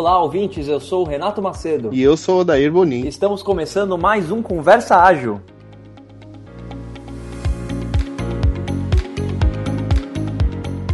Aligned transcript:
Olá, 0.00 0.18
ouvintes, 0.18 0.66
eu 0.66 0.80
sou 0.80 1.04
o 1.04 1.06
Renato 1.06 1.42
Macedo. 1.42 1.90
E 1.92 2.02
eu 2.02 2.16
sou 2.16 2.38
o 2.38 2.40
Odair 2.40 2.72
Bonin. 2.72 3.06
Estamos 3.06 3.42
começando 3.42 3.98
mais 3.98 4.30
um 4.30 4.40
Conversa 4.40 4.96
Ágil. 4.96 5.42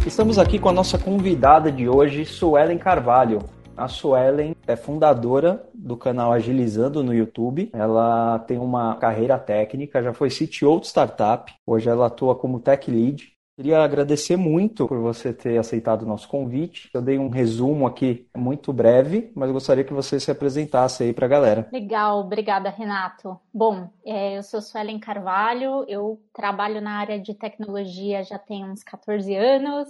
Estamos 0.05 0.37
aqui 0.37 0.59
com 0.59 0.67
a 0.67 0.73
nossa 0.73 0.97
convidada 0.97 1.71
de 1.71 1.87
hoje, 1.87 2.25
Suelen 2.25 2.77
Carvalho. 2.77 3.39
A 3.77 3.87
Suelen 3.87 4.53
é 4.67 4.75
fundadora 4.75 5.65
do 5.73 5.95
canal 5.95 6.33
Agilizando 6.33 7.01
no 7.01 7.13
YouTube. 7.13 7.69
Ela 7.71 8.39
tem 8.39 8.57
uma 8.57 8.97
carreira 8.97 9.39
técnica, 9.39 10.03
já 10.03 10.11
foi 10.11 10.27
CTO 10.27 10.81
de 10.81 10.87
startup. 10.87 11.53
Hoje 11.65 11.87
ela 11.87 12.07
atua 12.07 12.35
como 12.35 12.59
tech 12.59 12.91
lead 12.91 13.36
Queria 13.57 13.79
agradecer 13.79 14.37
muito 14.37 14.87
por 14.87 14.99
você 14.99 15.33
ter 15.33 15.57
aceitado 15.57 16.03
o 16.03 16.05
nosso 16.05 16.29
convite. 16.29 16.91
Eu 16.93 17.01
dei 17.01 17.17
um 17.17 17.27
resumo 17.27 17.87
aqui 17.87 18.29
muito 18.37 18.71
breve, 18.71 19.31
mas 19.35 19.49
gostaria 19.49 19.83
que 19.83 19.95
você 19.95 20.19
se 20.19 20.29
apresentasse 20.29 21.01
aí 21.01 21.11
para 21.11 21.25
a 21.25 21.29
galera. 21.29 21.67
Legal, 21.73 22.19
obrigada, 22.19 22.69
Renato. 22.69 23.35
Bom, 23.51 23.89
é, 24.05 24.37
eu 24.37 24.43
sou 24.43 24.61
Suelen 24.61 24.99
Carvalho, 24.99 25.83
eu 25.87 26.21
trabalho 26.31 26.79
na 26.79 26.99
área 26.99 27.19
de 27.19 27.33
tecnologia 27.33 28.23
já 28.23 28.37
tem 28.37 28.63
uns 28.63 28.83
14 28.83 29.35
anos 29.35 29.87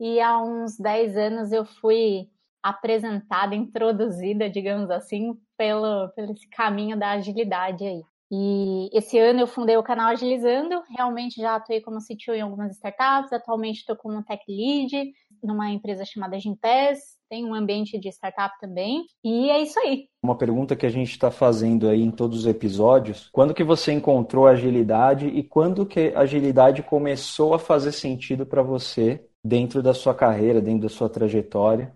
e 0.00 0.18
há 0.18 0.38
uns 0.38 0.78
10 0.78 1.18
anos 1.18 1.52
eu 1.52 1.66
fui 1.66 2.30
apresentada, 2.62 3.54
introduzida, 3.54 4.48
digamos 4.48 4.88
assim, 4.90 5.38
pelo, 5.54 6.08
pelo 6.16 6.32
esse 6.32 6.48
caminho 6.48 6.98
da 6.98 7.10
agilidade 7.10 7.84
aí. 7.84 8.02
E 8.30 8.90
esse 8.92 9.18
ano 9.18 9.40
eu 9.40 9.46
fundei 9.46 9.76
o 9.76 9.82
canal 9.82 10.08
Agilizando, 10.08 10.82
realmente 10.96 11.40
já 11.40 11.54
atuei 11.54 11.80
como 11.80 12.00
CTO 12.00 12.34
em 12.34 12.40
algumas 12.40 12.72
startups, 12.74 13.32
atualmente 13.32 13.78
estou 13.78 13.96
como 13.96 14.24
tech 14.24 14.42
lead 14.48 15.12
numa 15.42 15.70
empresa 15.70 16.04
chamada 16.04 16.38
Gimpass, 16.38 16.98
tem 17.28 17.44
um 17.44 17.54
ambiente 17.54 17.98
de 17.98 18.08
startup 18.08 18.58
também, 18.60 19.04
e 19.22 19.50
é 19.50 19.60
isso 19.60 19.78
aí. 19.78 20.08
Uma 20.22 20.36
pergunta 20.36 20.74
que 20.74 20.86
a 20.86 20.90
gente 20.90 21.10
está 21.10 21.30
fazendo 21.30 21.88
aí 21.88 22.02
em 22.02 22.10
todos 22.10 22.40
os 22.40 22.46
episódios, 22.46 23.28
quando 23.32 23.54
que 23.54 23.62
você 23.62 23.92
encontrou 23.92 24.46
a 24.46 24.52
agilidade 24.52 25.28
e 25.28 25.42
quando 25.42 25.86
que 25.86 26.12
a 26.14 26.20
agilidade 26.20 26.82
começou 26.82 27.54
a 27.54 27.58
fazer 27.58 27.92
sentido 27.92 28.44
para 28.44 28.62
você 28.62 29.28
dentro 29.44 29.82
da 29.82 29.94
sua 29.94 30.14
carreira, 30.14 30.60
dentro 30.60 30.82
da 30.82 30.88
sua 30.88 31.08
trajetória? 31.08 31.94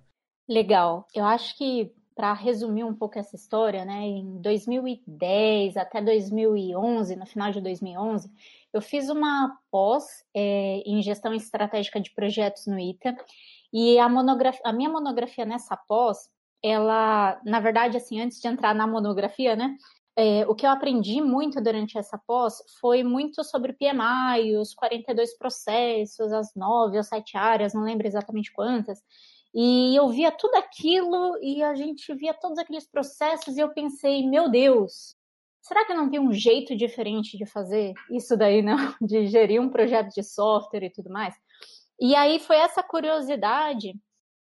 Legal. 0.48 1.06
Eu 1.14 1.24
acho 1.24 1.56
que 1.56 1.92
para 2.20 2.34
resumir 2.34 2.84
um 2.84 2.94
pouco 2.94 3.18
essa 3.18 3.34
história, 3.34 3.82
né, 3.82 4.02
em 4.02 4.42
2010 4.42 5.78
até 5.78 6.02
2011, 6.02 7.16
no 7.16 7.24
final 7.24 7.50
de 7.50 7.62
2011, 7.62 8.30
eu 8.74 8.82
fiz 8.82 9.08
uma 9.08 9.58
pós 9.70 10.04
é, 10.36 10.82
em 10.84 11.00
gestão 11.00 11.32
estratégica 11.32 11.98
de 11.98 12.10
projetos 12.10 12.66
no 12.66 12.78
ITA 12.78 13.16
e 13.72 13.98
a, 13.98 14.06
monografia, 14.06 14.60
a 14.66 14.70
minha 14.70 14.90
monografia 14.90 15.46
nessa 15.46 15.74
pós, 15.78 16.28
ela, 16.62 17.40
na 17.42 17.58
verdade, 17.58 17.96
assim, 17.96 18.20
antes 18.20 18.38
de 18.38 18.46
entrar 18.46 18.74
na 18.74 18.86
monografia, 18.86 19.56
né, 19.56 19.74
é, 20.14 20.46
o 20.46 20.54
que 20.54 20.66
eu 20.66 20.70
aprendi 20.70 21.22
muito 21.22 21.58
durante 21.58 21.96
essa 21.96 22.18
pós 22.18 22.62
foi 22.82 23.02
muito 23.02 23.42
sobre 23.42 23.72
PMI, 23.72 24.58
os 24.58 24.74
42 24.74 25.38
processos, 25.38 26.30
as 26.34 26.54
nove 26.54 26.98
ou 26.98 27.02
sete 27.02 27.38
áreas, 27.38 27.72
não 27.72 27.82
lembro 27.82 28.06
exatamente 28.06 28.52
quantas, 28.52 29.02
e 29.54 29.96
eu 29.96 30.08
via 30.08 30.30
tudo 30.30 30.54
aquilo 30.54 31.36
e 31.42 31.62
a 31.62 31.74
gente 31.74 32.14
via 32.14 32.32
todos 32.32 32.58
aqueles 32.58 32.86
processos 32.86 33.56
e 33.56 33.60
eu 33.60 33.70
pensei, 33.70 34.26
meu 34.28 34.48
Deus, 34.48 35.16
será 35.60 35.84
que 35.84 35.94
não 35.94 36.08
tem 36.08 36.20
um 36.20 36.32
jeito 36.32 36.76
diferente 36.76 37.36
de 37.36 37.46
fazer 37.46 37.92
isso 38.10 38.36
daí, 38.36 38.62
não? 38.62 38.94
De 39.00 39.26
gerir 39.26 39.60
um 39.60 39.68
projeto 39.68 40.14
de 40.14 40.22
software 40.22 40.84
e 40.84 40.90
tudo 40.90 41.10
mais? 41.10 41.34
E 42.00 42.14
aí 42.14 42.38
foi 42.38 42.56
essa 42.56 42.82
curiosidade 42.82 43.94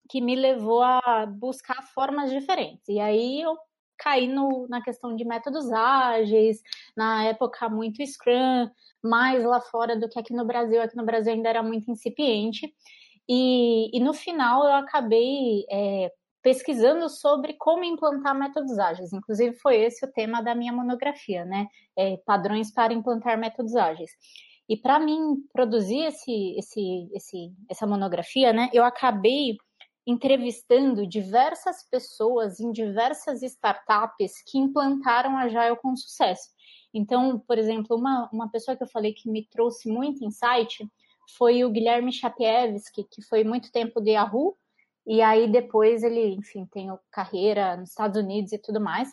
que 0.09 0.21
me 0.21 0.35
levou 0.35 0.83
a 0.83 1.27
buscar 1.27 1.83
formas 1.95 2.31
diferentes. 2.31 2.89
E 2.89 2.99
aí 2.99 3.41
eu 3.41 3.57
caí 3.99 4.29
no, 4.29 4.67
na 4.69 4.83
questão 4.83 5.15
de 5.15 5.25
métodos 5.25 5.73
ágeis, 5.73 6.61
na 6.97 7.25
época 7.25 7.69
muito 7.69 8.05
Scrum, 8.05 8.69
mais 9.03 9.45
lá 9.45 9.61
fora 9.61 9.97
do 9.97 10.09
que 10.09 10.19
aqui 10.19 10.35
no 10.35 10.45
Brasil. 10.45 10.81
Aqui 10.83 10.97
no 10.97 11.05
Brasil 11.05 11.33
ainda 11.33 11.49
era 11.49 11.63
muito 11.63 11.91
incipiente. 11.91 12.73
E, 13.29 13.97
e 13.97 14.01
no 14.01 14.13
final 14.13 14.65
eu 14.65 14.75
acabei 14.75 15.65
é, 15.71 16.13
pesquisando 16.43 17.09
sobre 17.09 17.55
como 17.55 17.83
implantar 17.85 18.35
métodos 18.39 18.79
ágeis. 18.79 19.13
Inclusive 19.13 19.57
foi 19.57 19.77
esse 19.77 20.05
o 20.07 20.13
tema 20.13 20.41
da 20.41 20.55
minha 20.55 20.73
monografia, 20.73 21.45
né? 21.45 21.67
É, 21.97 22.17
padrões 22.19 22.73
para 22.73 22.93
implantar 22.93 23.37
métodos 23.39 23.75
ágeis. 23.75 24.11
E 24.69 24.77
para 24.77 24.99
mim 24.99 25.45
produzir 25.53 26.05
esse, 26.07 26.57
esse, 26.57 27.09
esse, 27.13 27.53
essa 27.69 27.87
monografia, 27.87 28.53
né? 28.53 28.71
Eu 28.73 28.85
acabei 28.85 29.57
entrevistando 30.07 31.05
diversas 31.05 31.83
pessoas 31.91 32.61
em 32.61 32.71
diversas 32.71 33.43
startups 33.43 34.41
que 34.47 34.57
implantaram 34.57 35.37
a 35.37 35.43
Agile 35.43 35.77
com 35.83 35.97
sucesso. 35.97 36.49
Então, 36.95 37.41
por 37.41 37.59
exemplo, 37.59 37.97
uma, 37.97 38.31
uma 38.33 38.49
pessoa 38.49 38.77
que 38.77 38.85
eu 38.85 38.89
falei 38.89 39.13
que 39.13 39.29
me 39.29 39.45
trouxe 39.49 39.89
muito 39.89 40.25
insight 40.25 40.89
foi 41.37 41.65
o 41.65 41.71
Guilherme 41.71 42.13
Chapievski, 42.13 43.05
que 43.05 43.23
foi 43.23 43.45
muito 43.45 43.73
tempo 43.73 44.01
de 44.01 44.11
Yahoo, 44.13 44.57
e 45.07 45.23
aí 45.23 45.51
depois 45.51 46.03
ele, 46.03 46.35
enfim, 46.35 46.67
tem 46.67 46.89
carreira 47.11 47.77
nos 47.77 47.91
Estados 47.91 48.21
Unidos 48.21 48.53
e 48.53 48.59
tudo 48.59 48.81
mais. 48.81 49.13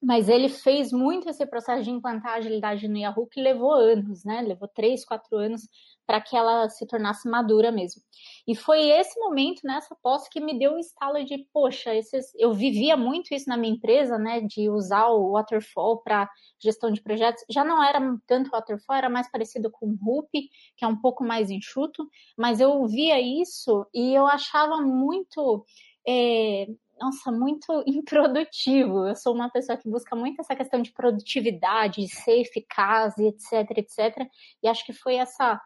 Mas 0.00 0.28
ele 0.28 0.48
fez 0.48 0.92
muito 0.92 1.28
esse 1.28 1.44
processo 1.44 1.82
de 1.82 1.90
implantar 1.90 2.34
agilidade 2.34 2.86
no 2.86 2.96
Yahoo, 2.96 3.26
que 3.26 3.40
levou 3.40 3.72
anos, 3.72 4.24
né? 4.24 4.42
Levou 4.42 4.68
três, 4.68 5.04
quatro 5.04 5.36
anos 5.36 5.62
para 6.08 6.22
que 6.22 6.34
ela 6.34 6.70
se 6.70 6.86
tornasse 6.86 7.28
madura 7.28 7.70
mesmo. 7.70 8.00
E 8.46 8.56
foi 8.56 8.88
esse 8.88 9.20
momento, 9.20 9.60
nessa 9.62 9.94
né, 9.94 10.00
posse, 10.02 10.30
que 10.30 10.40
me 10.40 10.58
deu 10.58 10.72
o 10.72 10.78
estalo 10.78 11.22
de, 11.22 11.46
poxa, 11.52 11.94
esses, 11.94 12.32
eu 12.36 12.54
vivia 12.54 12.96
muito 12.96 13.34
isso 13.34 13.46
na 13.46 13.58
minha 13.58 13.74
empresa, 13.74 14.16
né, 14.16 14.40
de 14.40 14.70
usar 14.70 15.08
o 15.08 15.32
Waterfall 15.32 15.98
para 16.02 16.26
gestão 16.58 16.90
de 16.90 17.02
projetos. 17.02 17.44
Já 17.50 17.62
não 17.62 17.84
era 17.84 18.00
tanto 18.26 18.50
Waterfall, 18.50 18.96
era 18.96 19.10
mais 19.10 19.30
parecido 19.30 19.70
com 19.70 19.86
o 19.86 19.98
Hoop, 20.02 20.30
que 20.32 20.82
é 20.84 20.88
um 20.88 20.98
pouco 20.98 21.22
mais 21.22 21.50
enxuto, 21.50 22.08
mas 22.38 22.58
eu 22.58 22.86
via 22.86 23.20
isso 23.20 23.86
e 23.92 24.14
eu 24.14 24.26
achava 24.26 24.80
muito. 24.80 25.66
É, 26.06 26.68
nossa, 27.00 27.30
muito 27.30 27.82
improdutivo. 27.86 29.06
Eu 29.06 29.16
sou 29.16 29.34
uma 29.34 29.50
pessoa 29.50 29.78
que 29.78 29.88
busca 29.88 30.14
muito 30.16 30.40
essa 30.40 30.56
questão 30.56 30.80
de 30.82 30.92
produtividade, 30.92 32.02
de 32.02 32.08
ser 32.08 32.40
eficaz, 32.40 33.16
etc, 33.18 33.70
etc. 33.76 34.26
E 34.62 34.68
acho 34.68 34.84
que 34.84 34.92
foi 34.92 35.16
essa 35.16 35.60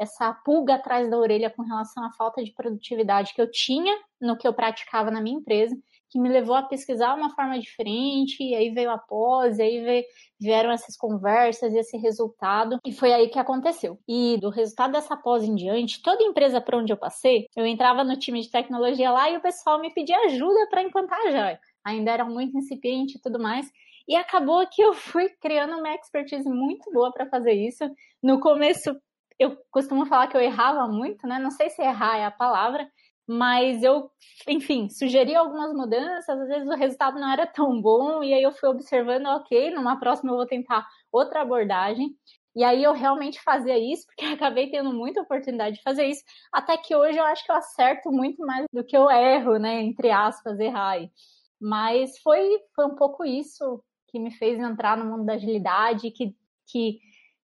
essa 0.00 0.32
pulga 0.32 0.76
atrás 0.76 1.10
da 1.10 1.18
orelha 1.18 1.50
com 1.50 1.62
relação 1.62 2.02
à 2.02 2.10
falta 2.10 2.42
de 2.42 2.52
produtividade 2.52 3.34
que 3.34 3.42
eu 3.42 3.50
tinha 3.50 3.94
no 4.18 4.36
que 4.36 4.48
eu 4.48 4.54
praticava 4.54 5.10
na 5.10 5.20
minha 5.20 5.36
empresa, 5.36 5.76
que 6.08 6.18
me 6.18 6.28
levou 6.28 6.56
a 6.56 6.62
pesquisar 6.62 7.14
uma 7.14 7.30
forma 7.34 7.58
diferente, 7.58 8.42
e 8.42 8.54
aí 8.54 8.70
veio 8.70 8.90
a 8.90 8.98
pós, 8.98 9.60
aí 9.60 9.84
veio, 9.84 10.04
vieram 10.40 10.72
essas 10.72 10.96
conversas 10.96 11.72
e 11.72 11.78
esse 11.78 11.98
resultado, 11.98 12.78
e 12.84 12.92
foi 12.92 13.12
aí 13.12 13.28
que 13.28 13.38
aconteceu. 13.38 13.98
E 14.08 14.38
do 14.40 14.48
resultado 14.48 14.92
dessa 14.92 15.16
pós 15.16 15.44
em 15.44 15.54
diante, 15.54 16.02
toda 16.02 16.24
empresa 16.24 16.60
para 16.60 16.78
onde 16.78 16.92
eu 16.92 16.96
passei, 16.96 17.46
eu 17.54 17.66
entrava 17.66 18.02
no 18.02 18.16
time 18.16 18.40
de 18.40 18.50
tecnologia 18.50 19.12
lá 19.12 19.30
e 19.30 19.36
o 19.36 19.42
pessoal 19.42 19.78
me 19.80 19.92
pedia 19.92 20.18
ajuda 20.26 20.66
para 20.70 20.82
implantar 20.82 21.30
já. 21.30 21.58
Ainda 21.84 22.10
era 22.10 22.24
muito 22.24 22.56
incipiente 22.56 23.18
e 23.18 23.20
tudo 23.20 23.38
mais. 23.38 23.70
E 24.08 24.16
acabou 24.16 24.66
que 24.66 24.82
eu 24.82 24.92
fui 24.92 25.28
criando 25.40 25.76
uma 25.76 25.94
expertise 25.94 26.48
muito 26.48 26.90
boa 26.90 27.12
para 27.12 27.28
fazer 27.28 27.52
isso. 27.52 27.84
No 28.22 28.40
começo, 28.40 28.96
eu 29.40 29.56
costumo 29.70 30.04
falar 30.04 30.28
que 30.28 30.36
eu 30.36 30.40
errava 30.40 30.86
muito, 30.86 31.26
né? 31.26 31.38
Não 31.38 31.50
sei 31.50 31.70
se 31.70 31.80
errar 31.80 32.18
é 32.18 32.26
a 32.26 32.30
palavra, 32.30 32.86
mas 33.26 33.82
eu, 33.82 34.10
enfim, 34.46 34.90
sugeri 34.90 35.34
algumas 35.34 35.72
mudanças, 35.72 36.28
às 36.28 36.46
vezes 36.46 36.68
o 36.68 36.76
resultado 36.76 37.18
não 37.18 37.32
era 37.32 37.46
tão 37.46 37.80
bom, 37.80 38.22
e 38.22 38.34
aí 38.34 38.42
eu 38.42 38.52
fui 38.52 38.68
observando, 38.68 39.26
ok, 39.26 39.70
numa 39.70 39.98
próxima 39.98 40.30
eu 40.30 40.36
vou 40.36 40.46
tentar 40.46 40.86
outra 41.10 41.40
abordagem. 41.40 42.14
E 42.54 42.64
aí 42.64 42.82
eu 42.82 42.92
realmente 42.92 43.40
fazia 43.42 43.78
isso, 43.78 44.04
porque 44.06 44.24
acabei 44.44 44.70
tendo 44.70 44.92
muita 44.92 45.22
oportunidade 45.22 45.76
de 45.76 45.82
fazer 45.82 46.04
isso, 46.04 46.22
até 46.52 46.76
que 46.76 46.94
hoje 46.94 47.16
eu 47.18 47.24
acho 47.24 47.44
que 47.44 47.50
eu 47.50 47.56
acerto 47.56 48.12
muito 48.12 48.44
mais 48.44 48.66
do 48.72 48.84
que 48.84 48.96
eu 48.96 49.08
erro, 49.10 49.58
né? 49.58 49.80
Entre 49.80 50.10
aspas, 50.10 50.58
errar. 50.60 50.98
Mas 51.58 52.18
foi, 52.18 52.58
foi 52.74 52.86
um 52.86 52.94
pouco 52.94 53.24
isso 53.24 53.82
que 54.08 54.18
me 54.18 54.32
fez 54.32 54.58
entrar 54.58 54.98
no 54.98 55.04
mundo 55.06 55.24
da 55.24 55.34
agilidade, 55.34 56.10
que, 56.10 56.34
que 56.66 56.98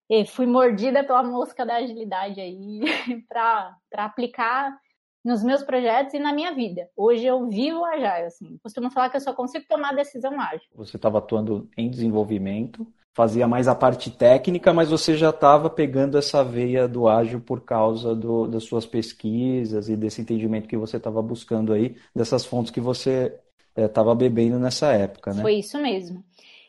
e 0.09 0.25
fui 0.25 0.47
mordida 0.47 1.03
pela 1.05 1.23
mosca 1.23 1.67
da 1.67 1.77
agilidade 1.77 2.41
aí 2.41 2.81
para 3.29 3.77
aplicar 3.93 4.77
nos 5.25 5.43
meus 5.43 5.63
projetos 5.63 6.15
e 6.15 6.21
na 6.21 6.33
minha 6.33 6.55
vida. 6.55 6.89
Hoje 6.97 7.27
eu 7.27 7.49
vivo 7.49 7.85
agile, 7.85 8.27
assim. 8.27 8.59
Costumo 8.63 8.91
falar 8.91 9.11
que 9.11 9.17
eu 9.17 9.21
só 9.21 9.33
consigo 9.33 9.65
tomar 9.69 9.93
decisão 9.93 10.41
ágil. 10.41 10.69
Você 10.77 10.97
estava 10.97 11.19
atuando 11.19 11.69
em 11.77 11.91
desenvolvimento, 11.91 12.87
fazia 13.13 13.49
mais 13.49 13.67
a 13.67 13.75
parte 13.75 14.09
técnica, 14.09 14.73
mas 14.73 14.89
você 14.89 15.17
já 15.17 15.31
estava 15.31 15.69
pegando 15.69 16.17
essa 16.17 16.45
veia 16.45 16.87
do 16.87 17.09
ágil 17.09 17.41
por 17.41 17.63
causa 17.63 18.15
do, 18.15 18.47
das 18.47 18.63
suas 18.63 18.87
pesquisas 18.87 19.89
e 19.89 19.97
desse 19.97 20.21
entendimento 20.21 20.69
que 20.69 20.77
você 20.77 20.97
estava 20.97 21.21
buscando 21.21 21.73
aí, 21.73 21.97
dessas 22.15 22.45
fontes 22.45 22.71
que 22.71 22.81
você 22.81 23.37
estava 23.77 24.11
eh, 24.11 24.13
é, 24.13 24.17
bebendo 24.17 24.61
nessa 24.61 24.93
época, 24.93 25.35
né? 25.35 25.43
Foi 25.43 25.55
isso 25.55 25.77
mesmo. 25.83 26.23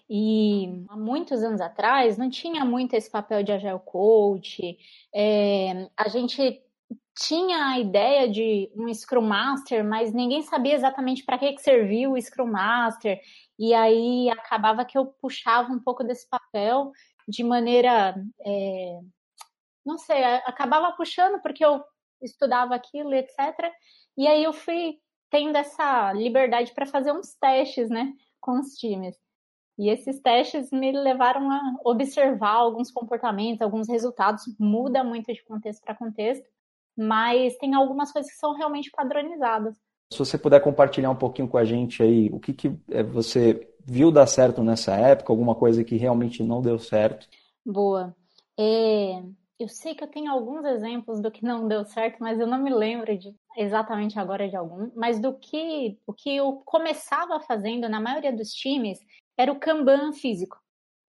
E 0.09 0.86
há 0.88 0.95
muitos 0.95 1.44
anos 1.44 1.59
atrás 1.59 2.18
não 2.18 2.30
tinha 2.30 2.63
muito 2.63 2.94
esse 2.94 3.09
papel 3.09 3.44
de 3.44 3.51
agile 3.51 3.80
coach. 3.86 4.77
É, 5.13 5.89
a 5.98 6.07
gente 6.07 6.62
tinha 7.18 7.71
a 7.71 7.80
ideia 7.80 8.30
de 8.30 8.71
um 8.75 8.94
Scrum 8.94 9.21
Master, 9.21 9.83
mas 9.83 10.13
ninguém 10.13 10.42
sabia 10.44 10.75
exatamente 10.75 11.25
para 11.25 11.38
que, 11.38 11.54
que 11.54 11.62
servia 11.62 12.09
o 12.09 12.21
Scrum 12.21 12.48
Master. 12.51 13.19
E 13.59 13.74
aí 13.74 14.30
acabava 14.30 14.86
que 14.86 14.98
eu 14.98 15.06
puxava 15.06 15.71
um 15.74 15.80
pouco 15.80 16.04
desse 16.04 16.30
papel 16.30 16.92
de 17.27 17.44
maneira. 17.44 18.15
É, 18.45 19.00
não 19.86 19.98
sei, 19.98 20.24
acabava 20.24 20.95
puxando 20.95 21.42
porque 21.42 21.65
eu 21.65 21.83
estudava 22.21 22.75
aquilo, 22.75 23.13
etc. 23.13 23.38
E 24.18 24.27
aí 24.27 24.44
eu 24.44 24.54
fui 24.54 25.00
tendo 25.30 25.56
essa 25.57 26.13
liberdade 26.13 26.74
para 26.74 26.86
fazer 26.86 27.12
uns 27.12 27.36
testes, 27.36 27.89
né, 27.89 28.13
com 28.39 28.59
os 28.59 28.75
times. 28.75 29.15
E 29.77 29.89
esses 29.89 30.19
testes 30.19 30.71
me 30.71 30.91
levaram 30.91 31.51
a 31.51 31.62
observar 31.85 32.56
alguns 32.56 32.91
comportamentos, 32.91 33.62
alguns 33.62 33.88
resultados, 33.88 34.44
muda 34.59 35.03
muito 35.03 35.31
de 35.31 35.44
contexto 35.44 35.83
para 35.83 35.94
contexto, 35.94 36.45
mas 36.97 37.56
tem 37.57 37.75
algumas 37.75 38.12
coisas 38.12 38.31
que 38.31 38.38
são 38.38 38.56
realmente 38.56 38.89
padronizadas. 38.89 39.75
Se 40.12 40.18
você 40.18 40.38
puder 40.38 40.62
compartilhar 40.62 41.12
um 41.12 41.15
pouquinho 41.15 41.47
com 41.47 41.57
a 41.57 41.65
gente 41.65 42.01
aí, 42.01 42.29
o 42.31 42.39
que, 42.39 42.53
que 42.53 42.75
eh, 42.89 43.03
você 43.03 43.69
viu 43.85 44.12
dar 44.12 44.25
certo 44.25 44.63
nessa 44.63 44.95
época, 44.95 45.31
alguma 45.31 45.53
coisa 45.53 45.83
que 45.83 45.95
realmente 45.95 46.41
não 46.44 46.62
deu 46.62 46.80
certo? 46.80 47.27
Boa. 47.63 48.15
É, 48.57 49.21
eu 49.59 49.68
sei 49.68 49.94
que 49.94 50.03
eu 50.03 50.07
tenho 50.07 50.31
alguns 50.31 50.65
exemplos 50.65 51.21
do 51.21 51.30
que 51.30 51.44
não 51.44 51.68
deu 51.68 51.85
certo, 51.85 52.18
mas 52.19 52.39
eu 52.39 52.47
não 52.47 52.62
me 52.62 52.73
lembro 52.73 53.18
de 53.18 53.35
exatamente 53.56 54.18
agora 54.18 54.50
de 54.50 54.56
algum. 54.56 54.89
Mas 54.95 55.19
do 55.19 55.33
que 55.33 55.97
o 56.07 56.13
que 56.13 56.35
eu 56.35 56.62
começava 56.65 57.39
fazendo 57.39 57.88
na 57.89 58.00
maioria 58.00 58.31
dos 58.31 58.51
times 58.51 59.00
era 59.38 59.51
o 59.51 59.60
Kanban 59.60 60.12
físico. 60.12 60.60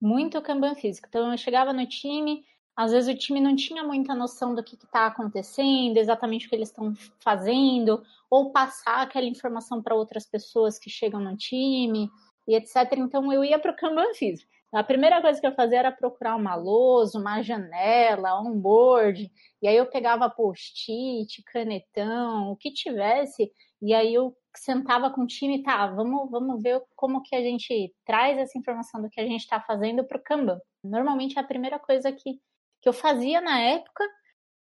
Muito 0.01 0.41
Kanban 0.43 0.75
físico. 0.75 1.09
Então 1.09 1.33
eu 1.33 1.39
chegava 1.39 1.73
no 1.73 1.87
time, 1.87 2.45
às 2.77 2.93
vezes 2.93 3.13
o 3.13 3.19
time 3.19 3.41
não 3.41 3.57
tinha 3.57 3.83
muita 3.83 4.15
noção 4.15 4.55
do 4.55 4.63
que 4.63 4.77
está 4.77 5.07
acontecendo, 5.07 5.97
exatamente 5.97 6.47
o 6.47 6.49
que 6.49 6.55
eles 6.55 6.69
estão 6.69 6.95
fazendo, 7.19 8.03
ou 8.31 8.53
passar 8.53 9.03
aquela 9.03 9.27
informação 9.27 9.83
para 9.83 9.95
outras 9.95 10.27
pessoas 10.27 10.79
que 10.79 10.91
chegam 10.91 11.21
no 11.21 11.37
time 11.37 12.09
e 12.47 12.55
etc. 12.55 12.77
Então 12.99 13.33
eu 13.33 13.43
ia 13.45 13.59
para 13.59 13.73
o 13.73 13.77
Kanban 13.77 14.15
físico. 14.15 14.51
A 14.73 14.85
primeira 14.85 15.23
coisa 15.23 15.41
que 15.41 15.47
eu 15.47 15.55
fazia 15.55 15.79
era 15.79 15.93
procurar 15.93 16.37
uma 16.37 16.55
lousa, 16.55 17.19
uma 17.19 17.43
janela, 17.43 18.41
um 18.41 18.59
board, 18.59 19.31
e 19.63 19.69
aí 19.69 19.77
eu 19.77 19.87
pegava 19.87 20.29
post-it, 20.29 21.43
canetão, 21.45 22.51
o 22.51 22.57
que 22.57 22.71
tivesse, 22.71 23.51
e 23.81 23.95
aí 23.95 24.13
eu 24.13 24.37
sentava 24.55 25.11
com 25.11 25.23
o 25.23 25.27
time, 25.27 25.63
tá, 25.63 25.87
vamos, 25.87 26.31
vamos 26.31 26.63
ver 26.63 26.83
como 26.95 27.23
que 27.23 27.35
a 27.35 27.41
gente 27.41 27.95
traz 28.05 28.37
essa 28.37 28.59
informação 28.59 29.01
do 29.01 29.09
que 29.09 29.21
a 29.21 29.27
gente 29.27 29.41
está 29.41 29.61
fazendo 29.61 30.05
para 30.05 30.19
o 30.19 30.23
Kanban. 30.23 30.61
Normalmente 30.83 31.39
é 31.39 31.41
a 31.41 31.47
primeira 31.47 31.79
coisa 31.79 32.13
que, 32.13 32.41
que 32.83 32.89
eu 32.89 32.93
fazia 32.93 33.41
na 33.41 33.61
época, 33.61 34.05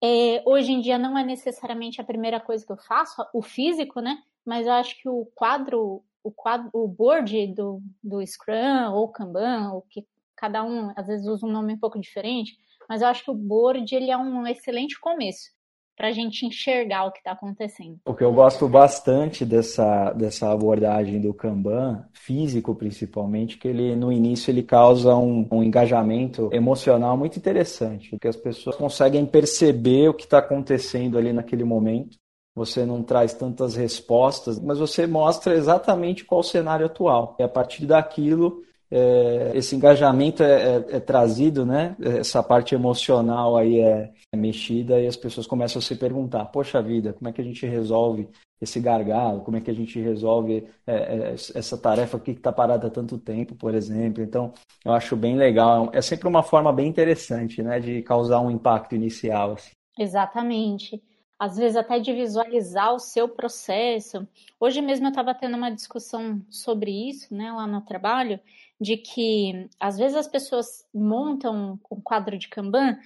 é, 0.01 0.41
hoje 0.45 0.71
em 0.71 0.79
dia 0.79 0.97
não 0.97 1.17
é 1.17 1.23
necessariamente 1.23 1.99
a 1.99 2.05
primeira 2.05 2.39
coisa 2.39 2.65
que 2.65 2.71
eu 2.71 2.77
faço, 2.77 3.25
o 3.33 3.41
físico, 3.41 3.99
né? 3.99 4.17
Mas 4.45 4.65
eu 4.65 4.73
acho 4.73 4.97
que 5.01 5.09
o 5.09 5.25
quadro, 5.35 6.03
o 6.23 6.31
quadro, 6.31 6.69
o 6.73 6.87
board 6.87 7.53
do, 7.53 7.81
do 8.03 8.25
Scrum 8.25 8.91
ou 8.93 9.09
Kanban, 9.09 9.71
o 9.73 9.81
que 9.81 10.05
cada 10.35 10.63
um 10.63 10.91
às 10.95 11.07
vezes 11.07 11.27
usa 11.27 11.45
um 11.45 11.51
nome 11.51 11.73
um 11.73 11.79
pouco 11.79 11.99
diferente, 11.99 12.57
mas 12.87 13.01
eu 13.01 13.07
acho 13.07 13.23
que 13.23 13.31
o 13.31 13.35
board 13.35 13.93
ele 13.93 14.09
é 14.09 14.17
um 14.17 14.47
excelente 14.47 14.99
começo 14.99 15.51
para 15.99 16.07
a 16.07 16.11
gente 16.13 16.45
enxergar 16.45 17.05
o 17.05 17.11
que 17.11 17.17
está 17.17 17.33
acontecendo. 17.33 17.97
O 18.05 18.13
que 18.13 18.23
eu 18.23 18.31
gosto 18.31 18.69
bastante 18.69 19.43
dessa, 19.43 20.13
dessa 20.13 20.49
abordagem 20.49 21.19
do 21.19 21.33
Kanban, 21.33 22.07
físico 22.13 22.73
principalmente, 22.73 23.57
que 23.57 23.67
ele 23.67 23.97
no 23.97 24.09
início 24.09 24.49
ele 24.49 24.63
causa 24.63 25.13
um, 25.17 25.45
um 25.51 25.61
engajamento 25.61 26.49
emocional 26.53 27.17
muito 27.17 27.37
interessante, 27.37 28.11
porque 28.11 28.29
as 28.29 28.37
pessoas 28.37 28.77
conseguem 28.77 29.25
perceber 29.25 30.07
o 30.07 30.13
que 30.13 30.23
está 30.23 30.37
acontecendo 30.37 31.17
ali 31.17 31.33
naquele 31.33 31.65
momento. 31.65 32.17
Você 32.59 32.85
não 32.85 33.01
traz 33.01 33.33
tantas 33.33 33.73
respostas, 33.73 34.59
mas 34.59 34.79
você 34.79 35.07
mostra 35.07 35.55
exatamente 35.55 36.25
qual 36.25 36.41
o 36.41 36.43
cenário 36.43 36.87
atual. 36.87 37.37
E 37.39 37.43
a 37.43 37.47
partir 37.47 37.85
daquilo, 37.85 38.65
é, 38.91 39.51
esse 39.53 39.77
engajamento 39.77 40.43
é, 40.43 40.75
é, 40.75 40.85
é, 40.97 40.99
trazido, 40.99 41.65
né? 41.65 41.95
Essa 42.01 42.43
parte 42.43 42.75
emocional 42.75 43.55
aí 43.55 43.79
é, 43.79 44.11
é, 44.33 44.37
mexida 44.37 44.99
e 44.99 45.07
as 45.07 45.15
pessoas 45.15 45.47
começam 45.47 45.79
a 45.79 45.81
se 45.81 45.95
perguntar: 45.95 46.43
poxa 46.47 46.81
vida, 46.81 47.13
como 47.13 47.29
é 47.29 47.31
que 47.31 47.39
a 47.39 47.45
gente 47.45 47.65
resolve 47.65 48.27
esse 48.61 48.81
gargalo? 48.81 49.39
Como 49.39 49.55
é 49.55 49.61
que 49.61 49.71
a 49.71 49.75
gente 49.75 49.97
resolve 49.97 50.67
é, 50.85 50.93
é, 50.95 51.33
essa 51.33 51.77
tarefa 51.77 52.19
que 52.19 52.31
está 52.31 52.51
parada 52.51 52.87
há 52.87 52.89
tanto 52.89 53.17
tempo, 53.17 53.55
por 53.55 53.73
exemplo? 53.73 54.21
Então, 54.21 54.51
eu 54.83 54.91
acho 54.91 55.15
bem 55.15 55.37
legal. 55.37 55.89
É 55.93 56.01
sempre 56.01 56.27
uma 56.27 56.43
forma 56.43 56.73
bem 56.73 56.89
interessante, 56.89 57.63
né, 57.63 57.79
de 57.79 58.01
causar 58.01 58.41
um 58.41 58.51
impacto 58.51 58.95
inicial. 58.95 59.53
Assim. 59.53 59.71
Exatamente 59.97 61.01
às 61.39 61.55
vezes 61.55 61.77
até 61.77 61.99
de 61.99 62.11
visualizar 62.11 62.93
o 62.93 62.99
seu 62.99 63.29
processo. 63.29 64.27
Hoje 64.59 64.81
mesmo 64.81 65.05
eu 65.07 65.09
estava 65.09 65.33
tendo 65.33 65.55
uma 65.55 65.71
discussão 65.71 66.41
sobre 66.49 66.91
isso, 67.09 67.33
né, 67.33 67.49
lá 67.51 67.65
no 67.65 67.81
trabalho, 67.81 68.39
de 68.79 68.97
que 68.97 69.69
às 69.79 69.97
vezes 69.97 70.17
as 70.17 70.27
pessoas 70.27 70.85
montam 70.93 71.79
um 71.89 72.01
quadro 72.01 72.37
de 72.37 72.49
Kanban 72.49 72.97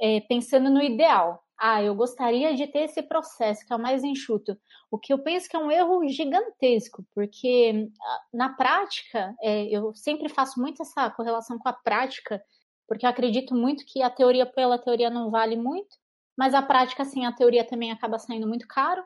é, 0.00 0.20
pensando 0.22 0.70
no 0.70 0.82
ideal. 0.82 1.44
Ah, 1.58 1.82
eu 1.82 1.94
gostaria 1.94 2.56
de 2.56 2.66
ter 2.66 2.80
esse 2.80 3.02
processo 3.02 3.64
que 3.64 3.72
é 3.72 3.76
o 3.76 3.78
mais 3.80 4.02
enxuto. 4.02 4.58
O 4.90 4.98
que 4.98 5.12
eu 5.12 5.18
penso 5.18 5.48
que 5.48 5.54
é 5.54 5.58
um 5.58 5.70
erro 5.70 6.08
gigantesco, 6.08 7.04
porque 7.14 7.88
ah, 8.00 8.20
na 8.32 8.48
prática, 8.48 9.34
é, 9.40 9.64
eu 9.66 9.94
sempre 9.94 10.28
faço 10.28 10.60
muito 10.60 10.82
essa 10.82 11.10
correlação 11.10 11.58
com 11.58 11.68
a 11.68 11.72
prática, 11.72 12.42
porque 12.88 13.06
eu 13.06 13.10
acredito 13.10 13.54
muito 13.54 13.84
que 13.86 14.02
a 14.02 14.10
teoria 14.10 14.46
pela 14.46 14.78
teoria 14.78 15.08
não 15.08 15.30
vale 15.30 15.56
muito, 15.56 16.01
mas 16.36 16.54
a 16.54 16.62
prática, 16.62 17.02
assim, 17.02 17.24
a 17.24 17.32
teoria 17.32 17.64
também 17.64 17.90
acaba 17.90 18.18
saindo 18.18 18.46
muito 18.46 18.66
caro. 18.66 19.02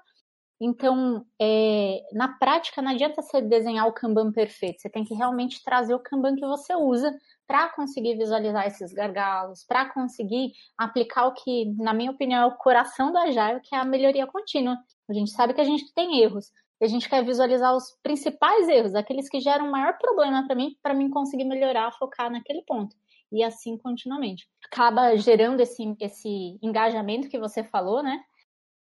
Então, 0.61 1.25
é, 1.41 2.03
na 2.13 2.29
prática, 2.29 2.81
não 2.81 2.91
adianta 2.91 3.21
você 3.21 3.43
desenhar 3.43 3.87
o 3.87 3.93
Kanban 3.93 4.33
perfeito, 4.33 4.81
você 4.81 4.89
tem 4.89 5.05
que 5.05 5.15
realmente 5.15 5.63
trazer 5.63 5.95
o 5.95 5.99
Kanban 5.99 6.35
que 6.35 6.47
você 6.47 6.75
usa 6.75 7.15
para 7.47 7.69
conseguir 7.69 8.17
visualizar 8.17 8.67
esses 8.67 8.93
gargalos, 8.93 9.65
para 9.65 9.93
conseguir 9.93 10.53
aplicar 10.79 11.27
o 11.27 11.35
que, 11.35 11.67
na 11.77 11.93
minha 11.93 12.11
opinião, 12.11 12.43
é 12.43 12.47
o 12.47 12.57
coração 12.57 13.13
do 13.13 13.19
Agile, 13.19 13.61
que 13.63 13.75
é 13.75 13.79
a 13.79 13.85
melhoria 13.85 14.27
contínua. 14.27 14.79
A 15.09 15.13
gente 15.13 15.31
sabe 15.31 15.53
que 15.53 15.61
a 15.61 15.65
gente 15.65 15.93
tem 15.95 16.23
erros, 16.23 16.51
e 16.81 16.85
a 16.85 16.89
gente 16.89 17.09
quer 17.09 17.25
visualizar 17.25 17.75
os 17.75 17.97
principais 18.03 18.69
erros, 18.69 18.95
aqueles 18.95 19.29
que 19.29 19.41
geram 19.41 19.69
o 19.69 19.71
maior 19.71 19.97
problema 19.99 20.47
para 20.47 20.57
mim, 20.57 20.77
para 20.83 20.95
mim 20.95 21.09
conseguir 21.09 21.45
melhorar, 21.45 21.93
focar 21.93 22.31
naquele 22.31 22.63
ponto. 22.63 22.95
E 23.37 23.43
assim 23.43 23.77
continuamente. 23.77 24.49
Acaba 24.65 25.15
gerando 25.17 25.61
esse, 25.61 25.95
esse 26.01 26.59
engajamento 26.63 27.29
que 27.29 27.39
você 27.39 27.63
falou, 27.63 28.03
né? 28.03 28.19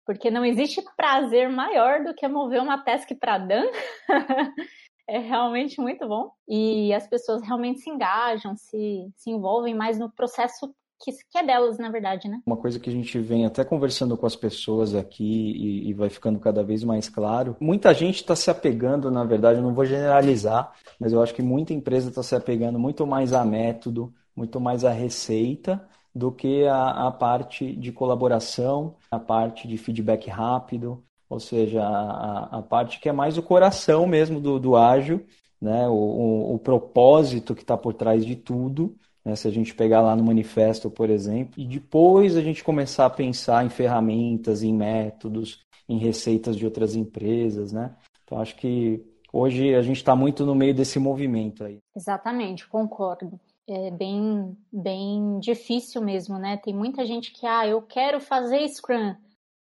Porque 0.04 0.30
não 0.30 0.44
existe 0.44 0.84
prazer 0.98 1.48
maior 1.48 2.04
do 2.04 2.14
que 2.14 2.28
mover 2.28 2.60
uma 2.60 2.84
task 2.84 3.08
para 3.18 3.38
Dan. 3.38 3.64
é 5.08 5.18
realmente 5.18 5.80
muito 5.80 6.06
bom. 6.06 6.30
E 6.46 6.92
as 6.92 7.06
pessoas 7.06 7.40
realmente 7.40 7.80
se 7.80 7.88
engajam, 7.88 8.54
se, 8.54 9.10
se 9.16 9.30
envolvem 9.30 9.74
mais 9.74 9.98
no 9.98 10.12
processo 10.12 10.74
que, 11.00 11.12
que, 11.30 11.38
é 11.38 11.44
delas, 11.44 11.78
na 11.78 11.90
verdade, 11.90 12.28
né? 12.28 12.40
Uma 12.46 12.56
coisa 12.56 12.78
que 12.78 12.88
a 12.88 12.92
gente 12.92 13.18
vem 13.18 13.44
até 13.44 13.64
conversando 13.64 14.16
com 14.16 14.26
as 14.26 14.36
pessoas 14.36 14.94
aqui 14.94 15.52
e, 15.52 15.90
e 15.90 15.92
vai 15.92 16.08
ficando 16.08 16.38
cada 16.38 16.62
vez 16.62 16.82
mais 16.84 17.08
claro. 17.08 17.56
Muita 17.60 17.92
gente 17.92 18.16
está 18.16 18.34
se 18.34 18.50
apegando, 18.50 19.10
na 19.10 19.24
verdade, 19.24 19.58
eu 19.58 19.62
não 19.62 19.74
vou 19.74 19.84
generalizar, 19.84 20.72
mas 20.98 21.12
eu 21.12 21.22
acho 21.22 21.34
que 21.34 21.42
muita 21.42 21.74
empresa 21.74 22.08
está 22.08 22.22
se 22.22 22.34
apegando 22.34 22.78
muito 22.78 23.06
mais 23.06 23.32
a 23.32 23.44
método, 23.44 24.14
muito 24.36 24.60
mais 24.60 24.84
a 24.84 24.90
receita 24.90 25.86
do 26.14 26.30
que 26.30 26.64
a, 26.66 27.08
a 27.08 27.10
parte 27.10 27.74
de 27.74 27.90
colaboração, 27.90 28.94
a 29.10 29.18
parte 29.18 29.66
de 29.66 29.76
feedback 29.76 30.30
rápido, 30.30 31.02
ou 31.28 31.40
seja, 31.40 31.82
a, 31.82 32.58
a 32.58 32.62
parte 32.62 33.00
que 33.00 33.08
é 33.08 33.12
mais 33.12 33.36
o 33.36 33.42
coração 33.42 34.06
mesmo 34.06 34.40
do, 34.40 34.60
do 34.60 34.76
ágil, 34.76 35.24
né? 35.60 35.88
o, 35.88 35.92
o, 35.92 36.54
o 36.54 36.58
propósito 36.58 37.54
que 37.54 37.62
está 37.62 37.76
por 37.76 37.94
trás 37.94 38.24
de 38.24 38.36
tudo. 38.36 38.94
Né? 39.24 39.34
Se 39.34 39.48
a 39.48 39.50
gente 39.50 39.74
pegar 39.74 40.02
lá 40.02 40.14
no 40.14 40.22
manifesto, 40.22 40.88
por 40.88 41.10
exemplo, 41.10 41.54
e 41.56 41.66
depois 41.66 42.36
a 42.36 42.42
gente 42.42 42.62
começar 42.62 43.06
a 43.06 43.10
pensar 43.10 43.64
em 43.64 43.70
ferramentas, 43.70 44.62
em 44.62 44.72
métodos, 44.72 45.64
em 45.88 45.98
receitas 45.98 46.56
de 46.56 46.64
outras 46.64 46.94
empresas, 46.94 47.72
né? 47.72 47.94
Então 48.24 48.40
acho 48.40 48.56
que 48.56 49.04
hoje 49.30 49.74
a 49.74 49.82
gente 49.82 49.98
está 49.98 50.16
muito 50.16 50.46
no 50.46 50.54
meio 50.54 50.74
desse 50.74 50.98
movimento 50.98 51.62
aí. 51.62 51.78
Exatamente, 51.94 52.66
concordo 52.66 53.38
é 53.66 53.90
bem, 53.90 54.56
bem 54.72 55.38
difícil 55.40 56.02
mesmo, 56.02 56.38
né? 56.38 56.56
Tem 56.56 56.74
muita 56.74 57.04
gente 57.06 57.32
que, 57.32 57.46
ah, 57.46 57.66
eu 57.66 57.80
quero 57.82 58.20
fazer 58.20 58.68
Scrum. 58.68 59.14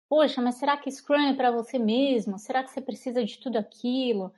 Poxa, 0.10 0.42
mas 0.42 0.56
será 0.56 0.78
que 0.78 0.92
Scrum 0.92 1.30
é 1.30 1.34
para 1.34 1.52
você 1.52 1.80
mesmo? 1.80 2.38
Será 2.38 2.64
que 2.64 2.72
você 2.72 2.82
precisa 2.82 3.24
de 3.24 3.40
tudo 3.40 3.58
aquilo? 3.58 4.34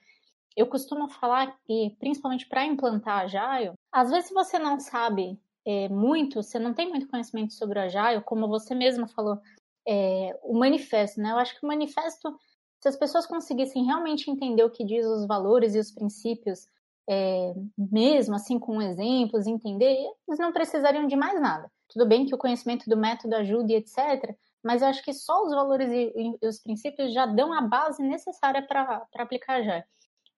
Eu 0.56 0.68
costumo 0.68 1.10
falar 1.10 1.58
que, 1.66 1.96
principalmente 2.00 2.48
para 2.48 2.66
implantar 2.66 3.24
Agile, 3.26 3.74
às 3.92 4.10
vezes 4.10 4.32
você 4.32 4.58
não 4.58 4.80
sabe 4.80 5.40
é, 5.66 5.90
muito, 5.90 6.42
você 6.42 6.58
não 6.58 6.74
tem 6.74 6.90
muito 6.90 7.08
conhecimento 7.08 7.54
sobre 7.54 7.80
o 7.80 7.82
Agile, 7.82 8.24
como 8.24 8.48
você 8.48 8.74
mesma 8.74 9.08
falou, 9.08 9.40
é, 9.88 10.38
o 10.44 10.58
manifesto, 10.58 11.20
né? 11.20 11.32
Eu 11.32 11.38
acho 11.38 11.60
que 11.60 11.66
o 11.66 11.68
manifesto, 11.68 12.38
se 12.82 12.88
as 12.88 12.96
pessoas 12.96 13.26
conseguissem 13.26 13.86
realmente 13.86 14.30
entender 14.32 14.64
o 14.64 14.70
que 14.70 14.86
diz 14.86 15.06
os 15.06 15.28
valores 15.28 15.76
e 15.76 15.80
os 15.80 15.92
princípios 15.92 16.68
é, 17.10 17.54
mesmo 17.78 18.36
assim 18.36 18.60
com 18.60 18.82
exemplos, 18.82 19.48
entender, 19.48 19.98
eles 20.28 20.40
não 20.40 20.52
precisariam 20.52 21.08
de 21.08 21.16
mais 21.16 21.40
nada. 21.42 21.72
Tudo 21.90 22.06
bem 22.06 22.26
que 22.26 22.36
o 22.36 22.38
conhecimento 22.38 22.90
do 22.90 22.98
método 22.98 23.36
ajude, 23.36 23.74
etc., 23.74 24.36
mas 24.64 24.82
eu 24.82 24.90
acho 24.90 25.04
que 25.04 25.14
só 25.14 25.46
os 25.46 25.52
valores 25.52 25.90
e, 25.90 26.12
e 26.42 26.48
os 26.48 26.60
princípios 26.60 27.14
já 27.14 27.26
dão 27.26 27.54
a 27.54 27.62
base 27.62 28.04
necessária 28.04 28.62
para 28.62 29.08
aplicar 29.16 29.64
já. 29.64 29.84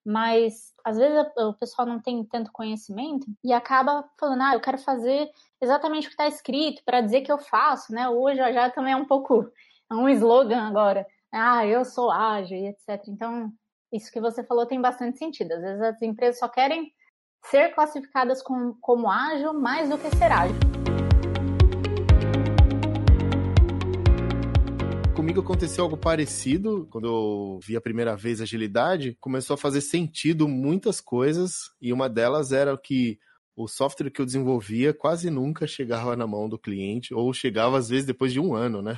Mas 0.04 0.72
às 0.84 0.96
vezes 0.96 1.26
o 1.36 1.54
pessoal 1.54 1.86
não 1.86 2.00
tem 2.00 2.24
tanto 2.24 2.52
conhecimento 2.52 3.26
e 3.44 3.52
acaba 3.52 4.08
falando, 4.18 4.42
ah, 4.42 4.54
eu 4.54 4.60
quero 4.60 4.78
fazer 4.78 5.28
exatamente 5.60 6.06
o 6.06 6.10
que 6.10 6.14
está 6.14 6.28
escrito 6.28 6.82
para 6.84 7.00
dizer 7.00 7.22
que 7.22 7.32
eu 7.32 7.38
faço, 7.38 7.92
né? 7.92 8.08
Hoje 8.08 8.38
já 8.52 8.70
também 8.70 8.92
é 8.92 8.96
um 8.96 9.04
pouco 9.04 9.50
é 9.90 9.94
um 9.94 10.08
slogan 10.08 10.62
agora. 10.62 11.06
Ah, 11.32 11.66
eu 11.66 11.84
sou 11.84 12.10
ágil 12.10 12.66
etc. 12.66 13.02
Então, 13.08 13.52
isso 13.92 14.12
que 14.12 14.20
você 14.20 14.44
falou 14.44 14.66
tem 14.66 14.80
bastante 14.80 15.18
sentido. 15.18 15.52
Às 15.52 15.62
vezes 15.62 15.82
as 15.82 16.02
empresas 16.02 16.38
só 16.38 16.48
querem 16.48 16.92
ser 17.46 17.74
classificadas 17.74 18.42
como, 18.42 18.76
como 18.80 19.10
ágil 19.10 19.52
mais 19.52 19.88
do 19.88 19.98
que 19.98 20.08
ser 20.16 20.30
ágil. 20.30 20.56
Comigo 25.16 25.40
aconteceu 25.40 25.84
algo 25.84 25.96
parecido 25.96 26.86
quando 26.90 27.06
eu 27.06 27.58
vi 27.62 27.76
a 27.76 27.80
primeira 27.80 28.16
vez 28.16 28.40
agilidade. 28.40 29.16
Começou 29.20 29.54
a 29.54 29.58
fazer 29.58 29.80
sentido 29.80 30.48
muitas 30.48 31.00
coisas 31.00 31.72
e 31.80 31.92
uma 31.92 32.08
delas 32.08 32.52
era 32.52 32.76
que 32.78 33.18
o 33.56 33.66
software 33.66 34.10
que 34.10 34.20
eu 34.20 34.24
desenvolvia 34.24 34.94
quase 34.94 35.28
nunca 35.30 35.66
chegava 35.66 36.16
na 36.16 36.26
mão 36.26 36.48
do 36.48 36.58
cliente 36.58 37.12
ou 37.12 37.32
chegava 37.34 37.76
às 37.76 37.88
vezes 37.88 38.06
depois 38.06 38.32
de 38.32 38.38
um 38.40 38.54
ano, 38.54 38.80
né? 38.80 38.96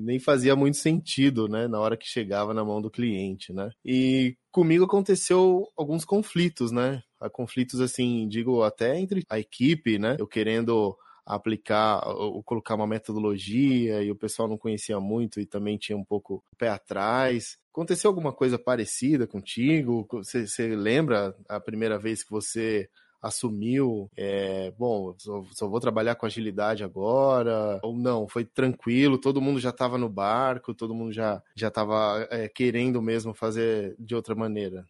Nem 0.00 0.18
fazia 0.18 0.54
muito 0.56 0.76
sentido, 0.76 1.48
né, 1.48 1.66
na 1.68 1.80
hora 1.80 1.96
que 1.96 2.06
chegava 2.06 2.54
na 2.54 2.64
mão 2.64 2.80
do 2.80 2.90
cliente, 2.90 3.52
né? 3.52 3.70
E 3.84 4.36
comigo 4.50 4.84
aconteceu 4.84 5.66
alguns 5.76 6.04
conflitos, 6.04 6.70
né? 6.70 7.02
Conflitos 7.32 7.80
assim, 7.80 8.28
digo 8.28 8.62
até 8.62 8.98
entre 8.98 9.24
a 9.28 9.38
equipe, 9.38 9.98
né? 9.98 10.16
Eu 10.18 10.26
querendo 10.26 10.96
aplicar 11.26 12.06
ou 12.06 12.42
colocar 12.42 12.74
uma 12.74 12.86
metodologia 12.86 14.02
e 14.02 14.10
o 14.10 14.16
pessoal 14.16 14.46
não 14.46 14.58
conhecia 14.58 15.00
muito 15.00 15.40
e 15.40 15.46
também 15.46 15.78
tinha 15.78 15.96
um 15.96 16.04
pouco 16.04 16.44
pé 16.58 16.68
atrás. 16.68 17.56
Aconteceu 17.72 18.10
alguma 18.10 18.32
coisa 18.32 18.58
parecida 18.58 19.26
contigo? 19.26 20.06
Você, 20.12 20.46
você 20.46 20.76
lembra 20.76 21.34
a 21.48 21.58
primeira 21.58 21.98
vez 21.98 22.22
que 22.22 22.30
você 22.30 22.88
assumiu, 23.24 24.10
é, 24.16 24.70
bom, 24.78 25.14
só, 25.18 25.42
só, 25.52 25.66
vou 25.66 25.80
trabalhar 25.80 26.14
com 26.14 26.26
agilidade 26.26 26.84
agora, 26.84 27.80
ou 27.82 27.96
não, 27.96 28.28
foi 28.28 28.44
tranquilo, 28.44 29.18
todo 29.18 29.40
mundo 29.40 29.58
já 29.58 29.70
estava 29.70 29.96
no 29.96 30.08
barco, 30.10 30.74
todo 30.74 30.94
mundo 30.94 31.10
já 31.12 31.42
já 31.56 31.68
estava 31.68 32.28
é, 32.30 32.48
querendo 32.48 33.00
mesmo 33.00 33.32
fazer 33.32 33.96
de 33.98 34.14
outra 34.14 34.34
maneira. 34.34 34.86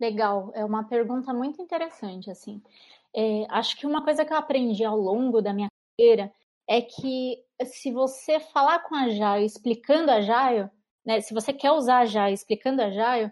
Legal, 0.00 0.50
é 0.54 0.64
uma 0.64 0.84
pergunta 0.84 1.32
muito 1.34 1.60
interessante, 1.60 2.30
assim. 2.30 2.62
É, 3.14 3.46
acho 3.50 3.76
que 3.76 3.86
uma 3.86 4.02
coisa 4.02 4.24
que 4.24 4.32
eu 4.32 4.36
aprendi 4.38 4.82
ao 4.82 4.98
longo 4.98 5.42
da 5.42 5.52
minha 5.52 5.68
carreira 5.96 6.32
é 6.66 6.80
que 6.80 7.38
se 7.66 7.92
você 7.92 8.40
falar 8.40 8.80
com 8.80 8.94
a 8.94 9.10
Jaio 9.10 9.44
explicando 9.44 10.10
a 10.10 10.22
Jaio, 10.22 10.70
né, 11.04 11.20
se 11.20 11.34
você 11.34 11.52
quer 11.52 11.72
usar 11.72 11.98
a 11.98 12.06
Jaio 12.06 12.32
explicando 12.32 12.80
a 12.80 12.90
Jaio, 12.90 13.30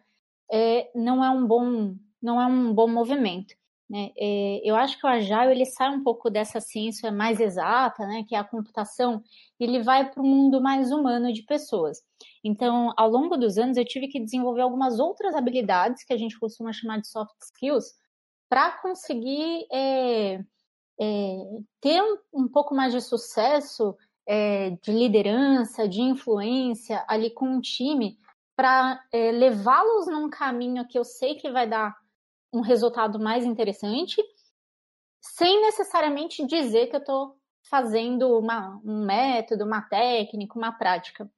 é, 0.52 0.90
não 0.94 1.25
é 1.25 1.30
um 1.30 1.47
bom 1.47 1.97
não 2.21 2.40
é 2.40 2.47
um 2.47 2.73
bom 2.73 2.87
movimento. 2.87 3.54
Né? 3.92 4.11
É, 4.16 4.62
eu 4.64 4.75
acho 4.75 4.99
que 4.99 5.06
o 5.06 5.11
Agile 5.11 5.50
ele 5.50 5.66
sai 5.66 5.90
um 5.90 6.02
pouco 6.02 6.30
dessa 6.30 6.62
ciência 6.62 7.12
mais 7.12 7.38
exata, 7.38 8.06
né, 8.06 8.25
que 8.26 8.34
é 8.34 8.38
a 8.38 8.44
computação, 8.44 9.22
e 9.61 9.64
ele 9.64 9.82
vai 9.82 10.11
para 10.11 10.22
o 10.22 10.26
mundo 10.26 10.62
mais 10.62 10.90
humano 10.90 11.30
de 11.30 11.42
pessoas. 11.42 11.99
Então, 12.42 12.94
ao 12.96 13.11
longo 13.11 13.37
dos 13.37 13.58
anos, 13.58 13.76
eu 13.76 13.84
tive 13.84 14.08
que 14.08 14.18
desenvolver 14.18 14.62
algumas 14.62 14.99
outras 14.99 15.34
habilidades 15.34 16.04
que 16.04 16.12
a 16.14 16.16
gente 16.16 16.40
costuma 16.40 16.72
chamar 16.72 17.02
de 17.02 17.08
soft 17.08 17.34
skills 17.42 17.92
para 18.49 18.70
conseguir 18.80 19.66
é, 19.70 20.40
é, 20.99 21.37
ter 21.78 22.02
um, 22.02 22.16
um, 22.32 22.49
pouco 22.49 22.75
mais 22.75 22.94
de 22.94 23.00
sucesso 23.02 23.94
é, 24.26 24.70
de 24.70 24.90
liderança, 24.90 25.87
de 25.87 26.00
influência 26.00 27.04
ali 27.06 27.28
com 27.28 27.46
um 27.46 27.61
time, 27.61 28.16
para 28.56 29.04
é, 29.12 29.32
levá-los 29.32 30.06
num 30.06 30.30
caminho 30.30 30.88
que 30.88 30.99
eu 30.99 31.04
sei 31.04 31.34
que 31.34 31.50
vai 31.50 31.68
dar 31.68 31.94
um 32.52 32.61
resultado 32.61 33.18
mais 33.18 33.44
interessante, 33.44 34.23
sem 35.21 35.61
necessariamente 35.62 36.47
dizer 36.47 36.88
que 36.88 36.97
eu 36.97 37.00
estou 37.00 37.37
fazendo 37.71 38.38
uma, 38.38 38.80
um 38.85 39.04
método, 39.04 39.64
uma 39.64 39.82
técnica, 39.82 40.59
uma 40.59 40.73
prática. 40.73 41.30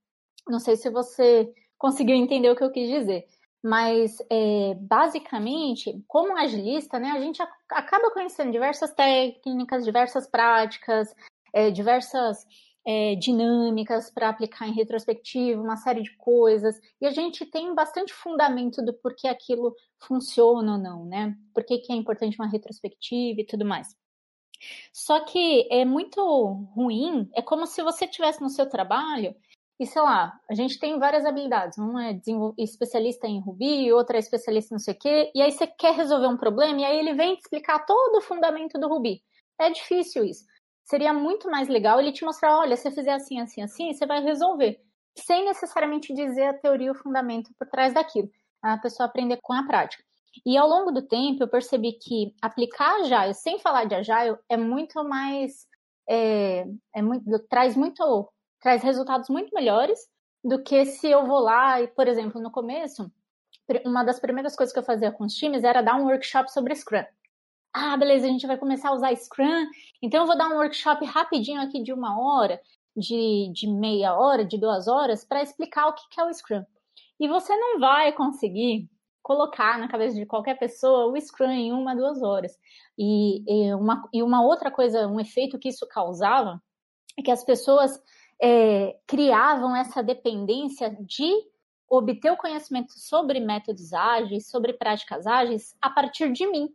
Não 0.49 0.59
sei 0.59 0.77
se 0.77 0.91
você 0.91 1.53
conseguiu 1.79 2.17
entender 2.17 2.51
o 2.51 2.57
que 2.57 2.65
eu 2.65 2.73
quis 2.73 2.89
dizer, 2.89 3.27
mas 3.63 4.19
é, 4.31 4.75
basicamente, 4.75 6.03
como 6.07 6.37
agilista, 6.37 6.99
né, 6.99 7.11
a 7.11 7.21
gente 7.21 7.43
acaba 7.71 8.11
conhecendo 8.11 8.53
diversas 8.53 8.93
técnicas, 8.93 9.85
diversas 9.85 10.27
práticas, 10.27 11.15
é, 11.53 11.71
diversas 11.71 12.47
é, 12.87 13.15
dinâmicas 13.15 14.11
para 14.11 14.29
aplicar 14.29 14.69
em 14.69 14.75
retrospectiva, 14.75 15.61
uma 15.61 15.77
série 15.77 16.03
de 16.03 16.15
coisas, 16.17 16.79
e 17.01 17.07
a 17.07 17.11
gente 17.11 17.47
tem 17.47 17.75
bastante 17.75 18.13
fundamento 18.13 18.85
do 18.85 18.93
porquê 18.93 19.27
aquilo 19.27 19.75
funciona 19.99 20.73
ou 20.73 20.79
não, 20.79 21.05
né? 21.07 21.35
Por 21.55 21.65
que, 21.65 21.79
que 21.79 21.93
é 21.93 21.97
importante 21.97 22.39
uma 22.39 22.49
retrospectiva 22.49 23.41
e 23.41 23.47
tudo 23.47 23.65
mais. 23.65 23.97
Só 24.93 25.21
que 25.21 25.67
é 25.71 25.85
muito 25.85 26.23
ruim, 26.75 27.29
é 27.35 27.43
como 27.43 27.67
se 27.67 27.83
você 27.83 28.07
tivesse 28.07 28.41
no 28.41 28.49
seu 28.49 28.69
trabalho 28.69 29.35
e 29.79 29.87
sei 29.87 30.01
lá, 30.01 30.39
a 30.49 30.55
gente 30.55 30.79
tem 30.79 30.99
várias 30.99 31.25
habilidades. 31.25 31.79
Um 31.79 31.99
é 31.99 32.19
especialista 32.57 33.27
em 33.27 33.41
Ruby, 33.41 33.93
outra 33.93 34.17
é 34.17 34.21
especialista 34.21 34.73
em 34.73 34.77
não 34.77 34.79
sei 34.79 34.95
o 34.95 34.99
quê, 34.99 35.33
e 35.35 35.43
aí 35.43 35.51
você 35.51 35.67
quer 35.67 35.95
resolver 35.95 36.29
um 36.29 36.37
problema 36.37 36.81
e 36.81 36.85
aí 36.85 36.99
ele 36.99 37.15
vem 37.15 37.35
te 37.35 37.41
explicar 37.41 37.85
todo 37.85 38.19
o 38.19 38.21
fundamento 38.21 38.79
do 38.79 38.89
Ruby. 38.89 39.23
É 39.59 39.71
difícil 39.71 40.25
isso 40.25 40.45
seria 40.85 41.13
muito 41.13 41.51
mais 41.51 41.69
legal 41.69 41.99
ele 41.99 42.13
te 42.13 42.25
mostrar, 42.25 42.59
olha, 42.59 42.77
se 42.77 42.83
você 42.83 42.91
fizer 42.91 43.15
assim, 43.15 43.41
assim, 43.41 43.63
assim, 43.63 43.93
você 43.93 44.07
vai 44.07 44.23
resolver. 44.23 44.81
Sem 45.17 45.45
necessariamente 45.45 46.13
dizer 46.13 46.47
a 46.47 46.55
teoria 46.55 46.91
ou 46.91 46.97
o 46.97 46.99
fundamento 46.99 47.51
por 47.59 47.69
trás 47.69 47.95
daquilo. 47.95 48.31
A 48.63 48.79
pessoa 48.79 49.07
aprender 49.09 49.39
com 49.43 49.53
a 49.53 49.65
prática. 49.65 50.03
E 50.45 50.57
ao 50.57 50.69
longo 50.69 50.91
do 50.91 51.07
tempo 51.07 51.43
eu 51.43 51.49
percebi 51.49 51.93
que 51.93 52.35
aplicar 52.43 52.97
Agile 52.97 53.35
sem 53.35 53.59
falar 53.59 53.85
de 53.85 53.95
Agile 53.95 54.37
é 54.49 54.57
muito 54.57 55.03
mais. 55.05 55.67
É, 56.09 56.67
é 56.95 57.03
muito, 57.03 57.25
traz 57.49 57.77
muito. 57.77 58.29
traz 58.61 58.83
resultados 58.83 59.29
muito 59.29 59.55
melhores 59.55 59.99
do 60.43 60.63
que 60.63 60.85
se 60.85 61.09
eu 61.09 61.27
vou 61.27 61.39
lá 61.39 61.81
e, 61.81 61.89
por 61.89 62.07
exemplo, 62.07 62.41
no 62.41 62.51
começo, 62.51 63.11
uma 63.87 64.05
das 64.05 64.21
primeiras 64.21 64.55
coisas 64.55 64.73
que 64.73 64.79
eu 64.79 64.85
fazia 64.85 65.11
com 65.13 65.25
os 65.25 65.35
times 65.35 65.65
era 65.65 65.81
dar 65.81 65.97
um 65.97 66.05
workshop 66.05 66.53
sobre 66.53 66.75
Scrum 66.75 67.05
ah, 67.75 67.97
beleza, 67.97 68.27
a 68.27 68.31
gente 68.31 68.47
vai 68.47 68.57
começar 68.57 68.91
a 68.91 68.95
usar 68.95 69.15
Scrum, 69.17 69.67
então 70.01 70.21
eu 70.21 70.27
vou 70.29 70.39
dar 70.39 70.49
um 70.49 70.59
workshop 70.59 71.05
rapidinho 71.07 71.61
aqui 71.61 71.83
de 71.83 71.93
uma 71.93 72.21
hora, 72.21 72.61
de, 72.97 73.51
de 73.53 73.67
meia 73.67 74.15
hora, 74.15 74.45
de 74.45 74.57
duas 74.57 74.87
horas, 74.87 75.25
para 75.25 75.43
explicar 75.43 75.89
o 75.89 75.93
que, 75.93 76.21
é 76.21 76.25
o 76.25 76.33
Scrum. 76.33 76.65
E 77.19 77.27
você 77.27 77.55
não 77.57 77.81
vai 77.81 78.13
conseguir 78.13 78.89
colocar 79.21 79.77
na 79.77 79.89
cabeça 79.89 80.15
de 80.15 80.25
qualquer 80.25 80.57
pessoa 80.57 81.07
o 81.07 81.21
Scrum 81.21 81.51
em 81.51 81.73
uma, 81.73 81.97
duas 81.97 82.23
horas. 82.23 82.57
E, 82.97 83.43
e, 83.49 83.75
uma, 83.75 84.09
e 84.13 84.23
uma 84.23 84.45
outra 84.45 84.71
coisa, 84.71 85.09
um 85.09 85.19
efeito 85.19 85.59
que 85.59 85.69
isso 85.69 85.85
causava, 85.89 86.63
é 87.19 87.23
que 87.23 87.31
as 87.31 87.43
pessoas 87.43 88.01
é, 88.41 88.97
criavam 89.05 89.75
essa 89.75 90.01
dependência 90.01 90.97
de 91.01 91.33
obter 91.89 92.31
o 92.31 92.37
conhecimento 92.37 92.93
sobre 92.93 93.41
métodos 93.41 93.93
ágeis, 93.93 94.49
sobre 94.49 94.73
práticas 94.75 95.27
ágeis, 95.27 95.77
a 95.83 95.91
partir 95.91 96.33
de 96.33 96.47
mim 96.47 96.73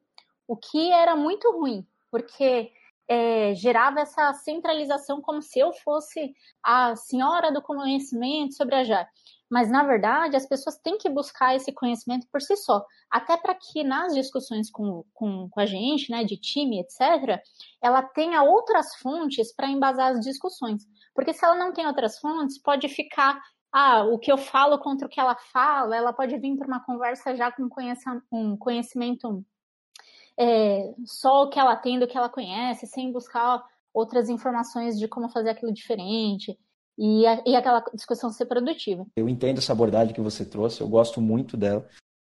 o 0.49 0.57
que 0.57 0.91
era 0.91 1.15
muito 1.15 1.51
ruim, 1.51 1.85
porque 2.09 2.71
é, 3.07 3.53
gerava 3.53 3.99
essa 3.99 4.33
centralização 4.33 5.21
como 5.21 5.43
se 5.43 5.59
eu 5.59 5.71
fosse 5.71 6.33
a 6.63 6.95
senhora 6.95 7.51
do 7.51 7.61
conhecimento 7.61 8.55
sobre 8.55 8.73
a 8.73 8.83
JAR. 8.83 9.07
Mas, 9.47 9.69
na 9.69 9.83
verdade, 9.83 10.35
as 10.35 10.47
pessoas 10.47 10.77
têm 10.77 10.97
que 10.97 11.07
buscar 11.07 11.55
esse 11.55 11.71
conhecimento 11.71 12.27
por 12.31 12.41
si 12.41 12.55
só. 12.55 12.83
Até 13.11 13.37
para 13.37 13.53
que 13.53 13.83
nas 13.83 14.15
discussões 14.15 14.71
com, 14.71 15.03
com, 15.13 15.47
com, 15.49 15.59
a 15.59 15.67
gente, 15.67 16.11
né, 16.11 16.23
de 16.23 16.35
time, 16.35 16.79
etc., 16.79 17.39
ela 17.79 18.01
tenha 18.01 18.41
outras 18.41 18.95
fontes 18.95 19.53
para 19.55 19.69
embasar 19.69 20.13
as 20.13 20.19
discussões. 20.19 20.83
Porque 21.13 21.33
se 21.33 21.45
ela 21.45 21.55
não 21.55 21.73
tem 21.73 21.85
outras 21.85 22.19
fontes, 22.19 22.59
pode 22.59 22.87
ficar 22.89 23.39
ah, 23.71 24.03
o 24.03 24.17
que 24.17 24.31
eu 24.31 24.37
falo 24.37 24.79
contra 24.79 25.05
o 25.05 25.09
que 25.09 25.19
ela 25.19 25.35
fala, 25.35 25.95
ela 25.95 26.11
pode 26.11 26.35
vir 26.39 26.57
para 26.57 26.67
uma 26.67 26.83
conversa 26.83 27.35
já 27.35 27.51
com 27.51 27.69
um 28.31 28.57
conhecimento 28.57 29.45
é, 30.39 30.93
só 31.05 31.43
o 31.43 31.49
que 31.49 31.59
ela 31.59 31.75
tem 31.75 31.99
do 31.99 32.07
que 32.07 32.17
ela 32.17 32.29
conhece, 32.29 32.87
sem 32.87 33.11
buscar 33.11 33.61
outras 33.93 34.29
informações 34.29 34.97
de 34.97 35.07
como 35.07 35.29
fazer 35.29 35.49
aquilo 35.49 35.73
diferente 35.73 36.57
e, 36.97 37.27
a, 37.27 37.43
e 37.45 37.55
aquela 37.55 37.83
discussão 37.93 38.29
ser 38.29 38.45
produtiva. 38.45 39.05
Eu 39.15 39.27
entendo 39.27 39.57
essa 39.57 39.73
abordagem 39.73 40.13
que 40.13 40.21
você 40.21 40.45
trouxe, 40.45 40.81
eu 40.81 40.87
gosto 40.87 41.19
muito 41.19 41.57
dela, 41.57 41.85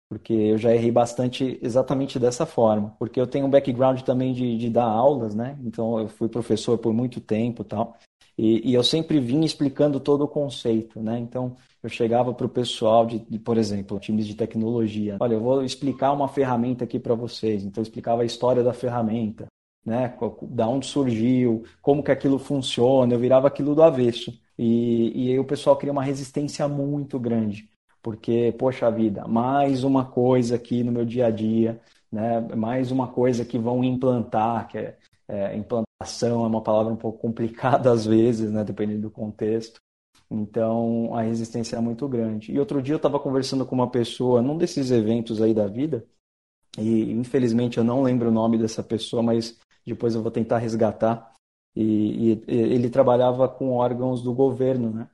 porque 0.10 0.34
eu 0.34 0.58
já 0.58 0.74
errei 0.74 0.92
bastante 0.92 1.60
exatamente 1.62 2.18
dessa 2.18 2.46
forma, 2.46 2.96
porque 2.98 3.22
eu 3.22 3.28
tenho 3.28 3.46
um 3.46 3.50
background 3.50 4.02
também 4.02 4.34
de, 4.34 4.58
de 4.58 4.70
dar 4.70 4.86
aulas, 4.86 5.36
né? 5.36 5.58
Então 5.64 6.00
eu 6.00 6.08
fui 6.08 6.28
professor 6.28 6.80
por 6.80 6.92
muito 6.92 7.22
tempo 7.22 7.64
tal. 7.64 7.96
E, 8.42 8.72
e, 8.72 8.74
eu 8.74 8.82
sempre 8.86 9.20
vim 9.20 9.44
explicando 9.44 10.00
todo 10.00 10.24
o 10.24 10.28
conceito, 10.28 11.02
né? 11.02 11.20
Então, 11.20 11.58
eu 11.84 11.90
chegava 11.90 12.34
para 12.34 12.46
o 12.46 12.50
pessoal 12.50 13.06
de, 13.06 13.20
de, 13.20 13.38
por 13.38 13.58
exemplo, 13.58 14.00
times 14.00 14.26
de 14.26 14.34
tecnologia. 14.34 15.18
Olha, 15.20 15.34
eu 15.34 15.42
vou 15.42 15.62
explicar 15.62 16.14
uma 16.14 16.30
ferramenta 16.30 16.86
aqui 16.86 16.98
para 16.98 17.14
vocês. 17.14 17.66
Então, 17.66 17.82
eu 17.82 17.84
explicava 17.84 18.22
a 18.22 18.26
história 18.26 18.64
da 18.64 18.72
ferramenta, 18.72 19.48
né? 19.86 20.16
Da 20.44 20.70
onde 20.70 20.86
surgiu, 20.86 21.66
como 21.82 22.02
que 22.02 22.12
aquilo 22.12 22.40
funciona. 22.40 23.14
Eu 23.14 23.20
virava 23.20 23.46
aquilo 23.46 23.76
do 23.76 23.84
avesso. 23.84 24.34
E, 24.58 25.12
e 25.26 25.32
aí 25.32 25.40
o 25.40 25.44
pessoal 25.44 25.76
cria 25.76 25.92
uma 25.92 26.04
resistência 26.04 26.66
muito 26.66 27.20
grande, 27.20 27.70
porque, 28.02 28.54
poxa 28.58 28.90
vida, 28.90 29.28
mais 29.28 29.84
uma 29.84 30.06
coisa 30.06 30.56
aqui 30.56 30.84
no 30.84 30.92
meu 30.92 31.06
dia 31.06 31.28
a 31.28 31.32
dia, 31.32 31.82
né? 32.12 32.40
mais 32.56 32.92
uma 32.92 33.08
coisa 33.08 33.46
que 33.46 33.58
vão 33.58 33.84
implantar, 33.84 34.68
que 34.68 34.78
é, 34.78 34.98
é 35.28 35.56
implantação 35.56 36.46
é 36.46 36.48
uma 36.48 36.62
palavra 36.62 36.94
um 36.94 36.98
pouco 36.98 37.20
complicada 37.22 37.92
às 37.92 38.06
vezes, 38.06 38.52
né? 38.52 38.64
dependendo 38.64 39.04
do 39.04 39.12
contexto. 39.12 39.80
Então 40.32 41.16
a 41.16 41.22
resistência 41.22 41.76
é 41.76 41.80
muito 41.80 42.08
grande. 42.08 42.52
E 42.52 42.60
outro 42.60 42.82
dia 42.82 42.94
eu 42.94 42.98
estava 42.98 43.20
conversando 43.20 43.66
com 43.66 43.76
uma 43.76 43.90
pessoa 43.90 44.42
num 44.42 44.58
desses 44.58 44.92
eventos 44.92 45.42
aí 45.42 45.54
da 45.54 45.68
vida, 45.68 46.06
e 46.78 47.12
infelizmente 47.12 47.78
eu 47.78 47.84
não 47.84 48.02
lembro 48.04 48.30
o 48.30 48.32
nome 48.32 48.58
dessa 48.58 48.84
pessoa, 48.84 49.24
mas 49.24 49.60
depois 49.86 50.16
eu 50.16 50.22
vou 50.22 50.32
tentar 50.32 50.60
resgatar. 50.60 51.34
E, 51.76 52.34
e, 52.34 52.44
ele 52.48 52.90
trabalhava 52.90 53.48
com 53.48 53.72
órgãos 53.72 54.22
do 54.22 54.34
governo, 54.34 54.92
né? 54.92 55.10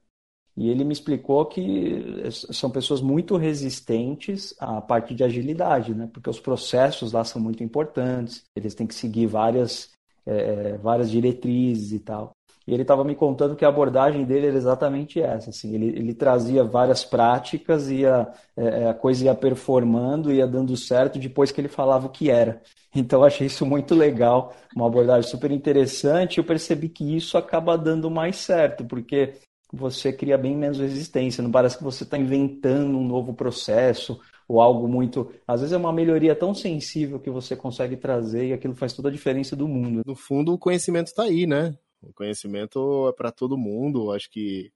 E 0.58 0.70
ele 0.70 0.86
me 0.86 0.94
explicou 0.94 1.46
que 1.46 2.30
são 2.32 2.70
pessoas 2.70 3.02
muito 3.02 3.36
resistentes 3.36 4.56
à 4.58 4.80
parte 4.82 5.14
de 5.14 5.24
agilidade, 5.24 5.94
né? 5.94 6.10
Porque 6.14 6.30
os 6.30 6.40
processos 6.40 7.12
lá 7.12 7.26
são 7.26 7.42
muito 7.42 7.64
importantes, 7.64 8.46
eles 8.56 8.74
têm 8.74 8.88
que 8.88 8.96
seguir 8.96 9.28
várias, 9.28 9.92
é, 10.26 10.78
várias 10.78 11.12
diretrizes 11.12 11.92
e 11.92 12.00
tal. 12.00 12.32
E 12.68 12.74
ele 12.74 12.82
estava 12.82 13.04
me 13.04 13.14
contando 13.16 13.56
que 13.56 13.64
a 13.64 13.68
abordagem 13.68 14.26
dele 14.26 14.48
era 14.48 14.58
exatamente 14.58 15.22
essa. 15.22 15.52
Assim, 15.52 15.76
ele, 15.76 15.88
ele 15.88 16.14
trazia 16.14 16.64
várias 16.64 17.06
práticas 17.06 17.92
e 17.92 18.06
a, 18.06 18.34
é, 18.58 18.90
a 18.90 18.94
coisa 18.94 19.26
ia 19.26 19.36
performando, 19.36 20.32
ia 20.32 20.48
dando 20.48 20.76
certo 20.76 21.20
depois 21.20 21.52
que 21.52 21.62
ele 21.62 21.68
falava 21.68 22.08
o 22.08 22.10
que 22.10 22.30
era. 22.30 22.62
Então 22.96 23.20
eu 23.20 23.26
achei 23.26 23.46
isso 23.48 23.66
muito 23.66 23.94
legal, 23.94 24.54
uma 24.76 24.88
abordagem 24.88 25.30
super 25.30 25.52
interessante. 25.52 26.38
Eu 26.38 26.44
percebi 26.44 26.90
que 26.90 27.16
isso 27.16 27.38
acaba 27.38 27.78
dando 27.78 28.10
mais 28.10 28.38
certo, 28.38 28.84
porque 28.86 29.34
você 29.72 30.12
cria 30.14 30.38
bem 30.38 30.56
menos 30.56 30.80
resistência. 30.80 31.44
Não 31.44 31.52
parece 31.52 31.78
que 31.78 31.84
você 31.84 32.04
está 32.04 32.18
inventando 32.18 32.98
um 32.98 33.06
novo 33.06 33.34
processo 33.34 34.20
ou 34.48 34.62
algo 34.62 34.88
muito. 34.88 35.32
Às 35.48 35.62
vezes 35.62 35.74
é 35.74 35.78
uma 35.78 35.94
melhoria 35.94 36.36
tão 36.36 36.54
sensível 36.54 37.20
que 37.20 37.30
você 37.30 37.56
consegue 37.56 37.98
trazer 37.98 38.48
e 38.48 38.54
aquilo 38.54 38.76
faz 38.76 38.94
toda 38.94 39.10
a 39.10 39.12
diferença 39.12 39.56
do 39.56 39.68
mundo. 39.68 40.02
No 40.06 40.16
fundo, 40.16 40.54
o 40.54 40.60
conhecimento 40.60 41.08
está 41.08 41.24
aí, 41.24 41.48
né? 41.48 41.78
O 42.02 42.14
conhecimento 42.14 43.08
é 43.10 43.14
para 43.14 43.32
todo 43.32 43.58
mundo. 43.58 44.12
Acho 44.12 44.30
que 44.30 44.72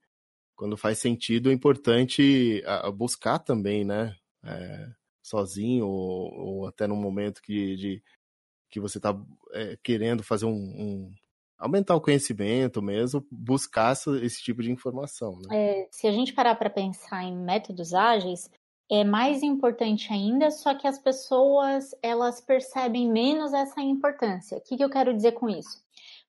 quando 0.56 0.76
faz 0.76 0.98
sentido 0.98 1.50
é 1.50 1.54
importante 1.54 2.64
buscar 2.96 3.40
também, 3.40 3.86
né? 3.86 4.16
É, 4.44 4.90
sozinho 5.22 5.86
ou, 5.88 6.34
ou, 6.34 6.68
até 6.68 6.88
num 6.88 6.96
momento 6.96 7.42
que, 7.42 7.76
de, 7.76 8.04
que 8.70 8.80
você 8.80 8.98
está 8.98 9.16
é, 9.52 9.78
querendo 9.84 10.24
fazer 10.24 10.46
um, 10.46 10.52
um, 10.52 11.14
aumentar 11.60 11.96
o 11.96 12.02
conhecimento 12.02 12.82
mesmo, 12.82 13.26
buscar 13.30 13.92
esse 13.92 14.42
tipo 14.42 14.64
de 14.64 14.72
informação. 14.72 15.38
Né? 15.42 15.82
É, 15.82 15.88
se 15.92 16.08
a 16.08 16.12
gente 16.12 16.34
parar 16.34 16.56
para 16.56 16.70
pensar 16.70 17.24
em 17.24 17.36
métodos 17.36 17.94
ágeis, 17.94 18.50
é 18.90 19.04
mais 19.04 19.44
importante 19.44 20.12
ainda, 20.12 20.50
só 20.50 20.74
que 20.74 20.88
as 20.88 20.98
pessoas 20.98 21.94
elas 22.02 22.42
percebem 22.42 23.12
menos 23.12 23.54
essa 23.54 23.82
importância. 23.82 24.58
O 24.58 24.62
que, 24.62 24.78
que 24.78 24.84
eu 24.84 24.90
quero 24.90 25.14
dizer 25.14 25.34
com 25.34 25.50
isso? 25.50 25.84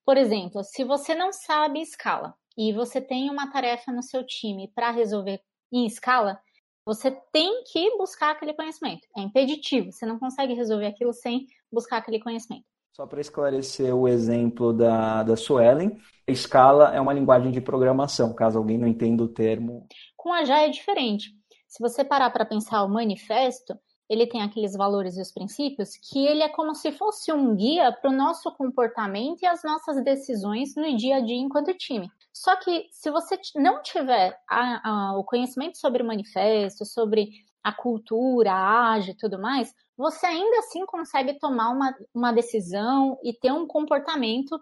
Por 0.04 0.16
exemplo, 0.16 0.62
se 0.64 0.84
você 0.84 1.14
não 1.14 1.32
sabe 1.32 1.80
escala 1.80 2.34
e 2.58 2.72
você 2.72 3.00
tem 3.00 3.30
uma 3.30 3.50
tarefa 3.50 3.92
no 3.92 4.02
seu 4.02 4.26
time 4.26 4.70
para 4.74 4.90
resolver 4.90 5.40
em 5.72 5.86
escala, 5.86 6.38
você 6.84 7.10
tem 7.32 7.62
que 7.64 7.96
buscar 7.96 8.32
aquele 8.32 8.52
conhecimento. 8.52 9.06
É 9.16 9.20
impeditivo, 9.20 9.92
você 9.92 10.04
não 10.04 10.18
consegue 10.18 10.54
resolver 10.54 10.86
aquilo 10.86 11.12
sem 11.12 11.46
buscar 11.72 11.98
aquele 11.98 12.18
conhecimento. 12.18 12.64
Só 12.92 13.06
para 13.06 13.20
esclarecer 13.20 13.94
o 13.94 14.08
exemplo 14.08 14.72
da, 14.72 15.22
da 15.22 15.36
Suelen, 15.36 15.96
escala 16.26 16.94
é 16.94 17.00
uma 17.00 17.12
linguagem 17.12 17.50
de 17.50 17.60
programação, 17.60 18.34
caso 18.34 18.58
alguém 18.58 18.78
não 18.78 18.86
entenda 18.88 19.22
o 19.22 19.28
termo. 19.28 19.86
Com 20.16 20.32
a 20.32 20.44
Já 20.44 20.60
é 20.62 20.68
diferente. 20.68 21.30
Se 21.68 21.80
você 21.80 22.04
parar 22.04 22.30
para 22.30 22.44
pensar 22.44 22.82
o 22.82 22.88
manifesto, 22.88 23.78
ele 24.08 24.26
tem 24.26 24.42
aqueles 24.42 24.74
valores 24.74 25.16
e 25.16 25.20
os 25.20 25.30
princípios 25.30 25.90
que 25.96 26.26
ele 26.26 26.42
é 26.42 26.48
como 26.48 26.74
se 26.74 26.90
fosse 26.90 27.32
um 27.32 27.54
guia 27.54 27.92
para 27.92 28.10
o 28.10 28.12
nosso 28.12 28.50
comportamento 28.56 29.42
e 29.42 29.46
as 29.46 29.62
nossas 29.62 30.02
decisões 30.02 30.74
no 30.74 30.96
dia 30.96 31.16
a 31.16 31.20
dia 31.20 31.36
enquanto 31.36 31.72
time. 31.74 32.10
Só 32.32 32.56
que 32.56 32.88
se 32.90 33.08
você 33.08 33.38
não 33.54 33.80
tiver 33.82 34.36
a, 34.48 35.10
a, 35.10 35.16
o 35.16 35.22
conhecimento 35.22 35.78
sobre 35.78 36.02
o 36.02 36.06
manifesto, 36.06 36.84
sobre 36.84 37.28
a 37.62 37.72
cultura, 37.72 38.52
age 38.52 39.12
e 39.12 39.16
tudo 39.16 39.38
mais, 39.38 39.74
você 39.96 40.26
ainda 40.26 40.58
assim 40.60 40.84
consegue 40.86 41.38
tomar 41.38 41.70
uma, 41.70 41.94
uma 42.14 42.32
decisão 42.32 43.18
e 43.22 43.32
ter 43.32 43.52
um 43.52 43.66
comportamento 43.66 44.58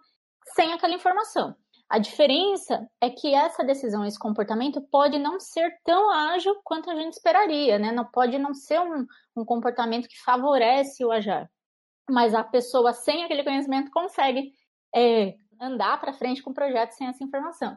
sem 0.54 0.72
aquela 0.72 0.94
informação. 0.94 1.54
A 1.88 1.98
diferença 1.98 2.86
é 3.00 3.08
que 3.08 3.34
essa 3.34 3.64
decisão, 3.64 4.04
esse 4.04 4.18
comportamento 4.18 4.80
pode 4.90 5.18
não 5.18 5.40
ser 5.40 5.70
tão 5.84 6.10
ágil 6.10 6.54
quanto 6.62 6.90
a 6.90 6.94
gente 6.94 7.14
esperaria, 7.14 7.78
né? 7.78 7.90
Não 7.90 8.04
pode 8.04 8.36
não 8.38 8.52
ser 8.52 8.78
um, 8.80 9.06
um 9.34 9.44
comportamento 9.44 10.06
que 10.06 10.20
favorece 10.22 11.02
o 11.02 11.10
agir. 11.10 11.48
Mas 12.10 12.34
a 12.34 12.44
pessoa 12.44 12.92
sem 12.92 13.24
aquele 13.24 13.42
conhecimento 13.42 13.90
consegue 13.90 14.52
é, 14.94 15.34
andar 15.60 15.98
para 15.98 16.12
frente 16.12 16.42
com 16.42 16.50
o 16.50 16.54
projeto 16.54 16.92
sem 16.92 17.06
essa 17.06 17.24
informação. 17.24 17.76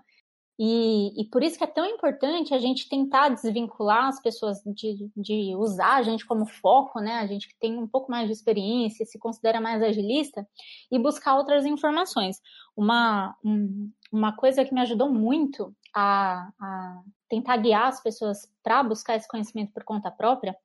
E, 0.64 1.20
e, 1.20 1.26
por 1.26 1.42
isso 1.42 1.58
que 1.58 1.64
é 1.64 1.68
tão 1.68 1.84
importante 1.88 2.54
a 2.54 2.60
gente 2.60 2.88
tentar 2.88 3.30
desvincular 3.30 4.10
as 4.10 4.22
pessoas 4.22 4.62
de, 4.64 5.10
de 5.18 5.56
usar 5.56 5.96
a 5.96 6.04
gente 6.04 6.24
como 6.24 6.46
foco, 6.46 7.00
né? 7.00 7.14
A 7.14 7.26
gente 7.26 7.48
que 7.48 7.56
tem 7.60 7.80
um 7.80 7.88
pouco 7.88 8.12
mais 8.12 8.28
de 8.28 8.34
experiência, 8.34 9.04
se 9.04 9.18
considera 9.18 9.60
mais 9.60 9.82
agilista, 9.82 10.48
e 10.92 11.00
buscar 11.00 11.36
outras 11.36 11.66
informações. 11.66 12.40
Uma, 12.78 13.36
um, 13.44 13.92
uma 14.12 14.36
coisa 14.36 14.64
que 14.64 14.72
me 14.72 14.82
ajudou 14.82 15.10
muito 15.10 15.76
a, 15.96 16.52
a 16.62 17.02
tentar 17.28 17.58
guiar 17.58 17.88
as 17.88 18.00
pessoas 18.00 18.48
para 18.62 18.84
buscar 18.84 19.16
esse 19.16 19.28
conhecimento 19.28 19.74
por 19.74 19.84
conta 19.84 20.12
própria 20.12 20.56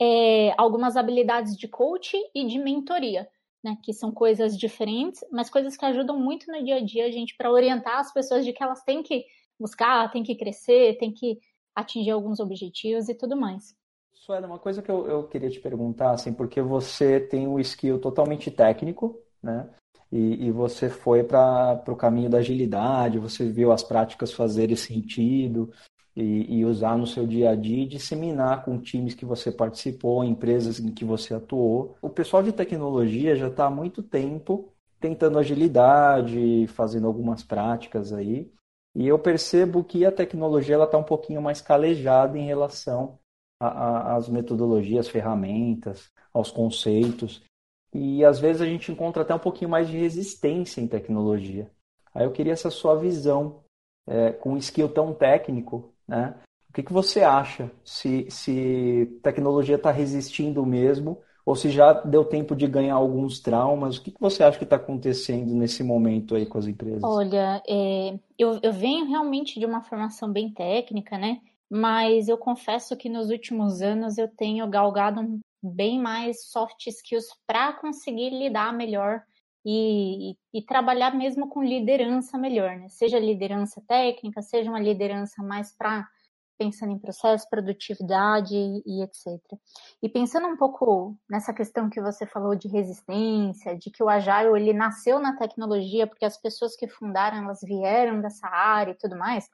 é 0.00 0.54
algumas 0.56 0.96
habilidades 0.96 1.58
de 1.58 1.68
coach 1.68 2.16
e 2.34 2.46
de 2.46 2.58
mentoria 2.58 3.28
né, 3.64 3.78
que 3.82 3.92
são 3.94 4.12
coisas 4.12 4.56
diferentes, 4.56 5.24
mas 5.32 5.48
coisas 5.48 5.76
que 5.76 5.84
ajudam 5.86 6.18
muito 6.20 6.52
no 6.52 6.62
dia 6.62 6.76
a 6.76 6.84
dia 6.84 7.06
a 7.06 7.10
gente 7.10 7.34
para 7.36 7.50
orientar 7.50 7.98
as 7.98 8.12
pessoas 8.12 8.44
de 8.44 8.52
que 8.52 8.62
elas 8.62 8.82
têm 8.82 9.02
que 9.02 9.24
buscar, 9.58 10.10
têm 10.12 10.22
que 10.22 10.34
crescer, 10.36 10.98
têm 10.98 11.12
que 11.12 11.38
atingir 11.74 12.10
alguns 12.10 12.38
objetivos 12.38 13.08
e 13.08 13.14
tudo 13.14 13.36
mais. 13.36 13.74
Suela, 14.12 14.46
uma 14.46 14.58
coisa 14.58 14.82
que 14.82 14.90
eu, 14.90 15.06
eu 15.06 15.24
queria 15.24 15.50
te 15.50 15.60
perguntar, 15.60 16.12
assim, 16.12 16.32
porque 16.32 16.60
você 16.62 17.18
tem 17.18 17.46
um 17.46 17.58
skill 17.58 17.98
totalmente 17.98 18.50
técnico, 18.50 19.18
né? 19.42 19.68
E, 20.12 20.46
e 20.46 20.50
você 20.50 20.88
foi 20.88 21.24
para 21.24 21.82
o 21.88 21.96
caminho 21.96 22.30
da 22.30 22.38
agilidade, 22.38 23.18
você 23.18 23.50
viu 23.50 23.72
as 23.72 23.82
práticas 23.82 24.32
fazerem 24.32 24.76
sentido, 24.76 25.72
e, 26.16 26.58
e, 26.58 26.64
usar 26.64 26.96
no 26.96 27.06
seu 27.06 27.26
dia 27.26 27.50
a 27.50 27.56
dia 27.56 27.82
e 27.82 27.88
disseminar 27.88 28.64
com 28.64 28.78
times 28.78 29.14
que 29.14 29.24
você 29.24 29.50
participou, 29.50 30.22
empresas 30.22 30.78
em 30.78 30.92
que 30.92 31.04
você 31.04 31.34
atuou. 31.34 31.96
O 32.00 32.08
pessoal 32.08 32.42
de 32.42 32.52
tecnologia 32.52 33.34
já 33.34 33.48
está 33.48 33.66
há 33.66 33.70
muito 33.70 34.02
tempo 34.02 34.72
tentando 35.00 35.38
agilidade, 35.38 36.66
fazendo 36.68 37.06
algumas 37.06 37.42
práticas 37.42 38.12
aí. 38.12 38.50
E 38.94 39.08
eu 39.08 39.18
percebo 39.18 39.82
que 39.82 40.06
a 40.06 40.12
tecnologia 40.12 40.82
está 40.82 40.96
um 40.96 41.02
pouquinho 41.02 41.42
mais 41.42 41.60
calejada 41.60 42.38
em 42.38 42.46
relação 42.46 43.18
às 43.60 44.28
metodologias, 44.28 45.08
ferramentas, 45.08 46.10
aos 46.32 46.50
conceitos. 46.50 47.42
E 47.92 48.24
às 48.24 48.38
vezes 48.38 48.62
a 48.62 48.66
gente 48.66 48.90
encontra 48.92 49.22
até 49.22 49.34
um 49.34 49.38
pouquinho 49.38 49.70
mais 49.70 49.88
de 49.88 49.98
resistência 49.98 50.80
em 50.80 50.86
tecnologia. 50.86 51.70
Aí 52.14 52.24
eu 52.24 52.32
queria 52.32 52.52
essa 52.52 52.70
sua 52.70 52.94
visão, 52.94 53.62
é, 54.06 54.32
com 54.32 54.52
um 54.52 54.56
skill 54.58 54.88
tão 54.88 55.12
técnico, 55.12 55.93
né? 56.06 56.34
O 56.68 56.72
que, 56.72 56.82
que 56.82 56.92
você 56.92 57.22
acha? 57.22 57.70
Se, 57.84 58.26
se 58.30 59.18
tecnologia 59.22 59.76
está 59.76 59.90
resistindo 59.90 60.64
mesmo 60.66 61.20
ou 61.46 61.54
se 61.54 61.70
já 61.70 61.92
deu 61.92 62.24
tempo 62.24 62.56
de 62.56 62.66
ganhar 62.66 62.94
alguns 62.94 63.38
traumas? 63.38 63.96
O 63.96 64.02
que, 64.02 64.10
que 64.10 64.20
você 64.20 64.42
acha 64.42 64.58
que 64.58 64.64
está 64.64 64.76
acontecendo 64.76 65.54
nesse 65.54 65.84
momento 65.84 66.34
aí 66.34 66.46
com 66.46 66.58
as 66.58 66.66
empresas? 66.66 67.02
Olha, 67.04 67.62
é, 67.68 68.18
eu, 68.38 68.58
eu 68.62 68.72
venho 68.72 69.06
realmente 69.06 69.60
de 69.60 69.66
uma 69.66 69.82
formação 69.82 70.32
bem 70.32 70.50
técnica, 70.52 71.18
né? 71.18 71.40
Mas 71.70 72.28
eu 72.28 72.38
confesso 72.38 72.96
que 72.96 73.08
nos 73.08 73.30
últimos 73.30 73.82
anos 73.82 74.18
eu 74.18 74.28
tenho 74.28 74.66
galgado 74.68 75.38
bem 75.62 76.00
mais 76.00 76.46
soft 76.46 76.86
skills 76.86 77.26
para 77.46 77.72
conseguir 77.74 78.30
lidar 78.30 78.72
melhor 78.72 79.22
e, 79.64 80.36
e, 80.52 80.62
trabalhar 80.62 81.14
mesmo 81.14 81.48
com 81.48 81.62
liderança 81.62 82.36
melhor, 82.36 82.76
né? 82.76 82.88
Seja 82.88 83.18
liderança 83.18 83.82
técnica, 83.88 84.42
seja 84.42 84.68
uma 84.68 84.80
liderança 84.80 85.42
mais 85.42 85.72
para 85.72 86.06
pensando 86.56 86.92
em 86.92 86.98
processo, 86.98 87.48
produtividade 87.50 88.54
e, 88.54 88.82
e, 88.86 89.02
etc. 89.02 89.40
E 90.02 90.08
pensando 90.08 90.46
um 90.46 90.56
pouco 90.56 91.16
nessa 91.28 91.52
questão 91.52 91.90
que 91.90 92.00
você 92.00 92.26
falou 92.26 92.54
de 92.54 92.68
resistência, 92.68 93.76
de 93.76 93.90
que 93.90 94.02
o 94.02 94.08
Agile 94.08 94.56
ele 94.56 94.72
nasceu 94.72 95.18
na 95.18 95.36
tecnologia 95.36 96.06
porque 96.06 96.24
as 96.24 96.36
pessoas 96.36 96.76
que 96.76 96.86
fundaram 96.86 97.38
elas 97.38 97.60
vieram 97.62 98.20
dessa 98.20 98.46
área 98.46 98.92
e 98.92 98.98
tudo 98.98 99.16
mais. 99.16 99.48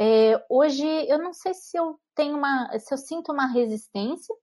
É, 0.00 0.42
hoje 0.48 0.86
eu 1.08 1.18
não 1.18 1.32
sei 1.32 1.52
se 1.52 1.76
eu 1.76 2.00
tenho 2.14 2.36
uma, 2.36 2.78
se 2.78 2.92
eu 2.94 2.98
sinto 2.98 3.32
uma 3.32 3.46
resistência. 3.46 4.34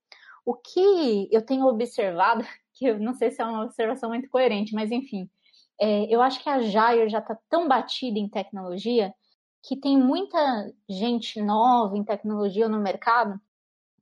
O 0.44 0.54
que 0.54 1.28
eu 1.32 1.44
tenho 1.44 1.66
observado 1.66 2.44
que 2.78 2.86
eu 2.86 2.98
não 2.98 3.12
sei 3.14 3.30
se 3.30 3.42
é 3.42 3.44
uma 3.44 3.64
observação 3.64 4.10
muito 4.10 4.28
coerente, 4.28 4.74
mas 4.74 4.92
enfim, 4.92 5.28
é, 5.80 6.04
eu 6.14 6.22
acho 6.22 6.42
que 6.42 6.48
a 6.48 6.60
Jair 6.60 7.08
já 7.08 7.18
está 7.18 7.36
tão 7.48 7.66
batida 7.66 8.18
em 8.18 8.28
tecnologia 8.28 9.12
que 9.62 9.76
tem 9.76 9.98
muita 9.98 10.38
gente 10.88 11.42
nova 11.42 11.96
em 11.96 12.04
tecnologia 12.04 12.68
no 12.68 12.80
mercado 12.80 13.40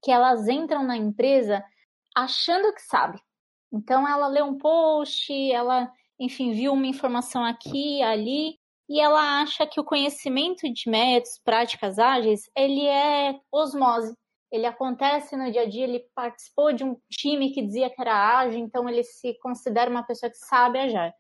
que 0.03 0.11
elas 0.11 0.47
entram 0.47 0.85
na 0.85 0.97
empresa 0.97 1.65
achando 2.15 2.73
que 2.75 2.83
sabe. 2.83 3.19
Então 3.73 4.07
ela 4.07 4.29
lê 4.29 4.43
um 4.43 4.57
post, 4.57 5.33
ela, 5.51 5.91
enfim, 6.21 6.53
viu 6.53 6.73
uma 6.73 6.87
informação 6.87 7.45
aqui, 7.45 8.03
ali, 8.03 8.59
e 8.89 9.01
ela 9.01 9.41
acha 9.41 9.67
que 9.67 9.81
o 9.81 9.85
conhecimento 9.85 10.73
de 10.73 10.89
métodos, 10.89 11.41
práticas 11.45 11.99
ágeis, 11.99 12.43
ele 12.57 12.87
é 12.87 13.41
osmose. 13.51 14.15
Ele 14.51 14.67
acontece 14.67 15.37
no 15.37 15.51
dia 15.51 15.63
a 15.63 15.69
dia, 15.69 15.85
ele 15.85 16.05
participou 16.15 16.73
de 16.73 16.85
um 16.85 16.97
time 17.11 17.53
que 17.53 17.63
dizia 17.63 17.91
que 17.91 18.01
era 18.01 18.39
ágil, 18.39 18.61
então 18.61 18.89
ele 18.89 19.03
se 19.03 19.35
considera 19.41 19.91
uma 19.91 20.05
pessoa 20.05 20.31
que 20.31 20.39
sabe 20.39 20.79
agir. 20.79 21.13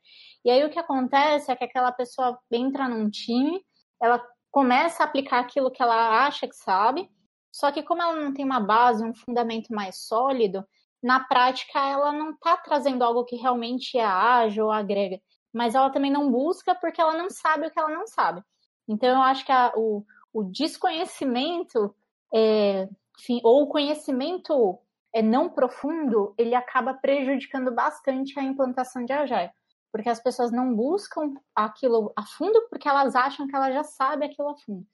E 0.44 0.50
aí 0.50 0.64
o 0.64 0.70
que 0.70 0.78
acontece 0.78 1.50
é 1.50 1.56
que 1.56 1.64
aquela 1.64 1.90
pessoa 1.90 2.38
entra 2.50 2.88
num 2.88 3.10
time, 3.10 3.60
ela 4.00 4.24
começa 4.50 5.02
a 5.02 5.06
aplicar 5.06 5.40
aquilo 5.40 5.70
que 5.70 5.82
ela 5.82 6.26
acha 6.26 6.46
que 6.46 6.56
sabe, 6.56 7.10
só 7.52 7.72
que 7.72 7.82
como 7.82 8.02
ela 8.02 8.14
não 8.14 8.32
tem 8.32 8.44
uma 8.44 8.60
base, 8.60 9.04
um 9.04 9.14
fundamento 9.14 9.74
mais 9.74 10.06
sólido, 10.06 10.64
na 11.02 11.20
prática 11.20 11.78
ela 11.78 12.12
não 12.12 12.30
está 12.30 12.56
trazendo 12.56 13.02
algo 13.02 13.24
que 13.24 13.36
realmente 13.36 13.98
é 13.98 14.04
ágil 14.04 14.66
ou 14.66 14.72
agrega 14.72 15.20
mas 15.56 15.74
ela 15.74 15.88
também 15.88 16.10
não 16.10 16.30
busca 16.30 16.74
porque 16.74 17.00
ela 17.00 17.14
não 17.14 17.30
sabe 17.30 17.66
o 17.66 17.70
que 17.70 17.78
ela 17.78 17.88
não 17.88 18.06
sabe. 18.06 18.42
Então, 18.86 19.08
eu 19.08 19.22
acho 19.22 19.42
que 19.42 19.50
a, 19.50 19.72
o, 19.74 20.04
o, 20.30 20.44
desconhecimento, 20.44 21.94
é, 22.32 22.86
enfim, 23.18 23.40
ou 23.42 23.62
o 23.62 23.66
conhecimento 23.66 24.78
é, 25.14 25.22
não 25.22 25.48
profundo, 25.48 26.34
ele 26.36 26.54
acaba 26.54 26.94
prejudicando 26.94 27.72
bastante 27.72 28.38
a 28.38 28.42
implantação 28.42 29.04
de 29.04 29.12
Agile. 29.12 29.50
Porque 29.90 30.08
as 30.08 30.22
pessoas 30.22 30.52
não 30.52 30.74
buscam 30.74 31.34
aquilo 31.54 32.12
a 32.14 32.22
fundo 32.22 32.66
porque 32.68 32.88
elas 32.88 33.14
acham 33.14 33.46
que 33.46 33.56
ela 33.56 33.72
já 33.72 33.82
sabe 33.82 34.26
aquilo 34.26 34.50
a 34.50 34.56
fundo. 34.56 34.86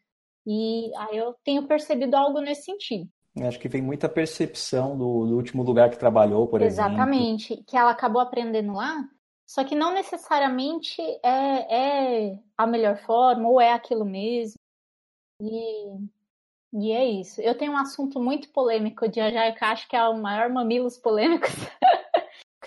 E 0.47 0.93
aí 0.97 1.17
eu 1.17 1.35
tenho 1.45 1.67
percebido 1.67 2.15
algo 2.17 2.41
nesse 2.41 2.65
sentido. 2.65 3.09
Acho 3.41 3.59
que 3.59 3.69
vem 3.69 3.81
muita 3.81 4.09
percepção 4.09 4.97
do, 4.97 5.27
do 5.27 5.37
último 5.37 5.63
lugar 5.63 5.91
que 5.91 5.99
trabalhou, 5.99 6.47
por 6.47 6.61
Exatamente, 6.61 6.93
exemplo. 6.93 7.03
Exatamente. 7.03 7.65
Que 7.67 7.77
ela 7.77 7.91
acabou 7.91 8.21
aprendendo 8.21 8.75
lá, 8.75 9.03
só 9.47 9.65
que 9.65 9.75
não 9.75 9.93
necessariamente 9.95 11.01
é, 11.25 12.29
é 12.31 12.39
a 12.57 12.67
melhor 12.67 12.99
forma 12.99 13.49
ou 13.49 13.61
é 13.61 13.73
aquilo 13.73 14.05
mesmo. 14.05 14.59
E, 15.41 15.97
e 16.73 16.91
é 16.93 17.05
isso. 17.05 17.41
Eu 17.41 17.57
tenho 17.57 17.73
um 17.73 17.77
assunto 17.77 18.21
muito 18.21 18.49
polêmico 18.49 19.09
de 19.09 19.21
Agile 19.21 19.55
que 19.55 19.65
acho 19.65 19.89
que 19.89 19.97
é 19.97 20.09
o 20.09 20.17
maior 20.17 20.49
Mamilos 20.49 20.97
Polêmicos. 20.97 21.51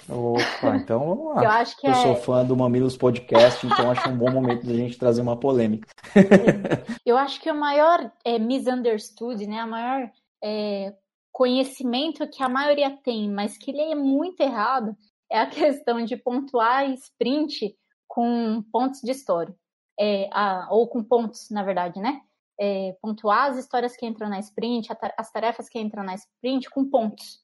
Opa, 0.07 0.75
então 0.75 0.99
vamos 0.99 1.35
lá. 1.35 1.43
Eu, 1.43 1.49
acho 1.49 1.77
que 1.77 1.87
eu 1.87 1.91
é... 1.91 1.95
sou 1.95 2.15
fã 2.15 2.45
do 2.45 2.55
Mamilos 2.55 2.95
Podcast, 2.95 3.65
então 3.65 3.89
acho 3.89 4.07
um 4.09 4.17
bom 4.17 4.29
momento 4.29 4.65
da 4.65 4.73
gente 4.73 4.99
trazer 4.99 5.21
uma 5.21 5.39
polêmica. 5.39 5.87
eu 7.03 7.17
acho 7.17 7.41
que 7.41 7.49
o 7.49 7.55
maior 7.55 8.11
é, 8.23 8.37
misunderstood, 8.37 9.47
né? 9.47 9.59
A 9.59 9.67
maior 9.67 10.11
é, 10.43 10.93
conhecimento 11.31 12.27
que 12.29 12.43
a 12.43 12.49
maioria 12.49 12.95
tem, 13.03 13.29
mas 13.29 13.57
que 13.57 13.71
ele 13.71 13.81
é 13.81 13.95
muito 13.95 14.41
errado, 14.41 14.95
é 15.31 15.39
a 15.39 15.47
questão 15.49 16.03
de 16.05 16.15
pontuar 16.15 16.87
sprint 16.91 17.75
com 18.07 18.63
pontos 18.71 19.01
de 19.01 19.11
história. 19.11 19.55
É, 19.99 20.29
a, 20.31 20.67
ou 20.69 20.87
com 20.87 21.03
pontos, 21.03 21.49
na 21.49 21.63
verdade, 21.63 21.99
né? 21.99 22.21
É, 22.59 22.95
pontuar 23.01 23.51
as 23.51 23.57
histórias 23.57 23.95
que 23.97 24.05
entram 24.05 24.29
na 24.29 24.39
sprint, 24.39 24.89
as 25.17 25.31
tarefas 25.31 25.67
que 25.67 25.79
entram 25.79 26.03
na 26.03 26.15
sprint 26.15 26.69
com 26.69 26.89
pontos. 26.89 27.43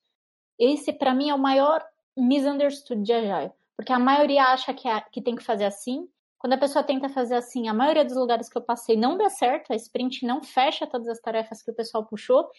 Esse, 0.57 0.93
para 0.93 1.13
mim, 1.13 1.29
é 1.29 1.35
o 1.35 1.39
maior 1.39 1.85
misunderstood 2.15 3.01
de 3.03 3.13
Agile. 3.13 3.51
Porque 3.75 3.91
a 3.91 3.99
maioria 3.99 4.45
acha 4.45 4.73
que, 4.73 4.87
é, 4.87 5.01
que 5.01 5.21
tem 5.21 5.35
que 5.35 5.43
fazer 5.43 5.65
assim. 5.65 6.07
Quando 6.37 6.53
a 6.53 6.57
pessoa 6.57 6.83
tenta 6.83 7.09
fazer 7.09 7.35
assim, 7.35 7.67
a 7.67 7.73
maioria 7.73 8.05
dos 8.05 8.15
lugares 8.15 8.49
que 8.49 8.57
eu 8.57 8.61
passei 8.61 8.95
não 8.95 9.17
dá 9.17 9.29
certo, 9.29 9.71
a 9.71 9.75
sprint 9.75 10.25
não 10.25 10.41
fecha 10.41 10.87
todas 10.87 11.07
as 11.07 11.19
tarefas 11.19 11.61
que 11.61 11.71
o 11.71 11.75
pessoal 11.75 12.05
puxou. 12.05 12.49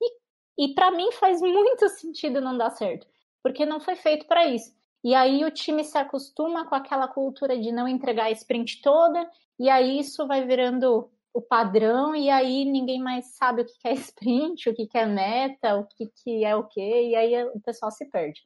E, 0.00 0.66
e 0.66 0.74
para 0.74 0.90
mim 0.90 1.12
faz 1.12 1.40
muito 1.40 1.88
sentido 1.90 2.40
não 2.40 2.56
dar 2.56 2.70
certo 2.70 3.06
porque 3.42 3.64
não 3.64 3.80
foi 3.80 3.96
feito 3.96 4.26
para 4.26 4.46
isso. 4.46 4.74
E 5.02 5.14
aí 5.14 5.44
o 5.44 5.50
time 5.50 5.84
se 5.84 5.96
acostuma 5.96 6.66
com 6.66 6.74
aquela 6.74 7.06
cultura 7.08 7.58
de 7.58 7.70
não 7.70 7.86
entregar 7.86 8.24
a 8.24 8.30
sprint 8.30 8.82
toda, 8.82 9.28
e 9.58 9.68
aí 9.70 9.98
isso 9.98 10.26
vai 10.26 10.44
virando 10.44 11.10
o 11.32 11.42
padrão, 11.42 12.14
e 12.14 12.30
aí 12.30 12.64
ninguém 12.64 13.00
mais 13.00 13.36
sabe 13.36 13.62
o 13.62 13.64
que 13.64 13.88
é 13.88 13.92
sprint, 13.94 14.68
o 14.68 14.74
que 14.74 14.88
é 14.94 15.06
meta, 15.06 15.76
o 15.76 15.86
que 15.86 16.44
é 16.44 16.56
o 16.56 16.64
quê, 16.64 17.08
e 17.10 17.14
aí 17.14 17.44
o 17.44 17.60
pessoal 17.60 17.90
se 17.90 18.06
perde. 18.06 18.40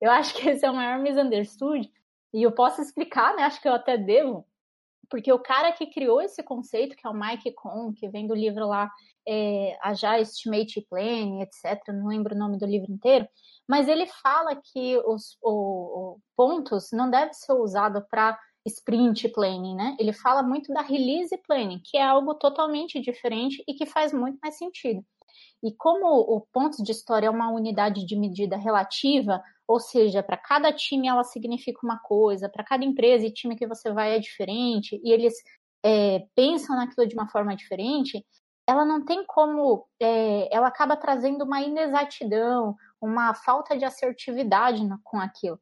Eu 0.00 0.10
acho 0.10 0.34
que 0.34 0.48
esse 0.48 0.64
é 0.64 0.70
o 0.70 0.74
maior 0.74 0.98
misunderstood, 0.98 1.90
e 2.32 2.42
eu 2.42 2.52
posso 2.52 2.80
explicar, 2.82 3.34
né? 3.34 3.44
Acho 3.44 3.60
que 3.60 3.68
eu 3.68 3.74
até 3.74 3.96
devo, 3.96 4.46
porque 5.08 5.32
o 5.32 5.38
cara 5.38 5.72
que 5.72 5.86
criou 5.86 6.20
esse 6.20 6.42
conceito, 6.42 6.96
que 6.96 7.06
é 7.06 7.10
o 7.10 7.14
Mike 7.14 7.52
Kohn, 7.52 7.92
que 7.92 8.08
vem 8.08 8.26
do 8.26 8.34
livro 8.34 8.66
lá, 8.66 8.90
é, 9.26 9.76
Agile 9.82 10.22
Estimate 10.22 10.86
Plan, 10.88 11.40
etc., 11.42 11.82
não 11.88 12.06
lembro 12.06 12.34
o 12.34 12.38
nome 12.38 12.58
do 12.58 12.66
livro 12.66 12.90
inteiro, 12.92 13.28
mas 13.66 13.88
ele 13.88 14.06
fala 14.06 14.56
que 14.56 14.96
os 15.06 15.36
o, 15.42 15.50
o 15.50 16.20
pontos 16.36 16.90
não 16.92 17.10
devem 17.10 17.32
ser 17.34 17.52
usados 17.52 18.02
para 18.10 18.38
sprint 18.68 19.28
planning, 19.30 19.74
né? 19.74 19.96
Ele 19.98 20.12
fala 20.12 20.42
muito 20.42 20.72
da 20.72 20.80
release 20.80 21.36
planning, 21.46 21.80
que 21.84 21.96
é 21.96 22.02
algo 22.02 22.34
totalmente 22.34 23.00
diferente 23.00 23.62
e 23.66 23.74
que 23.74 23.86
faz 23.86 24.12
muito 24.12 24.38
mais 24.42 24.56
sentido. 24.56 25.04
E 25.62 25.72
como 25.76 26.06
o 26.06 26.40
ponto 26.52 26.82
de 26.82 26.92
história 26.92 27.26
é 27.26 27.30
uma 27.30 27.50
unidade 27.50 28.06
de 28.06 28.16
medida 28.16 28.56
relativa, 28.56 29.42
ou 29.66 29.80
seja, 29.80 30.22
para 30.22 30.36
cada 30.36 30.72
time 30.72 31.08
ela 31.08 31.24
significa 31.24 31.80
uma 31.82 31.98
coisa, 31.98 32.48
para 32.48 32.64
cada 32.64 32.84
empresa 32.84 33.26
e 33.26 33.32
time 33.32 33.56
que 33.56 33.66
você 33.66 33.92
vai 33.92 34.16
é 34.16 34.18
diferente, 34.18 35.00
e 35.04 35.12
eles 35.12 35.34
é, 35.84 36.24
pensam 36.34 36.76
naquilo 36.76 37.06
de 37.06 37.14
uma 37.14 37.28
forma 37.28 37.54
diferente, 37.56 38.24
ela 38.66 38.84
não 38.84 39.04
tem 39.04 39.24
como, 39.26 39.86
é, 40.00 40.54
ela 40.54 40.68
acaba 40.68 40.96
trazendo 40.96 41.44
uma 41.44 41.60
inexatidão, 41.62 42.76
uma 43.00 43.34
falta 43.34 43.76
de 43.76 43.84
assertividade 43.84 44.80
com 45.02 45.18
aquilo, 45.18 45.58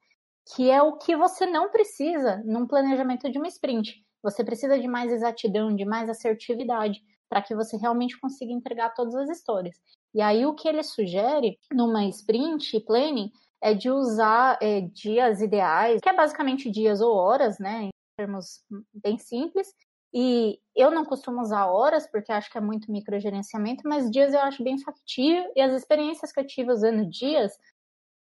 que 0.54 0.70
é 0.70 0.80
o 0.82 0.96
que 0.96 1.16
você 1.16 1.46
não 1.46 1.70
precisa 1.70 2.42
num 2.44 2.66
planejamento 2.66 3.30
de 3.30 3.38
uma 3.38 3.48
sprint. 3.48 4.04
Você 4.22 4.44
precisa 4.44 4.78
de 4.78 4.86
mais 4.86 5.12
exatidão, 5.12 5.74
de 5.74 5.84
mais 5.84 6.08
assertividade, 6.08 7.00
para 7.28 7.42
que 7.42 7.54
você 7.54 7.76
realmente 7.76 8.18
consiga 8.18 8.52
entregar 8.52 8.94
todas 8.94 9.14
as 9.14 9.28
histórias. 9.28 9.76
E 10.14 10.20
aí 10.20 10.46
o 10.46 10.54
que 10.54 10.68
ele 10.68 10.82
sugere 10.82 11.58
numa 11.72 12.04
sprint 12.04 12.80
planning 12.80 13.30
é 13.60 13.74
de 13.74 13.90
usar 13.90 14.58
é, 14.62 14.80
dias 14.80 15.40
ideais, 15.40 16.00
que 16.00 16.08
é 16.08 16.12
basicamente 16.12 16.70
dias 16.70 17.00
ou 17.00 17.14
horas, 17.14 17.58
né, 17.58 17.84
em 17.84 17.90
termos 18.16 18.62
bem 18.94 19.18
simples, 19.18 19.74
e 20.14 20.58
eu 20.74 20.90
não 20.90 21.04
costumo 21.04 21.40
usar 21.40 21.66
horas, 21.66 22.06
porque 22.06 22.32
acho 22.32 22.50
que 22.50 22.56
é 22.56 22.60
muito 22.60 22.90
microgerenciamento, 22.90 23.82
mas 23.84 24.10
dias 24.10 24.32
eu 24.32 24.40
acho 24.40 24.62
bem 24.62 24.78
factível, 24.78 25.50
e 25.56 25.60
as 25.60 25.72
experiências 25.72 26.32
que 26.32 26.40
eu 26.40 26.46
tive 26.46 26.70
usando 26.70 27.08
dias 27.08 27.52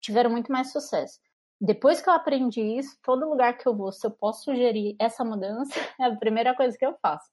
tiveram 0.01 0.31
muito 0.31 0.51
mais 0.51 0.73
sucesso. 0.73 1.21
Depois 1.65 2.03
que 2.03 2.09
eu 2.09 2.13
aprendi 2.13 2.61
isso, 2.61 2.99
todo 3.05 3.29
lugar 3.29 3.57
que 3.57 3.69
eu 3.69 3.77
vou, 3.77 3.93
se 3.93 4.05
eu 4.05 4.11
posso 4.11 4.43
sugerir 4.43 4.97
essa 4.99 5.25
mudança, 5.25 5.73
é 6.01 6.07
a 6.07 6.17
primeira 6.17 6.57
coisa 6.57 6.77
que 6.77 6.85
eu 6.85 6.97
faço. 7.01 7.31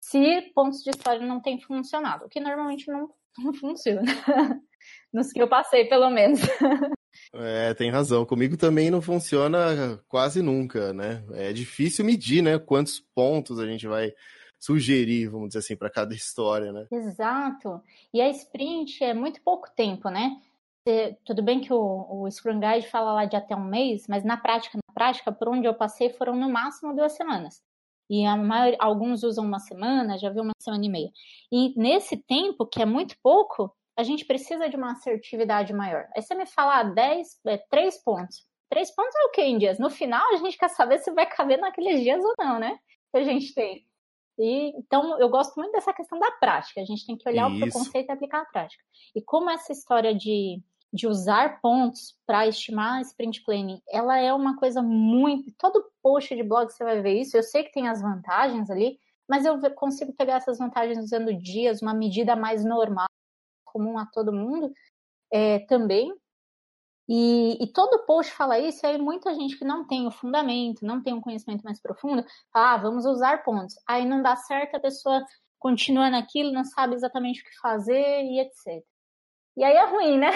Se 0.00 0.42
pontos 0.54 0.80
de 0.84 0.90
história 0.90 1.26
não 1.26 1.40
têm 1.40 1.60
funcionado, 1.60 2.26
o 2.26 2.28
que 2.28 2.38
normalmente 2.38 2.86
não, 2.86 3.10
não 3.36 3.52
funciona. 3.52 4.02
Nos 5.12 5.32
que 5.32 5.42
eu 5.42 5.48
passei, 5.48 5.86
pelo 5.86 6.08
menos. 6.08 6.40
É, 7.32 7.74
tem 7.74 7.90
razão. 7.90 8.24
Comigo 8.24 8.56
também 8.56 8.90
não 8.90 9.02
funciona 9.02 10.00
quase 10.06 10.40
nunca, 10.40 10.92
né? 10.92 11.24
É 11.32 11.52
difícil 11.52 12.04
medir, 12.04 12.42
né? 12.42 12.58
Quantos 12.58 13.00
pontos 13.00 13.58
a 13.58 13.66
gente 13.66 13.88
vai 13.88 14.12
sugerir, 14.58 15.28
vamos 15.28 15.48
dizer 15.48 15.60
assim, 15.60 15.76
para 15.76 15.90
cada 15.90 16.14
história, 16.14 16.70
né? 16.70 16.86
Exato. 16.92 17.82
E 18.12 18.20
a 18.20 18.28
sprint 18.28 19.02
é 19.02 19.14
muito 19.14 19.40
pouco 19.42 19.68
tempo, 19.74 20.10
né? 20.10 20.36
Tudo 21.24 21.42
bem 21.42 21.60
que 21.60 21.72
o, 21.72 22.06
o 22.10 22.30
Scrum 22.30 22.60
Guide 22.60 22.88
fala 22.88 23.12
lá 23.12 23.24
de 23.24 23.36
até 23.36 23.56
um 23.56 23.64
mês, 23.64 24.06
mas 24.06 24.22
na 24.22 24.36
prática, 24.36 24.76
na 24.76 24.94
prática, 24.94 25.32
por 25.32 25.48
onde 25.48 25.66
eu 25.66 25.74
passei 25.74 26.10
foram 26.10 26.36
no 26.36 26.50
máximo 26.50 26.94
duas 26.94 27.12
semanas. 27.12 27.62
E 28.10 28.22
alguns 28.78 29.22
usam 29.22 29.44
uma 29.44 29.58
semana, 29.58 30.18
já 30.18 30.28
vi 30.28 30.40
uma 30.40 30.52
semana 30.58 30.84
e 30.84 30.88
meia. 30.88 31.10
E 31.50 31.72
nesse 31.78 32.16
tempo, 32.16 32.66
que 32.66 32.82
é 32.82 32.86
muito 32.86 33.16
pouco, 33.22 33.74
a 33.96 34.02
gente 34.02 34.24
precisa 34.24 34.68
de 34.68 34.76
uma 34.76 34.92
assertividade 34.92 35.72
maior. 35.72 36.06
Aí 36.14 36.22
você 36.22 36.34
me 36.34 36.46
fala 36.46 36.82
10, 36.82 37.40
ah, 37.46 37.50
é, 37.52 37.58
3 37.58 38.02
pontos. 38.02 38.46
3 38.70 38.90
pontos 38.94 39.14
é 39.14 39.24
o 39.24 39.30
que 39.30 39.42
em 39.42 39.56
dias? 39.56 39.78
No 39.78 39.88
final, 39.88 40.34
a 40.34 40.36
gente 40.36 40.58
quer 40.58 40.68
saber 40.68 40.98
se 40.98 41.10
vai 41.12 41.26
caber 41.26 41.58
naqueles 41.58 42.02
dias 42.02 42.22
ou 42.22 42.34
não, 42.38 42.58
né? 42.58 42.78
Que 43.10 43.18
a 43.18 43.24
gente 43.24 43.54
tem. 43.54 43.86
E, 44.38 44.76
então, 44.76 45.18
eu 45.20 45.28
gosto 45.28 45.54
muito 45.56 45.72
dessa 45.72 45.92
questão 45.92 46.18
da 46.18 46.30
prática. 46.32 46.80
A 46.80 46.84
gente 46.84 47.06
tem 47.06 47.16
que 47.16 47.28
olhar 47.28 47.50
Isso. 47.50 47.66
o 47.66 47.70
conceito 47.70 48.08
e 48.08 48.12
aplicar 48.12 48.42
a 48.42 48.46
prática. 48.46 48.82
E 49.14 49.22
como 49.22 49.48
essa 49.48 49.72
história 49.72 50.12
de, 50.12 50.60
de 50.94 51.08
usar 51.08 51.60
pontos 51.60 52.16
para 52.24 52.46
estimar 52.46 53.02
sprint 53.02 53.42
planning, 53.42 53.82
ela 53.90 54.16
é 54.16 54.32
uma 54.32 54.56
coisa 54.56 54.80
muito. 54.80 55.52
Todo 55.58 55.84
post 56.00 56.36
de 56.36 56.42
blog 56.44 56.70
você 56.70 56.84
vai 56.84 57.02
ver 57.02 57.20
isso. 57.20 57.36
Eu 57.36 57.42
sei 57.42 57.64
que 57.64 57.72
tem 57.72 57.88
as 57.88 58.00
vantagens 58.00 58.70
ali, 58.70 58.96
mas 59.28 59.44
eu 59.44 59.58
consigo 59.74 60.12
pegar 60.12 60.36
essas 60.36 60.56
vantagens 60.56 61.04
usando 61.04 61.34
dias, 61.34 61.82
uma 61.82 61.92
medida 61.92 62.36
mais 62.36 62.64
normal 62.64 63.08
comum 63.64 63.98
a 63.98 64.06
todo 64.06 64.32
mundo 64.32 64.72
é, 65.32 65.58
também. 65.66 66.14
E, 67.08 67.62
e, 67.62 67.66
todo 67.72 68.06
post 68.06 68.32
fala 68.32 68.58
isso, 68.58 68.86
e 68.86 68.88
aí 68.88 68.96
muita 68.98 69.34
gente 69.34 69.58
que 69.58 69.64
não 69.64 69.86
tem 69.86 70.06
o 70.06 70.12
fundamento, 70.12 70.86
não 70.86 71.02
tem 71.02 71.12
um 71.12 71.20
conhecimento 71.20 71.62
mais 71.62 71.80
profundo, 71.80 72.24
fala, 72.52 72.74
ah, 72.74 72.76
vamos 72.78 73.04
usar 73.04 73.42
pontos. 73.42 73.74
Aí 73.86 74.06
não 74.06 74.22
dá 74.22 74.36
certo, 74.36 74.76
a 74.76 74.80
pessoa 74.80 75.22
continua 75.58 76.08
naquilo, 76.08 76.52
não 76.52 76.64
sabe 76.64 76.94
exatamente 76.94 77.42
o 77.42 77.44
que 77.44 77.58
fazer 77.58 78.22
e 78.22 78.38
etc. 78.40 78.84
E 79.56 79.62
aí 79.62 79.76
é 79.76 79.86
ruim, 79.86 80.18
né? 80.18 80.30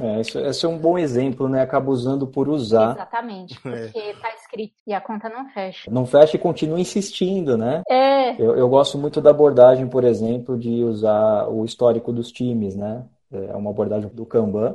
É, 0.00 0.20
esse, 0.20 0.38
esse 0.38 0.66
é 0.66 0.68
um 0.68 0.78
bom 0.78 0.98
exemplo, 0.98 1.48
né? 1.48 1.62
Acaba 1.62 1.90
usando 1.90 2.26
por 2.26 2.48
usar. 2.48 2.92
Exatamente, 2.92 3.54
é. 3.66 3.86
porque 3.86 3.98
é. 3.98 4.14
tá 4.14 4.34
escrito 4.34 4.74
e 4.86 4.92
a 4.92 5.00
conta 5.00 5.28
não 5.28 5.48
fecha. 5.48 5.90
Não 5.90 6.04
fecha 6.04 6.36
e 6.36 6.40
continua 6.40 6.78
insistindo, 6.78 7.56
né? 7.56 7.82
É. 7.88 8.32
Eu, 8.40 8.56
eu 8.56 8.68
gosto 8.68 8.98
muito 8.98 9.20
da 9.20 9.30
abordagem, 9.30 9.88
por 9.88 10.04
exemplo, 10.04 10.58
de 10.58 10.84
usar 10.84 11.48
o 11.48 11.64
histórico 11.64 12.12
dos 12.12 12.30
times, 12.30 12.76
né? 12.76 13.04
É 13.32 13.56
uma 13.56 13.70
abordagem 13.70 14.08
do 14.10 14.26
Kanban, 14.26 14.74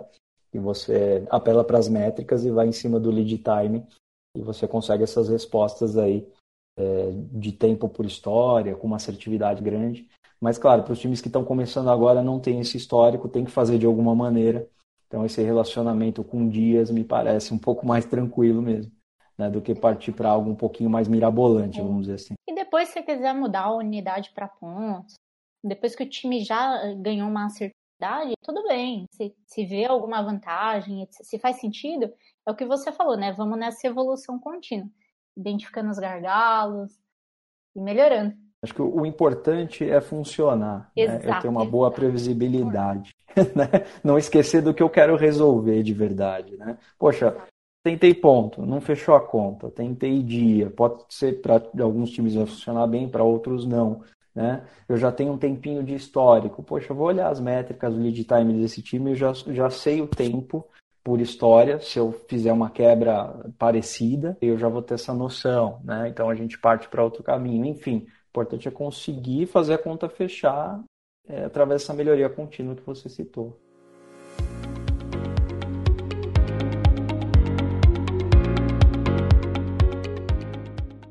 que 0.51 0.59
você 0.59 1.25
apela 1.29 1.63
para 1.63 1.77
as 1.77 1.87
métricas 1.87 2.45
e 2.45 2.51
vai 2.51 2.67
em 2.67 2.71
cima 2.71 2.99
do 2.99 3.11
lead 3.11 3.37
time 3.37 3.85
e 4.35 4.41
você 4.41 4.67
consegue 4.67 5.03
essas 5.03 5.29
respostas 5.29 5.97
aí 5.97 6.27
é, 6.77 7.11
de 7.31 7.51
tempo 7.51 7.87
por 7.87 8.05
história, 8.05 8.75
com 8.75 8.87
uma 8.87 8.97
assertividade 8.97 9.63
grande. 9.63 10.07
Mas, 10.43 10.57
claro, 10.57 10.83
para 10.83 10.91
os 10.91 10.99
times 10.99 11.21
que 11.21 11.29
estão 11.29 11.45
começando 11.45 11.89
agora 11.89 12.21
não 12.21 12.37
tem 12.37 12.59
esse 12.59 12.75
histórico, 12.75 13.29
tem 13.29 13.45
que 13.45 13.49
fazer 13.49 13.79
de 13.79 13.85
alguma 13.85 14.13
maneira. 14.13 14.67
Então, 15.07 15.25
esse 15.25 15.41
relacionamento 15.41 16.21
com 16.21 16.49
dias 16.49 16.91
me 16.91 17.01
parece 17.01 17.53
um 17.53 17.57
pouco 17.57 17.87
mais 17.87 18.05
tranquilo 18.05 18.61
mesmo, 18.61 18.91
né, 19.37 19.49
do 19.49 19.61
que 19.61 19.73
partir 19.73 20.11
para 20.11 20.29
algo 20.29 20.49
um 20.49 20.55
pouquinho 20.55 20.89
mais 20.89 21.07
mirabolante, 21.07 21.81
vamos 21.81 22.01
dizer 22.01 22.15
assim. 22.15 22.33
E 22.45 22.53
depois, 22.53 22.89
se 22.89 22.95
você 22.95 23.03
quiser 23.03 23.33
mudar 23.33 23.61
a 23.61 23.75
unidade 23.75 24.31
para 24.35 24.49
pontos, 24.49 25.13
depois 25.63 25.95
que 25.95 26.03
o 26.03 26.09
time 26.09 26.43
já 26.43 26.93
ganhou 26.95 27.29
uma 27.29 27.45
assertividade, 27.45 28.33
tudo 28.43 28.67
bem. 28.67 29.05
Se, 29.13 29.33
se 29.47 29.65
vê 29.65 29.85
alguma 29.85 30.21
vantagem, 30.21 31.07
se 31.09 31.39
faz 31.39 31.61
sentido, 31.61 32.11
é 32.45 32.51
o 32.51 32.55
que 32.55 32.65
você 32.65 32.91
falou, 32.91 33.15
né? 33.15 33.31
Vamos 33.31 33.57
nessa 33.57 33.87
evolução 33.87 34.37
contínua 34.37 34.89
identificando 35.37 35.89
os 35.89 35.97
gargalos 35.97 36.99
e 37.73 37.81
melhorando. 37.81 38.42
Acho 38.63 38.73
que 38.73 38.81
o 38.81 39.05
importante 39.05 39.87
é 39.87 39.99
funcionar, 39.99 40.89
exato, 40.95 41.27
né? 41.27 41.37
é 41.37 41.41
ter 41.41 41.47
uma 41.49 41.65
boa 41.65 41.91
previsibilidade, 41.91 43.13
né? 43.53 43.85
não 44.01 44.17
esquecer 44.17 44.61
do 44.61 44.73
que 44.73 44.81
eu 44.81 44.89
quero 44.89 45.17
resolver 45.17 45.83
de 45.83 45.93
verdade, 45.93 46.55
né? 46.55 46.77
Poxa, 46.97 47.35
tentei 47.83 48.13
ponto, 48.13 48.65
não 48.65 48.79
fechou 48.79 49.15
a 49.15 49.19
conta, 49.19 49.69
tentei 49.69 50.23
dia, 50.23 50.69
pode 50.69 51.03
ser 51.09 51.41
para 51.41 51.61
alguns 51.81 52.09
times 52.11 52.35
vai 52.35 52.45
funcionar 52.45 52.87
bem, 52.87 53.09
para 53.09 53.21
outros 53.21 53.65
não, 53.65 54.01
né? 54.33 54.63
Eu 54.87 54.95
já 54.95 55.11
tenho 55.11 55.33
um 55.33 55.37
tempinho 55.37 55.83
de 55.83 55.93
histórico, 55.93 56.63
poxa, 56.63 56.93
eu 56.93 56.95
vou 56.95 57.07
olhar 57.07 57.29
as 57.29 57.41
métricas, 57.41 57.93
o 57.93 57.99
lead 57.99 58.23
time 58.23 58.53
desse 58.53 58.81
time, 58.81 59.11
eu 59.11 59.15
já, 59.15 59.33
já 59.33 59.69
sei 59.69 60.01
o 60.01 60.07
tempo 60.07 60.65
por 61.03 61.19
história, 61.19 61.79
se 61.81 61.99
eu 61.99 62.13
fizer 62.29 62.53
uma 62.53 62.69
quebra 62.69 63.51
parecida, 63.59 64.37
eu 64.41 64.57
já 64.57 64.69
vou 64.69 64.81
ter 64.81 64.93
essa 64.93 65.13
noção, 65.13 65.81
né? 65.83 66.07
Então 66.07 66.29
a 66.29 66.35
gente 66.35 66.57
parte 66.57 66.87
para 66.87 67.03
outro 67.03 67.21
caminho. 67.21 67.65
Enfim, 67.65 68.07
importante 68.33 68.67
é 68.67 68.71
conseguir 68.71 69.45
fazer 69.45 69.75
a 69.75 69.77
conta 69.77 70.09
fechar 70.09 70.83
é, 71.27 71.45
através 71.45 71.83
dessa 71.83 71.93
melhoria 71.93 72.27
contínua 72.27 72.73
que 72.75 72.81
você 72.81 73.07
citou. 73.07 73.59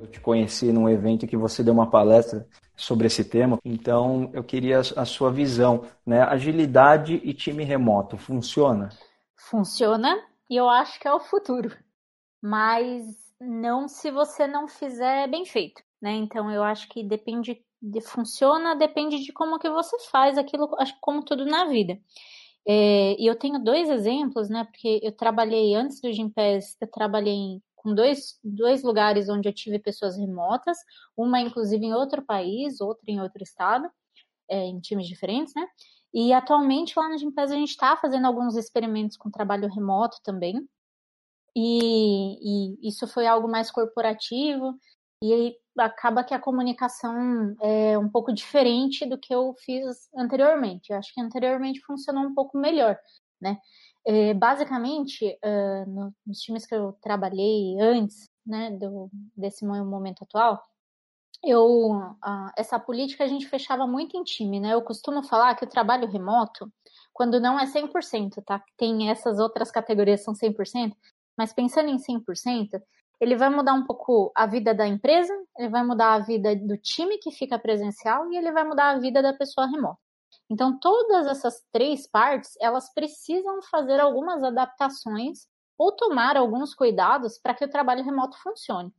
Eu 0.00 0.08
te 0.08 0.20
conheci 0.20 0.72
num 0.72 0.88
evento 0.88 1.24
que 1.28 1.36
você 1.36 1.62
deu 1.62 1.72
uma 1.72 1.88
palestra 1.88 2.44
sobre 2.74 3.06
esse 3.06 3.24
tema, 3.24 3.56
então 3.64 4.28
eu 4.32 4.42
queria 4.42 4.80
a 4.80 5.04
sua 5.04 5.30
visão, 5.30 5.84
né? 6.04 6.22
Agilidade 6.22 7.20
e 7.22 7.32
time 7.32 7.62
remoto 7.62 8.18
funciona? 8.18 8.88
funciona 9.36 10.20
e 10.50 10.56
eu 10.56 10.68
acho 10.68 10.98
que 10.98 11.06
é 11.06 11.12
o 11.12 11.20
futuro. 11.20 11.70
Mas 12.42 13.04
não 13.40 13.86
se 13.86 14.10
você 14.10 14.48
não 14.48 14.66
fizer 14.66 15.28
bem 15.28 15.44
feito, 15.44 15.82
né? 16.02 16.12
Então 16.16 16.50
eu 16.50 16.64
acho 16.64 16.88
que 16.88 17.04
depende 17.04 17.64
de 17.80 18.00
funciona, 18.00 18.74
depende 18.74 19.24
de 19.24 19.32
como 19.32 19.58
que 19.58 19.70
você 19.70 19.98
faz 20.10 20.36
aquilo, 20.36 20.74
acho 20.78 20.94
como 21.00 21.24
tudo 21.24 21.46
na 21.46 21.66
vida. 21.66 21.98
É, 22.66 23.16
e 23.20 23.26
eu 23.26 23.36
tenho 23.36 23.58
dois 23.62 23.88
exemplos, 23.88 24.48
né? 24.48 24.64
Porque 24.64 25.00
eu 25.02 25.12
trabalhei 25.12 25.74
antes 25.74 26.00
do 26.00 26.12
Gimpass, 26.12 26.76
eu 26.80 26.88
trabalhei 26.90 27.60
com 27.76 27.94
dois, 27.94 28.38
dois 28.44 28.82
lugares 28.82 29.28
onde 29.28 29.48
eu 29.48 29.52
tive 29.52 29.78
pessoas 29.78 30.16
remotas, 30.16 30.78
uma 31.16 31.40
inclusive 31.40 31.84
em 31.84 31.94
outro 31.94 32.22
país, 32.22 32.80
outra 32.80 33.04
em 33.08 33.20
outro 33.20 33.42
estado, 33.42 33.88
é, 34.48 34.66
em 34.66 34.80
times 34.80 35.06
diferentes, 35.08 35.52
né? 35.54 35.66
E 36.14 36.32
atualmente 36.32 36.98
lá 36.98 37.08
na 37.08 37.16
Gimpass 37.16 37.50
a 37.50 37.56
gente 37.56 37.70
está 37.70 37.96
fazendo 37.96 38.26
alguns 38.26 38.56
experimentos 38.56 39.16
com 39.16 39.30
trabalho 39.30 39.68
remoto 39.68 40.18
também. 40.22 40.68
E, 41.56 42.78
e, 42.82 42.88
isso 42.88 43.06
foi 43.06 43.26
algo 43.26 43.48
mais 43.48 43.70
corporativo. 43.70 44.74
E 45.22 45.32
aí 45.32 45.56
acaba 45.78 46.24
que 46.24 46.34
a 46.34 46.38
comunicação 46.38 47.54
é 47.60 47.96
um 47.96 48.08
pouco 48.08 48.32
diferente 48.32 49.06
do 49.06 49.16
que 49.16 49.32
eu 49.32 49.54
fiz 49.64 50.08
anteriormente. 50.16 50.90
Eu 50.90 50.98
acho 50.98 51.14
que 51.14 51.20
anteriormente 51.20 51.80
funcionou 51.80 52.24
um 52.24 52.34
pouco 52.34 52.58
melhor, 52.58 52.98
né? 53.40 53.58
É, 54.04 54.34
basicamente, 54.34 55.38
uh, 55.44 55.88
no, 55.88 56.12
nos 56.26 56.40
times 56.40 56.66
que 56.66 56.74
eu 56.74 56.92
trabalhei 57.00 57.78
antes, 57.80 58.28
né, 58.44 58.72
do, 58.72 59.08
desse 59.36 59.64
momento 59.64 60.24
atual, 60.24 60.60
eu 61.44 62.16
essa 62.56 62.78
política 62.78 63.24
a 63.24 63.28
gente 63.28 63.48
fechava 63.48 63.86
muito 63.86 64.16
em 64.16 64.24
time, 64.24 64.60
né? 64.60 64.74
Eu 64.74 64.82
costumo 64.82 65.22
falar 65.22 65.54
que 65.54 65.64
o 65.64 65.68
trabalho 65.68 66.08
remoto, 66.08 66.72
quando 67.12 67.40
não 67.40 67.58
é 67.58 67.66
100%, 67.66 68.42
tá? 68.44 68.62
Tem 68.76 69.10
essas 69.10 69.38
outras 69.38 69.70
categorias 69.70 70.22
são 70.22 70.34
100%, 70.34 70.92
mas 71.36 71.52
pensando 71.52 71.88
em 71.88 71.98
100%, 71.98 72.80
ele 73.22 73.36
vai 73.36 73.48
mudar 73.48 73.74
um 73.74 73.84
pouco 73.84 74.32
a 74.34 74.46
vida 74.46 74.74
da 74.74 74.84
empresa, 74.84 75.32
ele 75.56 75.68
vai 75.68 75.84
mudar 75.84 76.14
a 76.14 76.18
vida 76.18 76.56
do 76.56 76.76
time 76.76 77.18
que 77.18 77.30
fica 77.30 77.56
presencial 77.56 78.28
e 78.32 78.36
ele 78.36 78.50
vai 78.50 78.64
mudar 78.64 78.90
a 78.90 78.98
vida 78.98 79.22
da 79.22 79.32
pessoa 79.32 79.64
remota. 79.68 80.00
Então, 80.50 80.76
todas 80.80 81.28
essas 81.28 81.64
três 81.70 82.04
partes, 82.04 82.50
elas 82.60 82.92
precisam 82.92 83.62
fazer 83.62 84.00
algumas 84.00 84.42
adaptações 84.42 85.46
ou 85.78 85.92
tomar 85.92 86.36
alguns 86.36 86.74
cuidados 86.74 87.38
para 87.38 87.54
que 87.54 87.64
o 87.64 87.70
trabalho 87.70 88.02
remoto 88.02 88.36
funcione. 88.42 88.92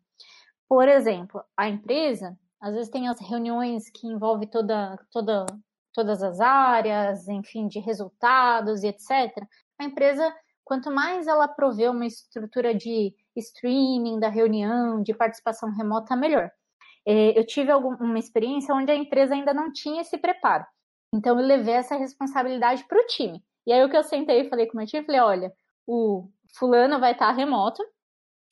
Por 0.70 0.88
exemplo, 0.88 1.44
a 1.58 1.68
empresa, 1.68 2.34
às 2.62 2.74
vezes 2.74 2.90
tem 2.90 3.10
as 3.10 3.20
reuniões 3.20 3.90
que 3.90 4.08
envolvem 4.08 4.48
toda, 4.48 4.98
toda, 5.12 5.46
todas 5.92 6.24
as 6.24 6.40
áreas, 6.40 7.28
enfim, 7.28 7.68
de 7.68 7.80
resultados 7.80 8.84
e 8.84 8.88
etc. 8.88 9.46
A 9.78 9.84
empresa, 9.84 10.34
quanto 10.64 10.92
mais 10.92 11.28
ela 11.28 11.48
prover 11.48 11.92
uma 11.92 12.06
estrutura 12.06 12.74
de 12.74 13.14
streaming 13.36 14.20
da 14.20 14.30
reunião, 14.30 15.02
de 15.02 15.14
participação 15.14 15.72
remota, 15.76 16.16
melhor. 16.16 16.52
É, 17.06 17.38
eu 17.38 17.46
tive 17.46 17.74
uma 17.74 18.20
experiência 18.20 18.74
onde 18.74 18.92
a 18.92 18.96
empresa 18.96 19.34
ainda 19.34 19.54
não 19.54 19.72
tinha 19.72 20.02
esse 20.02 20.18
preparo. 20.18 20.66
Então, 21.14 21.40
eu 21.40 21.46
levei 21.46 21.76
essa 21.76 21.96
responsabilidade 21.96 22.86
para 22.86 23.02
o 23.02 23.06
time. 23.08 23.44
E 23.68 23.74
aí, 23.74 23.84
o 23.84 23.90
que 23.90 23.98
eu 23.98 24.04
sentei 24.04 24.42
e 24.42 24.50
falei 24.50 24.68
com 24.68 24.74
o 24.74 24.78
meu 24.78 24.88
time, 24.88 25.06
falei, 25.06 25.22
olha, 25.22 25.54
o 25.86 26.30
fulano 26.58 27.00
vai 27.00 27.12
estar 27.12 27.32
remoto, 27.32 27.84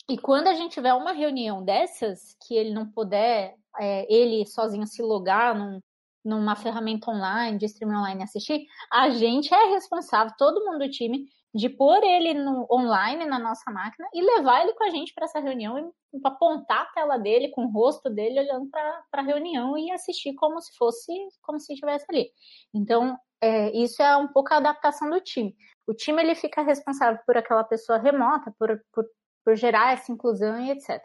e 0.10 0.17
quando 0.17 0.47
a 0.47 0.54
gente 0.54 0.74
tiver 0.74 0.93
uma 0.93 1.13
reunião 1.13 1.63
dessas, 1.63 2.36
que 2.45 2.54
ele 2.56 2.74
não 2.74 2.86
puder, 2.86 3.56
é, 3.80 4.13
ele 4.13 4.45
sozinho 4.45 4.86
se 4.86 5.02
logar 5.02 5.58
num, 5.58 5.80
numa 6.24 6.56
ferramenta 6.56 7.10
online, 7.10 7.58
de 7.58 7.65
streaming 7.65 7.95
online 7.95 8.24
assistir, 8.24 8.65
a 8.91 9.10
gente 9.10 9.54
é 9.54 9.69
responsável, 9.69 10.34
todo 10.38 10.65
mundo 10.65 10.80
do 10.80 10.89
time, 10.89 11.26
de 11.53 11.69
pôr 11.69 12.01
ele 12.03 12.33
no, 12.33 12.65
online 12.71 13.25
na 13.25 13.37
nossa 13.37 13.69
máquina 13.71 14.07
e 14.13 14.21
levar 14.21 14.61
ele 14.61 14.73
com 14.73 14.83
a 14.83 14.89
gente 14.89 15.13
para 15.13 15.25
essa 15.25 15.39
reunião 15.39 15.93
e 16.13 16.19
apontar 16.23 16.81
a 16.81 16.93
tela 16.93 17.17
dele 17.17 17.49
com 17.49 17.65
o 17.65 17.71
rosto 17.71 18.09
dele 18.09 18.39
olhando 18.39 18.69
para 18.69 19.03
a 19.11 19.21
reunião 19.21 19.77
e 19.77 19.91
assistir 19.91 20.33
como 20.35 20.61
se 20.61 20.75
fosse 20.77 21.11
como 21.41 21.59
se 21.59 21.73
estivesse 21.73 22.05
ali. 22.09 22.31
Então, 22.73 23.17
é, 23.41 23.71
isso 23.75 24.01
é 24.01 24.15
um 24.15 24.27
pouco 24.27 24.53
a 24.53 24.57
adaptação 24.57 25.09
do 25.09 25.19
time. 25.19 25.55
O 25.87 25.93
time 25.93 26.21
ele 26.21 26.35
fica 26.35 26.61
responsável 26.61 27.19
por 27.25 27.35
aquela 27.35 27.63
pessoa 27.63 27.97
remota, 27.97 28.53
por, 28.57 28.81
por 28.93 29.05
por 29.43 29.55
gerar 29.55 29.93
essa 29.93 30.11
inclusão 30.11 30.59
e 30.59 30.71
etc. 30.71 31.01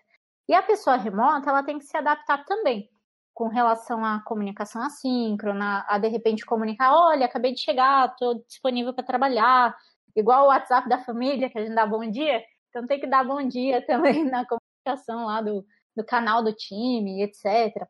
E 0.48 0.54
a 0.54 0.62
pessoa 0.62 0.96
remota, 0.96 1.50
ela 1.50 1.62
tem 1.62 1.78
que 1.78 1.84
se 1.84 1.96
adaptar 1.96 2.44
também 2.44 2.88
com 3.34 3.48
relação 3.48 4.02
à 4.04 4.22
comunicação 4.22 4.80
assíncrona, 4.82 5.84
a 5.88 5.98
de 5.98 6.08
repente 6.08 6.46
comunicar, 6.46 6.94
olha, 6.94 7.26
acabei 7.26 7.52
de 7.52 7.60
chegar, 7.60 8.08
estou 8.08 8.42
disponível 8.46 8.94
para 8.94 9.04
trabalhar, 9.04 9.76
igual 10.16 10.44
o 10.44 10.48
WhatsApp 10.48 10.88
da 10.88 10.98
família, 10.98 11.50
que 11.50 11.58
a 11.58 11.60
gente 11.60 11.74
dá 11.74 11.86
bom 11.86 12.08
dia, 12.10 12.42
então 12.70 12.86
tem 12.86 12.98
que 12.98 13.06
dar 13.06 13.24
bom 13.24 13.46
dia 13.46 13.80
também 13.86 14.24
na 14.24 14.44
comunicação 14.46 15.26
lá 15.26 15.40
do, 15.40 15.64
do 15.96 16.04
canal 16.04 16.42
do 16.42 16.52
time, 16.52 17.22
etc. 17.22 17.86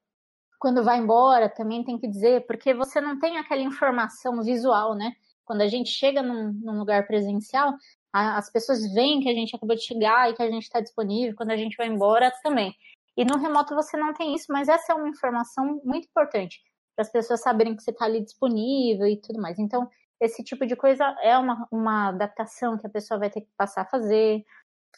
Quando 0.59 0.83
vai 0.83 0.99
embora, 0.99 1.49
também 1.49 1.85
tem 1.85 1.99
que 1.99 2.09
dizer, 2.09 2.47
porque 2.47 2.75
você 2.75 3.01
não 3.01 3.19
tem 3.19 3.39
aquela 3.39 3.63
informação 3.63 4.43
visual, 4.43 4.95
né? 4.95 5.13
Quando 5.45 5.61
a 5.61 5.69
gente 5.69 5.91
chega 5.91 6.23
num, 6.23 6.53
num 6.53 6.79
lugar 6.79 7.07
presencial, 7.07 7.75
as 8.13 8.51
pessoas 8.51 8.93
veem 8.95 9.21
que 9.21 9.29
a 9.29 9.35
gente 9.35 9.55
acabou 9.55 9.77
de 9.77 9.83
chegar 9.83 10.31
e 10.31 10.35
que 10.35 10.43
a 10.43 10.51
gente 10.51 10.63
está 10.63 10.81
disponível, 10.81 11.37
quando 11.37 11.51
a 11.51 11.57
gente 11.57 11.77
vai 11.77 11.87
embora 11.87 12.33
também. 12.43 12.75
E 13.17 13.25
no 13.25 13.39
remoto 13.39 13.75
você 13.75 13.97
não 13.97 14.13
tem 14.13 14.35
isso, 14.35 14.47
mas 14.49 14.69
essa 14.69 14.93
é 14.93 14.95
uma 14.95 15.09
informação 15.09 15.81
muito 15.85 16.09
importante 16.09 16.61
para 16.95 17.03
as 17.03 17.13
pessoas 17.13 17.43
saberem 17.43 17.77
que 17.77 17.83
você 17.83 17.91
está 17.91 18.07
ali 18.07 18.23
disponível 18.23 19.07
e 19.07 19.21
tudo 19.21 19.41
mais. 19.41 19.59
Então, 19.59 19.89
esse 20.21 20.43
tipo 20.43 20.67
de 20.67 20.77
coisa 20.77 21.05
é 21.23 21.37
uma, 21.39 21.67
uma 21.71 22.09
adaptação 22.09 22.79
que 22.79 22.87
a 22.87 22.91
pessoa 22.91 23.21
vai 23.21 23.31
ter 23.31 23.43
que 23.43 23.51
passar 23.57 23.83
a 23.83 23.87
fazer, 23.87 24.45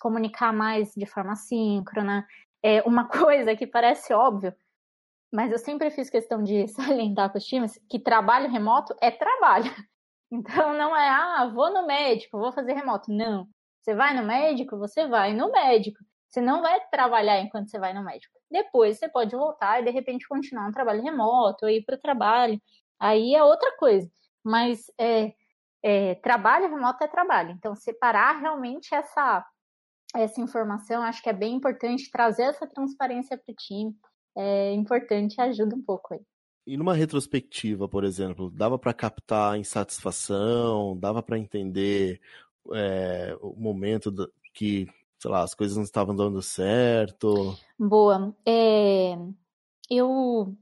comunicar 0.00 0.52
mais 0.52 0.92
de 0.94 1.06
forma 1.06 1.34
síncrona. 1.34 2.26
É 2.62 2.82
uma 2.82 3.08
coisa 3.08 3.56
que 3.56 3.66
parece 3.66 4.12
óbvio, 4.12 4.54
mas 5.32 5.52
eu 5.52 5.58
sempre 5.58 5.90
fiz 5.90 6.08
questão 6.10 6.42
de 6.42 6.66
salientar 6.68 7.30
para 7.30 7.38
os 7.38 7.44
times 7.44 7.78
que 7.88 7.98
trabalho 7.98 8.50
remoto 8.50 8.94
é 9.00 9.10
trabalho. 9.10 9.70
Então 10.30 10.74
não 10.74 10.94
é, 10.94 11.08
ah, 11.08 11.50
vou 11.54 11.72
no 11.72 11.86
médico, 11.86 12.38
vou 12.38 12.52
fazer 12.52 12.74
remoto. 12.74 13.10
Não. 13.10 13.48
Você 13.80 13.94
vai 13.94 14.14
no 14.14 14.26
médico, 14.26 14.76
você 14.76 15.08
vai 15.08 15.32
no 15.32 15.50
médico. 15.50 15.98
Você 16.28 16.42
não 16.42 16.60
vai 16.60 16.78
trabalhar 16.90 17.40
enquanto 17.40 17.70
você 17.70 17.78
vai 17.78 17.94
no 17.94 18.04
médico. 18.04 18.38
Depois 18.50 18.98
você 18.98 19.08
pode 19.08 19.34
voltar 19.34 19.80
e 19.80 19.84
de 19.86 19.90
repente 19.90 20.28
continuar 20.28 20.68
um 20.68 20.72
trabalho 20.72 21.02
remoto, 21.02 21.64
ou 21.64 21.70
ir 21.70 21.82
para 21.82 21.96
o 21.96 21.98
trabalho. 21.98 22.60
Aí 23.00 23.34
é 23.34 23.42
outra 23.42 23.74
coisa. 23.78 24.06
Mas 24.48 24.90
é, 24.98 25.34
é, 25.82 26.14
trabalho 26.14 26.70
remoto 26.70 27.04
é 27.04 27.06
trabalho. 27.06 27.50
Então, 27.50 27.74
separar 27.74 28.40
realmente 28.40 28.94
essa, 28.94 29.44
essa 30.14 30.40
informação, 30.40 31.02
acho 31.02 31.22
que 31.22 31.28
é 31.28 31.34
bem 31.34 31.54
importante 31.54 32.10
trazer 32.10 32.44
essa 32.44 32.66
transparência 32.66 33.36
para 33.36 33.52
o 33.52 33.54
time. 33.54 33.94
É 34.34 34.72
importante 34.72 35.34
e 35.36 35.42
ajuda 35.42 35.76
um 35.76 35.82
pouco 35.82 36.14
aí. 36.14 36.20
E 36.66 36.78
numa 36.78 36.94
retrospectiva, 36.94 37.86
por 37.86 38.04
exemplo, 38.04 38.50
dava 38.50 38.78
para 38.78 38.94
captar 38.94 39.58
insatisfação, 39.58 40.96
dava 40.98 41.22
para 41.22 41.38
entender 41.38 42.18
é, 42.72 43.36
o 43.42 43.54
momento 43.54 44.10
que, 44.54 44.86
sei 45.18 45.30
lá, 45.30 45.42
as 45.42 45.52
coisas 45.52 45.76
não 45.76 45.84
estavam 45.84 46.16
dando 46.16 46.40
certo? 46.40 47.54
Boa. 47.78 48.34
É, 48.46 49.14
eu 49.90 50.56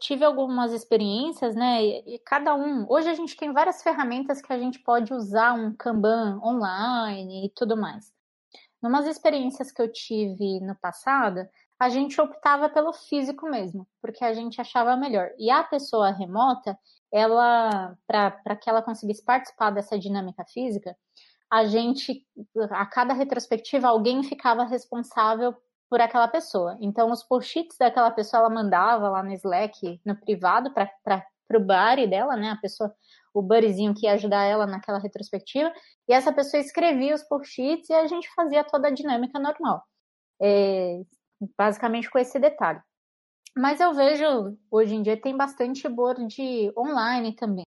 tive 0.00 0.24
algumas 0.24 0.72
experiências, 0.72 1.54
né? 1.54 1.82
E, 1.82 2.14
e, 2.14 2.18
cada 2.20 2.54
um. 2.54 2.86
Hoje 2.88 3.08
a 3.08 3.14
gente 3.14 3.36
tem 3.36 3.52
várias 3.52 3.82
ferramentas 3.82 4.42
que 4.42 4.52
a 4.52 4.58
gente 4.58 4.78
pode 4.80 5.12
usar 5.14 5.52
um 5.52 5.74
Kanban 5.74 6.40
online 6.42 7.46
e 7.46 7.50
tudo 7.50 7.76
mais. 7.76 8.12
Numas 8.82 9.06
experiências 9.06 9.70
que 9.70 9.80
eu 9.80 9.92
tive 9.92 10.60
no 10.60 10.74
passado, 10.74 11.46
a 11.78 11.88
gente 11.88 12.20
optava 12.20 12.68
pelo 12.68 12.92
físico 12.92 13.48
mesmo, 13.48 13.86
porque 14.02 14.24
a 14.24 14.32
gente 14.34 14.60
achava 14.60 14.96
melhor. 14.96 15.30
E 15.38 15.50
a 15.50 15.62
pessoa 15.62 16.10
remota, 16.10 16.78
ela, 17.12 17.96
para 18.06 18.56
que 18.56 18.68
ela 18.68 18.82
conseguisse 18.82 19.24
participar 19.24 19.70
dessa 19.70 19.98
dinâmica 19.98 20.44
física, 20.52 20.96
a 21.50 21.64
gente, 21.64 22.24
a 22.70 22.86
cada 22.86 23.12
retrospectiva, 23.12 23.88
alguém 23.88 24.22
ficava 24.22 24.64
responsável 24.64 25.54
por 25.90 26.00
aquela 26.00 26.28
pessoa. 26.28 26.78
Então, 26.80 27.10
os 27.10 27.24
post-its 27.24 27.76
daquela 27.76 28.12
pessoa, 28.12 28.40
ela 28.40 28.50
mandava 28.50 29.08
lá 29.08 29.22
no 29.24 29.32
Slack, 29.32 30.00
no 30.06 30.14
privado, 30.16 30.72
para 30.72 31.26
o 31.52 31.60
buddy 31.60 32.06
dela, 32.06 32.36
né? 32.36 32.50
A 32.50 32.56
pessoa, 32.56 32.94
o 33.34 33.42
buddyzinho 33.42 33.92
que 33.92 34.06
ia 34.06 34.12
ajudar 34.12 34.44
ela 34.44 34.66
naquela 34.66 35.00
retrospectiva. 35.00 35.72
E 36.08 36.14
essa 36.14 36.32
pessoa 36.32 36.60
escrevia 36.60 37.14
os 37.14 37.24
post-its 37.24 37.90
e 37.90 37.92
a 37.92 38.06
gente 38.06 38.32
fazia 38.34 38.62
toda 38.62 38.86
a 38.86 38.92
dinâmica 38.92 39.38
normal. 39.40 39.82
É, 40.40 41.00
basicamente 41.58 42.08
com 42.08 42.18
esse 42.18 42.38
detalhe. 42.38 42.80
Mas 43.56 43.80
eu 43.80 43.92
vejo, 43.92 44.56
hoje 44.70 44.94
em 44.94 45.02
dia, 45.02 45.20
tem 45.20 45.36
bastante 45.36 45.88
board 45.88 46.38
online 46.78 47.34
também. 47.34 47.64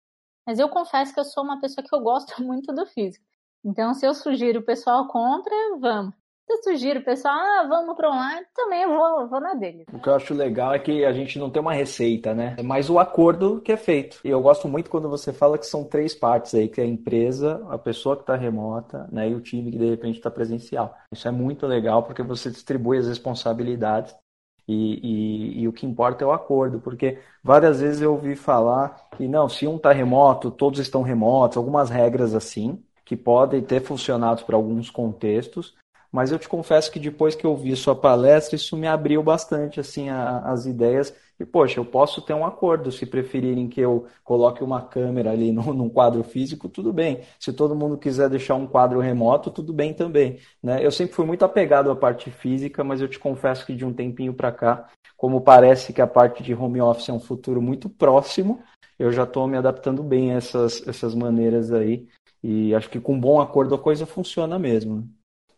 Mas 0.47 0.59
eu 0.59 0.69
confesso 0.69 1.15
que 1.15 1.21
eu 1.21 1.25
sou 1.25 1.43
uma 1.43 1.59
pessoa 1.59 1.87
que 1.87 1.95
eu 1.95 2.01
gosto 2.01 2.37
muito 2.45 2.73
do 2.75 2.85
físico. 2.85 3.25
Então, 3.65 3.95
se 3.95 4.07
eu 4.07 4.13
sugiro 4.15 4.61
o 4.61 4.65
pessoal 4.65 5.09
compra, 5.09 5.55
vamos. 5.79 6.20
Eu 6.51 6.65
sugiro 6.65 6.99
o 6.99 7.05
pessoal, 7.05 7.33
ah, 7.33 7.67
vamos 7.69 7.97
para 7.97 8.11
online, 8.11 8.45
também 8.57 8.83
eu 8.83 8.89
vou, 8.89 9.29
vou 9.29 9.41
na 9.41 9.55
dele. 9.55 9.85
O 9.93 10.01
que 10.01 10.09
eu 10.09 10.15
acho 10.15 10.35
legal 10.35 10.75
é 10.75 10.81
que 10.81 11.05
a 11.05 11.13
gente 11.13 11.39
não 11.39 11.49
tem 11.49 11.63
uma 11.63 11.73
receita, 11.73 12.35
né? 12.35 12.57
É 12.59 12.63
mais 12.63 12.91
o 12.91 12.99
acordo 12.99 13.61
que 13.61 13.71
é 13.71 13.77
feito. 13.77 14.19
E 14.25 14.31
eu 14.31 14.43
gosto 14.43 14.67
muito 14.67 14.91
quando 14.91 15.09
você 15.09 15.33
fala 15.33 15.57
que 15.57 15.65
são 15.65 15.85
três 15.85 16.13
partes 16.13 16.53
aí, 16.53 16.69
que 16.69 16.81
é 16.81 16.85
a 16.85 16.89
empresa, 16.89 17.65
a 17.71 17.79
pessoa 17.79 18.17
que 18.17 18.23
está 18.23 18.35
remota, 18.35 19.09
né, 19.13 19.31
e 19.31 19.35
o 19.35 19.41
time 19.41 19.71
que 19.71 19.79
de 19.79 19.91
repente 19.91 20.17
está 20.17 20.29
presencial. 20.29 20.93
Isso 21.13 21.29
é 21.29 21.31
muito 21.31 21.69
legal 21.69 22.03
porque 22.03 22.23
você 22.23 22.51
distribui 22.51 22.99
as 22.99 23.07
responsabilidades 23.07 24.13
e, 24.67 25.01
e, 25.03 25.63
e, 25.63 25.69
o 25.69 25.73
que 25.73 25.87
importa 25.87 26.25
é 26.25 26.27
o 26.27 26.33
acordo, 26.33 26.81
porque 26.81 27.19
várias 27.43 27.81
vezes 27.81 28.03
eu 28.03 28.13
ouvi 28.13 28.37
falar 28.37 29.09
que 29.17 29.27
não, 29.27 29.49
se 29.49 29.67
um 29.67 29.77
está 29.77 29.93
remoto, 29.93 30.51
todos 30.51 30.79
estão 30.79 31.03
remotos, 31.03 31.57
algumas 31.57 31.91
regras 31.91 32.35
assim, 32.35 32.81
que 33.05 33.17
podem 33.17 33.63
ter 33.63 33.81
funcionado 33.81 34.45
para 34.45 34.55
alguns 34.55 34.89
contextos, 34.89 35.75
mas 36.13 36.33
eu 36.33 36.39
te 36.39 36.49
confesso 36.49 36.91
que 36.91 36.99
depois 36.99 37.35
que 37.35 37.45
eu 37.45 37.57
vi 37.57 37.75
sua 37.77 37.95
palestra, 37.95 38.57
isso 38.57 38.77
me 38.77 38.87
abriu 38.87 39.23
bastante 39.23 39.79
assim 39.79 40.09
a, 40.09 40.39
as 40.41 40.67
ideias. 40.67 41.15
E, 41.39 41.45
poxa, 41.47 41.81
eu 41.81 41.85
posso 41.85 42.21
ter 42.21 42.35
um 42.35 42.45
acordo. 42.45 42.93
Se 42.93 43.07
preferirem 43.07 43.69
que 43.69 43.81
eu 43.81 44.07
coloque 44.25 44.63
uma 44.63 44.83
câmera 44.83 45.31
ali 45.31 45.53
no, 45.53 45.73
num 45.73 45.89
quadro 45.89 46.23
físico, 46.23 46.69
tudo 46.69 46.93
bem. 46.93 47.21
Se 47.39 47.53
todo 47.53 47.75
mundo 47.75 47.97
quiser 47.97 48.29
deixar 48.29 48.57
um 48.57 48.67
quadro 48.67 49.01
remoto, 49.01 49.51
tudo 49.51 49.73
bem 49.73 49.95
também. 49.95 50.39
Né? 50.63 50.85
Eu 50.85 50.91
sempre 50.91 51.15
fui 51.15 51.25
muito 51.25 51.45
apegado 51.45 51.91
à 51.91 51.97
parte 51.97 52.31
física, 52.31 52.85
mas 52.85 53.01
eu 53.01 53.09
te 53.09 53.19
confesso 53.19 53.65
que 53.65 53.75
de 53.75 53.85
um 53.85 53.93
tempinho 53.93 54.35
para 54.35 54.53
cá, 54.53 54.89
como 55.17 55.41
parece 55.41 55.93
que 55.93 56.03
a 56.03 56.07
parte 56.07 56.43
de 56.43 56.55
home 56.55 56.81
office 56.81 57.09
é 57.09 57.13
um 57.13 57.21
futuro 57.21 57.63
muito 57.63 57.89
próximo, 57.89 58.63
eu 58.99 59.13
já 59.13 59.25
estou 59.25 59.47
me 59.47 59.57
adaptando 59.57 60.03
bem 60.03 60.33
a 60.33 60.37
essas, 60.37 60.87
essas 60.87 61.15
maneiras 61.15 61.73
aí. 61.73 62.07
E 62.43 62.75
acho 62.75 62.91
que 62.91 63.01
com 63.01 63.15
um 63.15 63.21
bom 63.21 63.41
acordo 63.41 63.75
a 63.75 63.79
coisa 63.79 64.05
funciona 64.05 64.59
mesmo. 64.59 65.09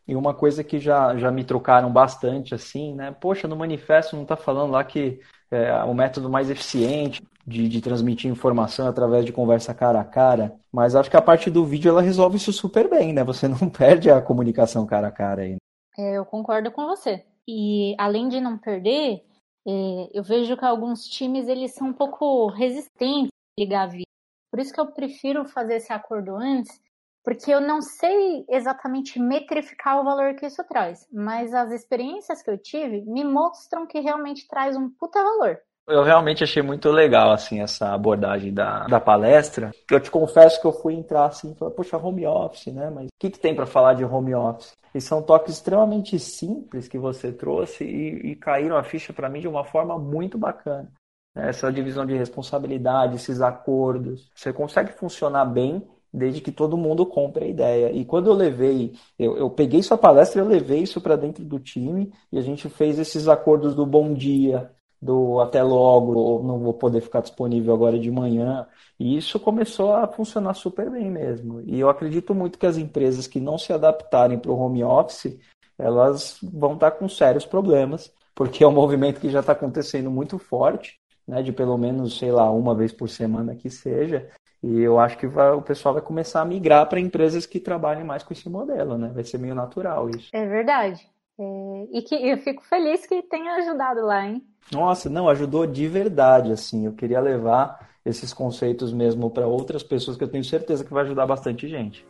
E 0.07 0.17
uma 0.17 0.35
coisa 0.35 0.65
que 0.65 0.79
já, 0.79 1.17
já 1.17 1.31
me 1.31 1.45
trocaram 1.45 1.93
bastante, 1.93 2.55
assim, 2.55 2.95
né? 2.95 3.13
Poxa, 3.13 3.47
no 3.47 3.57
manifesto 3.57 4.17
não 4.17 4.25
está 4.25 4.37
falando 4.37 4.73
lá 4.73 4.83
que 4.83 5.21
é 5.51 5.85
o 5.85 5.95
método 5.95 6.31
mais 6.31 6.51
eficiente 6.51 7.23
de, 7.47 7.69
de 7.69 7.81
transmitir 7.81 8.31
informação 8.31 8.87
através 8.89 9.25
de 9.25 9.33
conversa 9.33 9.75
cara 9.75 10.01
a 10.01 10.05
cara, 10.05 10.57
mas 10.73 10.95
acho 10.95 11.11
que 11.11 11.17
a 11.17 11.23
parte 11.23 11.51
do 11.51 11.65
vídeo 11.65 11.91
ela 11.91 12.01
resolve 12.01 12.37
isso 12.37 12.53
super 12.53 12.89
bem, 12.89 13.13
né? 13.13 13.23
Você 13.25 13.47
não 13.47 13.59
perde 13.71 14.11
a 14.11 14.21
comunicação 14.21 14.87
cara 14.87 15.09
a 15.09 15.13
cara 15.13 15.43
aí. 15.43 15.57
É, 15.99 16.17
eu 16.17 16.25
concordo 16.25 16.71
com 16.71 16.87
você. 16.87 17.25
E 17.47 17.95
além 17.99 18.29
de 18.29 18.41
não 18.41 18.57
perder, 18.57 19.25
é, 19.67 20.09
eu 20.13 20.23
vejo 20.23 20.57
que 20.57 20.65
alguns 20.65 21.07
times 21.07 21.49
eles 21.49 21.75
são 21.75 21.89
um 21.89 21.93
pouco 21.93 22.47
resistentes 22.49 23.29
a 23.29 23.61
ligar 23.61 23.89
vídeo. 23.89 24.07
Por 24.51 24.61
isso 24.61 24.73
que 24.73 24.81
eu 24.81 24.87
prefiro 24.87 25.45
fazer 25.45 25.77
esse 25.77 25.93
acordo 25.93 26.37
antes 26.37 26.81
porque 27.25 27.51
eu 27.51 27.61
não 27.61 27.81
sei 27.81 28.45
exatamente 28.49 29.19
metrificar 29.19 30.01
o 30.01 30.05
valor 30.05 30.35
que 30.35 30.47
isso 30.47 30.63
traz, 30.65 31.07
mas 31.13 31.55
as 31.55 31.71
experiências 31.71 32.43
que 32.43 32.51
eu 32.51 32.59
tive 32.59 33.03
me 33.03 33.25
mostram 33.25 33.87
que 33.87 34.01
realmente 34.01 34.47
traz 34.49 34.77
um 34.77 34.91
puta 34.91 35.23
valor. 35.23 35.59
Eu 35.89 36.05
realmente 36.05 36.45
achei 36.45 36.63
muito 36.63 36.91
legal, 36.91 37.33
assim, 37.33 37.61
essa 37.61 37.93
abordagem 37.93 38.55
da, 38.55 38.87
da 38.87 39.01
palestra. 39.01 39.73
Eu 39.91 39.99
te 39.99 40.11
confesso 40.11 40.61
que 40.61 40.67
eu 40.67 40.73
fui 40.73 40.95
entrar 40.95 41.25
assim 41.25 41.53
e 41.53 41.55
falar, 41.57 41.73
poxa, 41.73 41.97
home 41.97 42.25
office, 42.25 42.73
né? 42.73 42.89
Mas 42.89 43.07
o 43.07 43.09
que, 43.19 43.31
que 43.31 43.39
tem 43.39 43.55
para 43.55 43.67
falar 43.67 43.95
de 43.95 44.05
home 44.05 44.33
office? 44.33 44.77
E 44.95 45.01
são 45.01 45.23
toques 45.23 45.55
extremamente 45.55 46.19
simples 46.21 46.87
que 46.87 46.99
você 46.99 47.33
trouxe 47.33 47.85
e, 47.85 48.31
e 48.31 48.37
caíram 48.37 48.77
a 48.77 48.85
ficha 48.85 49.13
para 49.13 49.29
mim 49.29 49.41
de 49.41 49.49
uma 49.49 49.65
forma 49.65 49.99
muito 49.99 50.39
bacana. 50.39 50.89
Essa 51.35 51.73
divisão 51.73 52.07
de 52.07 52.17
responsabilidade, 52.17 53.17
esses 53.17 53.41
acordos. 53.41 54.31
Você 54.37 54.53
consegue 54.53 54.93
funcionar 54.93 55.47
bem 55.47 55.83
desde 56.13 56.41
que 56.41 56.53
todo 56.53 56.77
mundo 56.77 57.07
compre 57.07 57.45
a 57.45 57.49
ideia. 57.49 57.93
E 57.93 58.05
quando 58.05 58.29
eu 58.29 58.35
levei, 58.35 58.93
eu, 59.19 59.37
eu 59.37 59.49
peguei 59.49 59.83
sua 59.83 59.97
palestra, 59.97 60.43
eu 60.43 60.47
levei 60.47 60.81
isso 60.81 61.01
para 61.01 61.17
dentro 61.17 61.45
do 61.45 61.59
time 61.59 62.13
e 62.31 62.39
a 62.39 62.43
gente 62.43 62.69
fez 62.69 62.99
esses 62.99 63.29
acordos 63.29 63.75
do 63.75 63.87
bom 63.87 64.13
dia, 64.13 64.71
do 65.01 65.41
até 65.41 65.63
logo, 65.63 66.13
ou 66.13 66.43
não 66.45 66.59
vou 66.61 66.75
poder 66.75 67.01
ficar 67.01 67.21
disponível 67.23 67.75
agora 67.75 67.99
de 67.99 68.11
manhã. 68.11 68.67
E 69.01 69.17
isso 69.17 69.41
começou 69.41 69.95
a 69.95 70.07
funcionar 70.07 70.55
super 70.55 70.91
bem 70.91 71.11
mesmo. 71.11 71.63
E 71.63 71.81
eu 71.81 71.89
acredito 71.89 72.35
muito 72.35 72.59
que 72.59 72.67
as 72.67 72.77
empresas 72.77 73.27
que 73.27 73.41
não 73.41 73.57
se 73.57 73.73
adaptarem 73.73 74.39
para 74.39 74.53
o 74.53 74.59
home 74.59 74.85
office, 74.85 75.39
elas 75.79 76.39
vão 76.43 76.75
estar 76.75 76.93
com 76.93 77.09
sérios 77.09 77.47
problemas, 77.47 78.13
porque 78.35 78.63
é 78.63 78.69
um 78.69 78.73
movimento 78.73 79.21
que 79.21 79.31
já 79.31 79.41
está 79.41 79.53
acontecendo 79.53 80.11
muito 80.11 80.39
forte. 80.39 81.01
Né, 81.25 81.41
de 81.41 81.53
pelo 81.53 81.79
menos, 81.79 82.19
sei 82.19 82.33
lá, 82.33 82.51
uma 82.51 82.75
vez 82.75 82.93
por 82.93 83.09
semana 83.09 83.55
que 83.55 83.71
seja, 83.71 84.29
e 84.63 84.81
eu 84.81 84.99
acho 85.01 85.19
que 85.19 85.27
vai, 85.27 85.51
o 85.53 85.61
pessoal 85.61 85.95
vai 85.95 86.03
começar 86.03 86.41
a 86.41 86.45
migrar 86.45 86.89
para 86.89 87.01
empresas 87.01 87.45
que 87.47 87.59
trabalhem 87.59 88.05
mais 88.05 88.23
com 88.23 88.33
esse 88.33 88.49
modelo, 88.49 88.97
né? 88.97 89.11
Vai 89.13 89.25
ser 89.25 89.39
meio 89.39 89.55
natural 89.55 90.09
isso. 90.09 90.29
É 90.33 90.47
verdade. 90.47 91.01
É... 91.39 91.87
E 91.91 92.03
que 92.03 92.15
eu 92.15 92.39
fico 92.39 92.63
feliz 92.65 93.05
que 93.05 93.23
tenha 93.23 93.55
ajudado 93.57 94.03
lá, 94.03 94.27
hein? 94.27 94.43
Nossa, 94.71 95.11
não, 95.11 95.29
ajudou 95.29 95.67
de 95.67 95.89
verdade, 95.89 96.53
assim. 96.53 96.87
Eu 96.87 96.93
queria 96.93 97.21
levar 97.21 97.91
esses 98.05 98.33
conceitos 98.33 98.93
mesmo 98.93 99.31
para 99.31 99.47
outras 99.47 99.83
pessoas 99.83 100.17
que 100.17 100.23
eu 100.23 100.31
tenho 100.31 100.45
certeza 100.45 100.85
que 100.85 100.93
vai 100.93 101.05
ajudar 101.05 101.27
bastante 101.27 101.69
gente. 101.69 102.07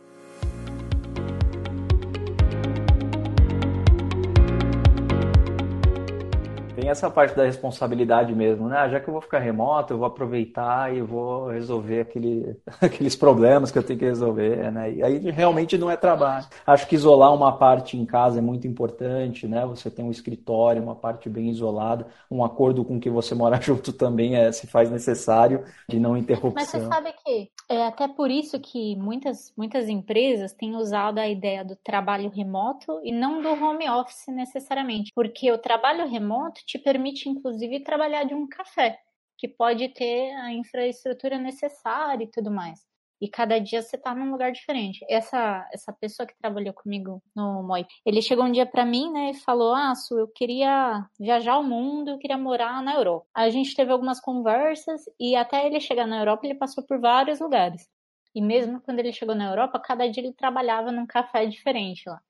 Tem 6.83 6.89
essa 6.89 7.09
parte 7.09 7.33
da 7.33 7.45
responsabilidade 7.45 8.35
mesmo, 8.35 8.67
né? 8.67 8.77
Ah, 8.77 8.89
já 8.89 8.99
que 8.99 9.07
eu 9.07 9.13
vou 9.13 9.21
ficar 9.21 9.39
remoto, 9.39 9.93
eu 9.93 9.97
vou 9.99 10.05
aproveitar 10.05 10.93
e 10.93 11.01
vou 11.01 11.47
resolver 11.47 12.01
aquele, 12.01 12.57
aqueles 12.81 13.15
problemas 13.15 13.71
que 13.71 13.77
eu 13.77 13.83
tenho 13.83 13.97
que 13.97 14.03
resolver, 14.03 14.69
né? 14.69 14.91
E 14.91 15.01
aí 15.01 15.31
realmente 15.31 15.77
não 15.77 15.89
é 15.89 15.95
trabalho. 15.95 16.45
Acho 16.67 16.85
que 16.85 16.95
isolar 16.95 17.33
uma 17.33 17.57
parte 17.57 17.95
em 17.95 18.05
casa 18.05 18.39
é 18.39 18.41
muito 18.41 18.67
importante, 18.67 19.47
né? 19.47 19.65
Você 19.65 19.89
tem 19.89 20.03
um 20.03 20.11
escritório, 20.11 20.83
uma 20.83 20.93
parte 20.93 21.29
bem 21.29 21.49
isolada, 21.49 22.05
um 22.29 22.43
acordo 22.43 22.83
com 22.83 22.99
que 22.99 23.09
você 23.09 23.33
mora 23.33 23.55
junto 23.63 23.93
também 23.93 24.35
é, 24.35 24.51
se 24.51 24.67
faz 24.67 24.91
necessário 24.91 25.63
de 25.87 25.97
não 25.97 26.17
interrupção. 26.17 26.51
Mas 26.53 26.67
você 26.67 26.81
sabe 26.81 27.13
que 27.23 27.49
é 27.69 27.87
até 27.87 28.09
por 28.09 28.29
isso 28.29 28.59
que 28.59 28.97
muitas, 28.97 29.53
muitas 29.55 29.87
empresas 29.87 30.51
têm 30.51 30.75
usado 30.75 31.17
a 31.17 31.29
ideia 31.29 31.63
do 31.63 31.77
trabalho 31.77 32.29
remoto 32.29 32.99
e 33.05 33.11
não 33.13 33.41
do 33.41 33.47
home 33.47 33.89
office 33.89 34.27
necessariamente, 34.27 35.13
porque 35.15 35.49
o 35.49 35.57
trabalho 35.57 36.05
remoto 36.09 36.59
te 36.73 36.79
permite 36.79 37.29
inclusive 37.29 37.83
trabalhar 37.83 38.23
de 38.25 38.33
um 38.33 38.47
café, 38.47 38.99
que 39.37 39.47
pode 39.47 39.89
ter 39.89 40.31
a 40.35 40.51
infraestrutura 40.53 41.37
necessária 41.37 42.23
e 42.23 42.31
tudo 42.31 42.49
mais. 42.51 42.79
E 43.21 43.29
cada 43.29 43.59
dia 43.59 43.81
você 43.81 43.97
tá 43.97 44.13
num 44.13 44.31
lugar 44.31 44.51
diferente. 44.51 45.05
Essa 45.09 45.67
essa 45.73 45.93
pessoa 45.93 46.27
que 46.27 46.37
trabalhou 46.37 46.73
comigo 46.73 47.21
no 47.35 47.63
Moi, 47.63 47.85
ele 48.05 48.21
chegou 48.21 48.45
um 48.45 48.51
dia 48.51 48.65
para 48.65 48.85
mim, 48.85 49.11
né, 49.11 49.31
e 49.31 49.33
falou: 49.35 49.73
"Ah, 49.73 49.95
Su, 49.95 50.17
eu 50.19 50.27
queria 50.27 51.07
viajar 51.19 51.57
o 51.57 51.63
mundo, 51.63 52.09
eu 52.11 52.17
queria 52.19 52.37
morar 52.37 52.81
na 52.83 52.95
Europa". 52.95 53.25
A 53.33 53.49
gente 53.49 53.75
teve 53.75 53.91
algumas 53.91 54.19
conversas 54.19 55.03
e 55.19 55.35
até 55.35 55.65
ele 55.65 55.79
chegar 55.79 56.05
na 56.07 56.19
Europa, 56.19 56.45
ele 56.45 56.55
passou 56.55 56.83
por 56.85 56.99
vários 56.99 57.39
lugares. 57.39 57.87
E 58.35 58.41
mesmo 58.41 58.81
quando 58.81 58.99
ele 58.99 59.13
chegou 59.13 59.35
na 59.35 59.49
Europa, 59.49 59.79
cada 59.79 60.07
dia 60.09 60.21
ele 60.23 60.33
trabalhava 60.33 60.91
num 60.91 61.05
café 61.05 61.45
diferente 61.45 62.09
lá. 62.09 62.21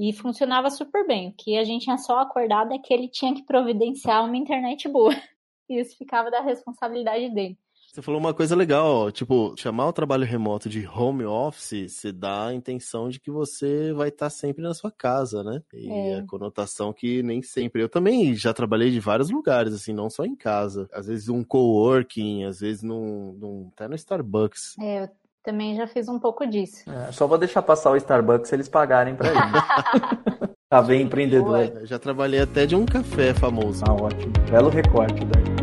E 0.00 0.14
funcionava 0.14 0.70
super 0.70 1.06
bem. 1.06 1.28
O 1.28 1.34
que 1.34 1.58
a 1.58 1.64
gente 1.64 1.84
tinha 1.84 1.98
só 1.98 2.20
acordado 2.20 2.72
é 2.72 2.78
que 2.78 2.94
ele 2.94 3.06
tinha 3.06 3.34
que 3.34 3.42
providenciar 3.42 4.24
uma 4.24 4.36
internet 4.36 4.88
boa. 4.88 5.14
E 5.68 5.78
isso 5.78 5.96
ficava 5.96 6.32
da 6.32 6.40
responsabilidade 6.40 7.32
dele. 7.32 7.56
Você 7.92 8.02
falou 8.02 8.20
uma 8.20 8.34
coisa 8.34 8.56
legal, 8.56 9.10
tipo, 9.10 9.52
chamar 9.56 9.88
o 9.88 9.92
trabalho 9.92 10.24
remoto 10.24 10.68
de 10.68 10.86
home 10.86 11.24
office, 11.24 11.92
se 11.92 12.10
dá 12.10 12.46
a 12.46 12.54
intenção 12.54 13.08
de 13.08 13.18
que 13.20 13.30
você 13.30 13.92
vai 13.92 14.08
estar 14.08 14.30
sempre 14.30 14.62
na 14.62 14.74
sua 14.74 14.92
casa, 14.92 15.42
né? 15.42 15.60
E 15.72 15.90
é. 15.90 16.18
a 16.18 16.26
conotação 16.26 16.92
que 16.92 17.20
nem 17.22 17.42
sempre. 17.42 17.82
Eu 17.82 17.88
também 17.88 18.34
já 18.34 18.52
trabalhei 18.52 18.90
de 18.92 19.00
vários 19.00 19.28
lugares, 19.30 19.74
assim, 19.74 19.92
não 19.92 20.08
só 20.08 20.24
em 20.24 20.34
casa. 20.34 20.88
Às 20.92 21.06
vezes 21.06 21.28
um 21.28 21.44
coworking, 21.44 22.44
às 22.44 22.60
vezes 22.60 22.82
num, 22.82 23.32
num 23.32 23.70
até 23.72 23.86
no 23.88 23.96
Starbucks. 23.96 24.76
É, 24.78 25.04
eu 25.04 25.08
também 25.42 25.74
já 25.76 25.86
fiz 25.86 26.08
um 26.08 26.18
pouco 26.18 26.46
disso. 26.46 26.88
É, 26.90 27.12
só 27.12 27.26
vou 27.26 27.38
deixar 27.38 27.62
passar 27.62 27.90
o 27.90 27.96
Starbucks 27.96 28.48
se 28.48 28.54
eles 28.54 28.68
pagarem 28.68 29.14
pra 29.14 29.28
ele. 29.28 29.38
tá 30.68 30.82
bem 30.82 31.02
empreendedor. 31.02 31.86
Já 31.86 31.98
trabalhei 31.98 32.40
até 32.40 32.66
de 32.66 32.76
um 32.76 32.84
café 32.84 33.34
famoso. 33.34 33.84
Ah, 33.88 33.94
ótimo. 33.94 34.32
Belo 34.50 34.68
recorte 34.68 35.24
daí. 35.24 35.60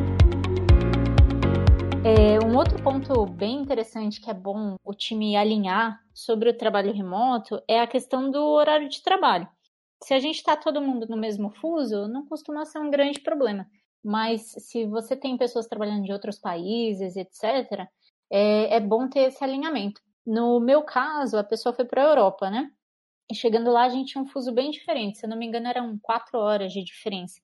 É, 2.03 2.39
um 2.45 2.55
outro 2.55 2.81
ponto 2.81 3.25
bem 3.25 3.61
interessante 3.61 4.21
que 4.21 4.29
é 4.29 4.33
bom 4.33 4.77
o 4.83 4.93
time 4.93 5.35
alinhar 5.35 5.99
sobre 6.13 6.49
o 6.49 6.57
trabalho 6.57 6.93
remoto 6.93 7.61
é 7.67 7.81
a 7.81 7.87
questão 7.87 8.31
do 8.31 8.41
horário 8.41 8.87
de 8.87 9.03
trabalho. 9.03 9.47
Se 10.01 10.13
a 10.13 10.19
gente 10.19 10.35
está 10.35 10.55
todo 10.55 10.81
mundo 10.81 11.05
no 11.09 11.17
mesmo 11.17 11.49
fuso, 11.49 12.07
não 12.07 12.25
costuma 12.25 12.65
ser 12.65 12.79
um 12.79 12.89
grande 12.89 13.19
problema. 13.19 13.67
Mas 14.03 14.53
se 14.59 14.85
você 14.85 15.17
tem 15.17 15.37
pessoas 15.37 15.67
trabalhando 15.67 16.05
de 16.05 16.13
outros 16.13 16.39
países, 16.39 17.17
etc., 17.17 17.87
é, 18.31 18.75
é 18.75 18.79
bom 18.79 19.07
ter 19.07 19.21
esse 19.21 19.43
alinhamento. 19.43 20.01
No 20.25 20.59
meu 20.59 20.83
caso, 20.83 21.37
a 21.37 21.43
pessoa 21.43 21.73
foi 21.73 21.85
para 21.85 22.03
a 22.03 22.09
Europa, 22.09 22.49
né? 22.49 22.69
E 23.31 23.35
chegando 23.35 23.71
lá, 23.71 23.83
a 23.83 23.89
gente 23.89 24.11
tinha 24.11 24.21
um 24.23 24.27
fuso 24.27 24.51
bem 24.51 24.71
diferente. 24.71 25.17
Se 25.19 25.25
eu 25.25 25.29
não 25.29 25.37
me 25.37 25.45
engano, 25.45 25.67
eram 25.67 25.97
quatro 26.01 26.39
horas 26.39 26.71
de 26.71 26.83
diferença. 26.83 27.41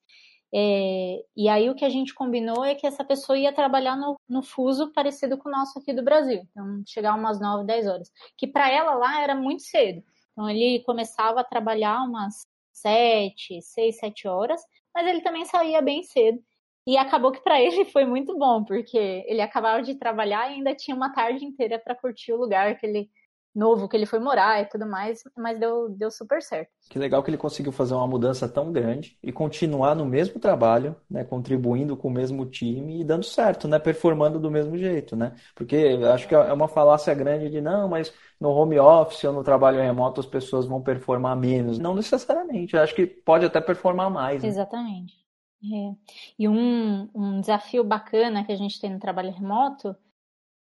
É, 0.56 1.24
e 1.36 1.50
aí 1.50 1.70
o 1.70 1.76
que 1.76 1.84
a 1.84 1.90
gente 1.90 2.14
combinou 2.14 2.64
é 2.64 2.76
que 2.76 2.86
essa 2.86 3.04
pessoa 3.04 3.38
ia 3.38 3.52
trabalhar 3.52 3.96
no, 3.98 4.16
no 4.30 4.44
fuso 4.44 4.92
parecido 4.94 5.38
com 5.38 5.50
o 5.50 5.52
nosso 5.52 5.80
aqui 5.80 5.94
do 5.94 6.04
Brasil. 6.04 6.48
Então, 6.52 6.84
chegar 6.88 7.16
umas 7.16 7.40
9, 7.40 7.66
10 7.66 7.88
horas. 7.88 8.12
Que 8.38 8.48
para 8.48 8.70
ela 8.70 8.94
lá 8.96 9.22
era 9.22 9.36
muito 9.36 9.64
cedo. 9.64 10.04
Então, 10.32 10.50
ele 10.50 10.84
começava 10.86 11.42
a 11.42 11.44
trabalhar 11.44 12.04
umas 12.04 12.42
7, 12.72 13.62
6, 13.62 13.98
7 13.98 14.28
horas, 14.28 14.62
mas 14.94 15.08
ele 15.08 15.22
também 15.22 15.46
saía 15.46 15.82
bem 15.82 16.04
cedo. 16.04 16.40
E 16.86 16.98
acabou 16.98 17.32
que 17.32 17.42
para 17.42 17.60
ele 17.62 17.86
foi 17.86 18.06
muito 18.06 18.38
bom, 18.38 18.64
porque 18.64 18.98
ele 19.28 19.42
acabava 19.42 19.82
de 19.82 19.96
trabalhar 19.96 20.50
e 20.50 20.56
ainda 20.56 20.76
tinha 20.76 20.96
uma 20.96 21.14
tarde 21.14 21.46
inteira 21.46 21.80
para 21.80 21.96
curtir 21.96 22.34
o 22.34 22.38
lugar 22.38 22.78
que 22.78 22.86
ele 22.86 23.10
novo 23.56 23.88
que 23.88 23.96
ele 23.96 24.06
foi 24.06 24.20
morar 24.20 24.62
e 24.62 24.66
tudo 24.66 24.86
mais, 24.88 25.22
mas 25.38 25.60
deu, 25.60 25.90
deu 25.90 26.10
super 26.10 26.42
certo. 26.42 26.72
Que 26.90 26.98
legal 26.98 27.22
que 27.22 27.30
ele 27.30 27.38
conseguiu 27.38 27.72
fazer 27.72 27.94
uma 27.94 28.08
mudança 28.08 28.50
tão 28.50 28.72
grande 28.72 29.18
e 29.22 29.32
continuar 29.32 29.96
no 29.96 30.06
mesmo 30.06 30.40
trabalho, 30.40 30.96
né, 31.10 31.24
contribuindo 31.24 31.96
com 31.96 32.08
o 32.08 32.12
mesmo 32.12 32.46
time 32.46 33.02
e 33.02 33.04
dando 33.04 33.24
certo, 33.24 33.68
né, 33.68 33.78
performando 33.78 34.40
do 34.40 34.50
mesmo 34.50 34.78
jeito, 34.78 35.16
né? 35.16 35.36
Porque 35.56 36.00
acho 36.12 36.28
que 36.28 36.34
é 36.34 36.52
uma 36.52 36.68
falácia 36.68 37.14
grande 37.14 37.50
de 37.50 37.62
não, 37.62 37.88
mas 37.88 38.12
no 38.40 38.50
home 38.50 38.80
office 38.80 39.24
ou 39.24 39.34
no 39.34 39.44
trabalho 39.44 39.80
remoto 39.80 40.20
as 40.20 40.26
pessoas 40.26 40.66
vão 40.66 40.82
performar 40.82 41.38
menos. 41.38 41.78
Não 41.78 41.94
necessariamente, 41.94 42.76
acho 42.76 42.96
que 42.96 43.06
pode 43.06 43.46
até 43.46 43.62
performar 43.62 44.10
mais. 44.10 44.42
Né? 44.42 44.50
Exatamente. 44.50 45.23
É. 45.64 45.96
E 46.38 46.48
um, 46.48 47.10
um 47.14 47.40
desafio 47.40 47.84
bacana 47.84 48.44
que 48.44 48.52
a 48.52 48.56
gente 48.56 48.80
tem 48.80 48.90
no 48.90 49.00
trabalho 49.00 49.32
remoto 49.32 49.96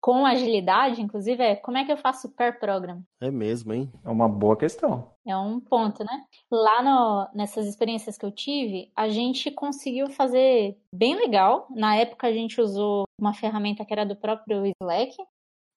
com 0.03 0.27
agilidade, 0.27 1.01
inclusive, 1.01 1.41
é 1.41 1.55
como 1.55 1.79
é 1.79 1.85
que 1.85 1.93
eu 1.93 1.97
faço 1.97 2.29
per 2.29 2.59
program? 2.59 3.05
É 3.21 3.31
mesmo, 3.31 3.73
hein? 3.73 3.91
É 4.05 4.11
uma 4.11 4.29
boa 4.29 4.57
questão. 4.57 5.13
É 5.25 5.37
um 5.37 5.61
ponto, 5.61 6.03
né? 6.03 6.25
Lá 6.51 6.83
no, 6.83 7.29
nessas 7.33 7.69
experiências 7.69 8.19
que 8.19 8.27
eu 8.27 8.33
tive, 8.33 8.91
a 8.97 9.09
gente 9.09 9.49
conseguiu 9.53 10.11
fazer 10.11 10.77
bem 10.93 11.15
legal. 11.15 11.69
Na 11.71 11.95
época, 11.95 12.27
a 12.27 12.33
gente 12.33 12.61
usou 12.61 13.05
uma 13.17 13.33
ferramenta 13.33 13.85
que 13.85 13.93
era 13.93 14.05
do 14.05 14.17
próprio 14.17 14.65
Slack, 14.83 15.15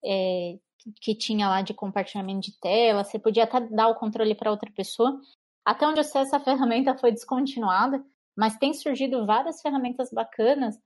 é, 0.03 0.57
que 0.99 1.13
tinha 1.13 1.47
lá 1.47 1.61
de 1.61 1.75
compartilhamento 1.75 2.49
de 2.49 2.59
tela. 2.59 3.03
Você 3.03 3.19
podia 3.19 3.43
até 3.43 3.59
dar 3.59 3.89
o 3.89 3.95
controle 3.95 4.33
para 4.33 4.49
outra 4.49 4.71
pessoa. 4.71 5.21
Até 5.63 5.85
onde 5.87 5.99
eu 5.99 6.03
sei, 6.03 6.21
essa 6.21 6.39
ferramenta 6.41 6.97
foi 6.97 7.11
descontinuada, 7.11 8.03
mas 8.35 8.57
tem 8.57 8.73
surgido 8.73 9.25
várias 9.25 9.61
ferramentas 9.61 10.09
bacanas 10.11 10.77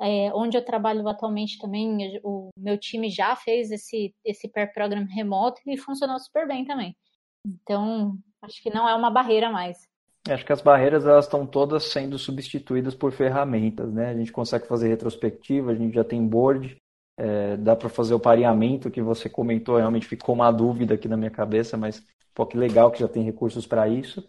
é, 0.00 0.32
onde 0.32 0.56
eu 0.56 0.64
trabalho 0.64 1.06
atualmente 1.08 1.58
também, 1.58 2.20
o 2.22 2.50
meu 2.56 2.78
time 2.78 3.10
já 3.10 3.34
fez 3.34 3.70
esse, 3.70 4.14
esse 4.24 4.48
pair 4.48 4.72
program 4.72 5.04
remoto 5.04 5.60
e 5.66 5.76
funcionou 5.76 6.18
super 6.20 6.46
bem 6.46 6.64
também. 6.64 6.96
Então, 7.44 8.16
acho 8.42 8.62
que 8.62 8.72
não 8.72 8.88
é 8.88 8.94
uma 8.94 9.10
barreira 9.10 9.50
mais. 9.50 9.88
Acho 10.28 10.44
que 10.44 10.52
as 10.52 10.60
barreiras 10.60 11.06
elas 11.06 11.24
estão 11.24 11.46
todas 11.46 11.84
sendo 11.84 12.18
substituídas 12.18 12.94
por 12.94 13.12
ferramentas, 13.12 13.92
né? 13.92 14.10
A 14.10 14.14
gente 14.14 14.30
consegue 14.30 14.66
fazer 14.66 14.88
retrospectiva, 14.88 15.72
a 15.72 15.74
gente 15.74 15.94
já 15.94 16.04
tem 16.04 16.26
board, 16.26 16.76
é, 17.16 17.56
dá 17.56 17.74
para 17.74 17.88
fazer 17.88 18.14
o 18.14 18.20
pareamento 18.20 18.90
que 18.90 19.02
você 19.02 19.28
comentou, 19.28 19.78
realmente 19.78 20.06
ficou 20.06 20.34
uma 20.34 20.50
dúvida 20.52 20.94
aqui 20.94 21.08
na 21.08 21.16
minha 21.16 21.30
cabeça, 21.30 21.76
mas 21.76 22.04
pô, 22.34 22.46
que 22.46 22.56
legal 22.56 22.90
que 22.90 23.00
já 23.00 23.08
tem 23.08 23.24
recursos 23.24 23.66
para 23.66 23.88
isso. 23.88 24.28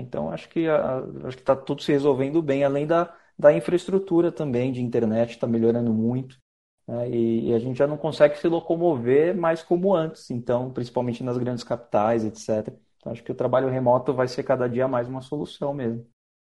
Então 0.00 0.30
acho 0.30 0.48
que 0.48 0.68
a, 0.68 0.98
acho 1.24 1.36
que 1.36 1.42
está 1.42 1.56
tudo 1.56 1.82
se 1.82 1.92
resolvendo 1.92 2.42
bem, 2.42 2.64
além 2.64 2.86
da, 2.86 3.14
da 3.38 3.52
infraestrutura 3.52 4.32
também 4.32 4.72
de 4.72 4.82
internet 4.82 5.30
está 5.30 5.46
melhorando 5.46 5.92
muito. 5.92 6.36
Né? 6.86 7.10
E, 7.10 7.50
e, 7.50 7.54
a 7.54 7.58
gente 7.58 7.76
já 7.76 7.86
não 7.86 7.98
consegue 7.98 8.38
se 8.38 8.48
locomover 8.48 9.36
mais 9.36 9.62
como 9.62 9.94
antes, 9.94 10.30
então, 10.30 10.72
principalmente 10.72 11.22
nas 11.22 11.36
grandes 11.36 11.62
capitais, 11.62 12.24
etc. 12.24 12.72
Então, 12.96 13.12
acho 13.12 13.22
que 13.22 13.30
o 13.30 13.34
trabalho 13.34 13.68
remoto 13.68 14.14
vai 14.14 14.26
ser 14.26 14.42
cada 14.42 14.66
dia 14.68 14.88
mais 14.88 15.06
uma 15.06 15.20
solução 15.20 15.74
mesmo. 15.74 16.06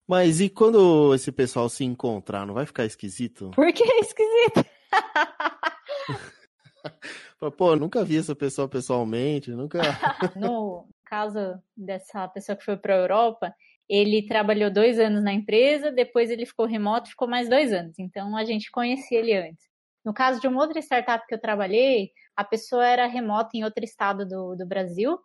Mas 0.08 0.40
e 0.40 0.48
quando 0.48 1.14
esse 1.14 1.30
pessoal 1.30 1.68
se 1.68 1.84
encontrar, 1.84 2.46
não 2.46 2.54
vai 2.54 2.66
ficar 2.66 2.84
esquisito? 2.84 3.50
Por 3.54 3.72
que 3.72 3.84
esquisito? 3.84 4.64
Pô, 7.56 7.76
nunca 7.76 8.04
vi 8.04 8.16
essa 8.16 8.34
pessoa 8.34 8.68
pessoalmente, 8.68 9.52
nunca. 9.52 9.78
no 10.34 10.88
caso 11.10 11.60
dessa 11.76 12.28
pessoa 12.28 12.56
que 12.56 12.64
foi 12.64 12.76
para 12.76 12.94
a 12.94 12.98
Europa, 12.98 13.52
ele 13.88 14.24
trabalhou 14.24 14.70
dois 14.70 15.00
anos 15.00 15.24
na 15.24 15.32
empresa, 15.32 15.90
depois 15.90 16.30
ele 16.30 16.46
ficou 16.46 16.64
remoto, 16.64 17.10
ficou 17.10 17.26
mais 17.26 17.48
dois 17.48 17.72
anos. 17.72 17.98
Então 17.98 18.36
a 18.36 18.44
gente 18.44 18.70
conhecia 18.70 19.18
ele 19.18 19.34
antes. 19.34 19.68
No 20.04 20.14
caso 20.14 20.40
de 20.40 20.46
uma 20.46 20.62
outra 20.62 20.78
startup 20.80 21.26
que 21.26 21.34
eu 21.34 21.40
trabalhei, 21.40 22.12
a 22.36 22.44
pessoa 22.44 22.86
era 22.86 23.06
remota 23.06 23.50
em 23.54 23.64
outro 23.64 23.84
estado 23.84 24.24
do, 24.24 24.54
do 24.54 24.64
Brasil 24.64 25.18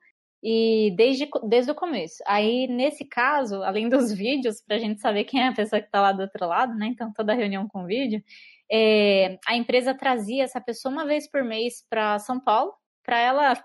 e 0.44 0.92
desde, 0.98 1.30
desde 1.48 1.72
o 1.72 1.76
começo. 1.76 2.18
Aí, 2.26 2.68
nesse 2.68 3.06
caso, 3.06 3.64
além 3.64 3.88
dos 3.88 4.12
vídeos, 4.14 4.62
para 4.62 4.78
a 4.78 4.80
gente 4.80 5.00
saber 5.00 5.26
quem 5.26 5.42
é 5.42 5.48
a 5.50 5.54
pessoa 5.54 5.80
que 5.80 5.88
está 5.88 6.02
lá 6.02 6.12
do 6.12 6.24
outro 6.24 6.48
lado, 6.48 6.74
né? 6.76 6.88
Então, 6.88 7.14
toda 7.14 7.34
reunião 7.34 7.68
com 7.68 7.86
vídeo, 7.86 8.24
é, 8.72 9.38
a 9.48 9.56
empresa 9.56 9.94
trazia 9.94 10.44
essa 10.44 10.60
pessoa 10.60 10.92
uma 10.92 11.06
vez 11.06 11.30
por 11.30 11.44
mês 11.44 11.86
para 11.90 12.18
São 12.20 12.40
Paulo, 12.40 12.74
para 13.04 13.20
ela 13.20 13.56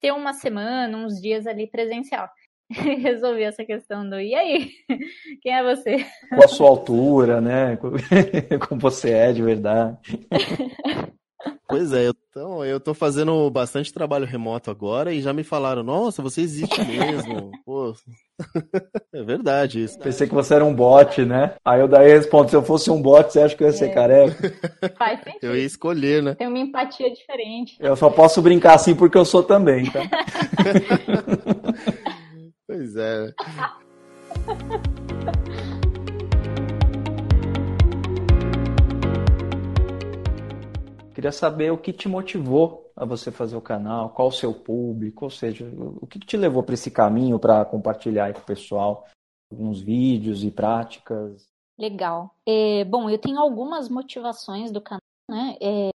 ter 0.00 0.12
uma 0.12 0.32
semana, 0.32 0.96
uns 0.96 1.20
dias 1.20 1.46
ali 1.46 1.66
presencial. 1.66 2.28
resolver 3.02 3.44
essa 3.44 3.64
questão 3.64 4.08
do 4.08 4.20
e 4.20 4.34
aí? 4.34 4.70
Quem 5.42 5.54
é 5.54 5.62
você? 5.62 6.04
Com 6.28 6.44
a 6.44 6.48
sua 6.48 6.68
altura, 6.68 7.40
né? 7.40 7.78
Como 8.68 8.80
você 8.80 9.10
é 9.10 9.32
de 9.32 9.42
verdade. 9.42 9.98
Pois 11.68 11.92
é, 11.92 12.08
então 12.08 12.64
eu 12.64 12.80
tô 12.80 12.94
fazendo 12.94 13.48
bastante 13.50 13.92
trabalho 13.92 14.26
remoto 14.26 14.70
agora 14.70 15.12
e 15.12 15.20
já 15.20 15.32
me 15.32 15.44
falaram, 15.44 15.82
nossa, 15.82 16.22
você 16.22 16.40
existe 16.40 16.82
mesmo. 16.82 17.52
Pô, 17.64 17.94
é 19.12 19.22
verdade 19.22 19.84
isso. 19.84 19.98
Pensei 19.98 20.26
que 20.26 20.34
você 20.34 20.54
era 20.54 20.64
um 20.64 20.74
bot, 20.74 21.24
né? 21.24 21.54
Aí 21.64 21.80
eu 21.80 21.86
daí 21.86 22.08
respondo, 22.08 22.48
se 22.48 22.56
eu 22.56 22.62
fosse 22.62 22.90
um 22.90 23.00
bot, 23.00 23.30
você 23.30 23.40
acha 23.40 23.54
que 23.54 23.62
eu 23.62 23.68
ia 23.68 23.72
ser 23.72 23.90
é. 23.90 23.94
careca? 23.94 24.52
Faz 24.96 25.22
sentido. 25.22 25.38
Eu 25.48 25.56
ia 25.56 25.64
escolher, 25.64 26.22
né? 26.22 26.34
Tem 26.34 26.48
uma 26.48 26.58
empatia 26.58 27.12
diferente. 27.12 27.76
Eu 27.78 27.96
só 27.96 28.10
posso 28.10 28.42
brincar 28.42 28.74
assim 28.74 28.94
porque 28.94 29.16
eu 29.16 29.24
sou 29.24 29.42
também, 29.42 29.90
tá? 29.90 30.00
pois 32.66 32.96
é. 32.96 33.32
Queria 41.18 41.32
saber 41.32 41.72
o 41.72 41.76
que 41.76 41.92
te 41.92 42.08
motivou 42.08 42.92
a 42.94 43.04
você 43.04 43.32
fazer 43.32 43.56
o 43.56 43.60
canal, 43.60 44.10
qual 44.10 44.28
o 44.28 44.32
seu 44.32 44.54
público, 44.54 45.24
ou 45.24 45.30
seja, 45.32 45.68
o 46.00 46.06
que 46.06 46.16
te 46.16 46.36
levou 46.36 46.62
para 46.62 46.74
esse 46.74 46.92
caminho 46.92 47.40
para 47.40 47.64
compartilhar 47.64 48.26
aí 48.26 48.32
com 48.32 48.38
o 48.38 48.44
pessoal 48.44 49.04
alguns 49.50 49.80
vídeos 49.80 50.44
e 50.44 50.50
práticas. 50.52 51.48
Legal. 51.76 52.32
É, 52.46 52.84
bom, 52.84 53.10
eu 53.10 53.18
tenho 53.18 53.40
algumas 53.40 53.88
motivações 53.88 54.70
do 54.70 54.80
canal, 54.80 55.02
né? 55.28 55.56
É, 55.60 55.90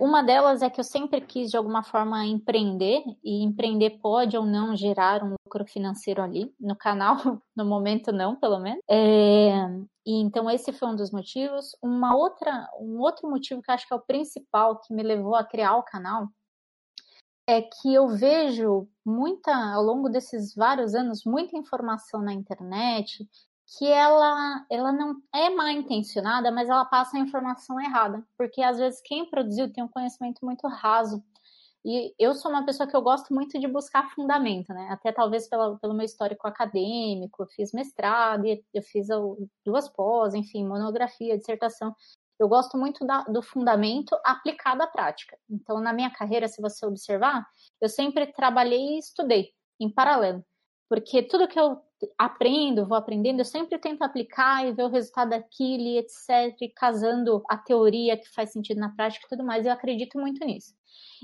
uma 0.00 0.22
delas 0.22 0.62
é 0.62 0.70
que 0.70 0.80
eu 0.80 0.84
sempre 0.84 1.20
quis, 1.20 1.50
de 1.50 1.56
alguma 1.56 1.82
forma, 1.82 2.24
empreender, 2.24 3.02
e 3.22 3.42
empreender 3.42 3.98
pode 4.00 4.36
ou 4.36 4.44
não 4.44 4.76
gerar 4.76 5.22
um 5.22 5.34
lucro 5.44 5.64
financeiro 5.66 6.22
ali. 6.22 6.54
No 6.58 6.76
canal, 6.76 7.16
no 7.56 7.64
momento, 7.64 8.12
não, 8.12 8.36
pelo 8.36 8.58
menos. 8.58 8.80
É, 8.88 9.50
e 10.06 10.20
então, 10.20 10.50
esse 10.50 10.72
foi 10.72 10.88
um 10.88 10.96
dos 10.96 11.10
motivos. 11.10 11.76
Uma 11.82 12.16
outra, 12.16 12.68
um 12.80 13.00
outro 13.00 13.28
motivo 13.28 13.62
que 13.62 13.70
acho 13.70 13.86
que 13.86 13.92
é 13.92 13.96
o 13.96 14.00
principal 14.00 14.80
que 14.80 14.94
me 14.94 15.02
levou 15.02 15.34
a 15.34 15.44
criar 15.44 15.76
o 15.76 15.82
canal 15.82 16.28
é 17.48 17.62
que 17.62 17.94
eu 17.94 18.08
vejo 18.08 18.88
muita, 19.04 19.54
ao 19.72 19.82
longo 19.82 20.08
desses 20.08 20.54
vários 20.54 20.94
anos, 20.94 21.24
muita 21.24 21.56
informação 21.56 22.20
na 22.20 22.32
internet 22.32 23.28
que 23.66 23.86
ela, 23.86 24.64
ela 24.70 24.92
não 24.92 25.20
é 25.34 25.50
mal 25.50 25.68
intencionada, 25.68 26.52
mas 26.52 26.68
ela 26.68 26.84
passa 26.84 27.16
a 27.16 27.20
informação 27.20 27.80
errada, 27.80 28.24
porque 28.38 28.62
às 28.62 28.78
vezes 28.78 29.00
quem 29.02 29.28
produziu 29.28 29.72
tem 29.72 29.82
um 29.82 29.88
conhecimento 29.88 30.44
muito 30.44 30.66
raso. 30.68 31.22
E 31.84 32.14
eu 32.18 32.34
sou 32.34 32.50
uma 32.50 32.64
pessoa 32.64 32.88
que 32.88 32.96
eu 32.96 33.02
gosto 33.02 33.32
muito 33.32 33.58
de 33.60 33.68
buscar 33.68 34.10
fundamento, 34.10 34.72
né? 34.72 34.88
Até 34.90 35.12
talvez 35.12 35.48
pela, 35.48 35.78
pelo 35.78 35.94
meu 35.94 36.04
histórico 36.04 36.46
acadêmico, 36.48 37.42
eu 37.42 37.46
fiz 37.46 37.72
mestrado, 37.72 38.44
eu 38.46 38.82
fiz 38.82 39.06
duas 39.64 39.88
pós, 39.88 40.34
enfim, 40.34 40.66
monografia, 40.66 41.38
dissertação. 41.38 41.94
Eu 42.38 42.48
gosto 42.48 42.76
muito 42.76 43.06
da, 43.06 43.22
do 43.22 43.40
fundamento 43.40 44.16
aplicado 44.24 44.82
à 44.82 44.86
prática. 44.86 45.38
Então, 45.48 45.80
na 45.80 45.92
minha 45.92 46.10
carreira, 46.10 46.48
se 46.48 46.60
você 46.60 46.84
observar, 46.84 47.46
eu 47.80 47.88
sempre 47.88 48.26
trabalhei 48.32 48.96
e 48.96 48.98
estudei 48.98 49.52
em 49.80 49.88
paralelo 49.88 50.44
porque 50.88 51.22
tudo 51.22 51.48
que 51.48 51.58
eu 51.58 51.80
aprendo, 52.18 52.86
vou 52.86 52.96
aprendendo, 52.96 53.40
eu 53.40 53.44
sempre 53.44 53.78
tento 53.78 54.02
aplicar 54.02 54.66
e 54.66 54.72
ver 54.72 54.84
o 54.84 54.90
resultado 54.90 55.30
daquilo 55.30 55.82
e 55.82 55.98
etc, 55.98 56.56
e 56.60 56.68
casando 56.68 57.42
a 57.48 57.56
teoria 57.56 58.16
que 58.16 58.28
faz 58.32 58.52
sentido 58.52 58.78
na 58.78 58.94
prática 58.94 59.26
e 59.26 59.28
tudo 59.28 59.44
mais, 59.44 59.66
eu 59.66 59.72
acredito 59.72 60.18
muito 60.18 60.44
nisso. 60.44 60.74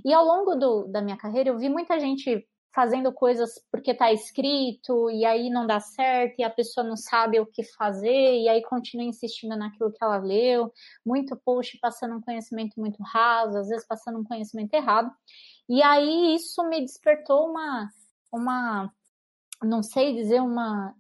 E 0.05 0.13
ao 0.13 0.25
longo 0.25 0.55
do, 0.55 0.87
da 0.87 1.03
minha 1.03 1.17
carreira, 1.17 1.51
eu 1.51 1.59
vi 1.59 1.69
muita 1.69 1.99
gente 2.01 2.47
fazendo 2.75 3.13
coisas 3.13 3.53
porque 3.71 3.91
está 3.91 4.11
escrito 4.13 5.11
e 5.11 5.27
aí 5.27 5.51
não 5.51 5.67
dá 5.67 5.79
certo 5.79 6.39
e 6.39 6.43
a 6.43 6.49
pessoa 6.49 6.83
não 6.83 6.97
sabe 6.97 7.39
o 7.39 7.47
que 7.47 7.63
fazer 7.63 8.41
e 8.41 8.49
aí 8.49 8.63
continua 8.63 9.05
insistindo 9.05 9.55
naquilo 9.57 9.93
que 9.93 10.03
ela 10.03 10.17
leu, 10.17 10.73
muito 11.05 11.37
post 11.45 11.79
passando 11.79 12.17
um 12.17 12.21
conhecimento 12.21 12.81
muito 12.81 13.03
raso, 13.03 13.59
às 13.59 13.69
vezes 13.69 13.87
passando 13.87 14.19
um 14.19 14.25
conhecimento 14.25 14.73
errado. 14.73 15.11
E 15.69 15.83
aí 15.83 16.35
isso 16.35 16.67
me 16.69 16.81
despertou 16.81 17.51
uma 17.51 17.89
uma 18.33 18.91
não 19.63 19.83
sei 19.83 20.15
dizer, 20.15 20.41
uma, 20.41 20.95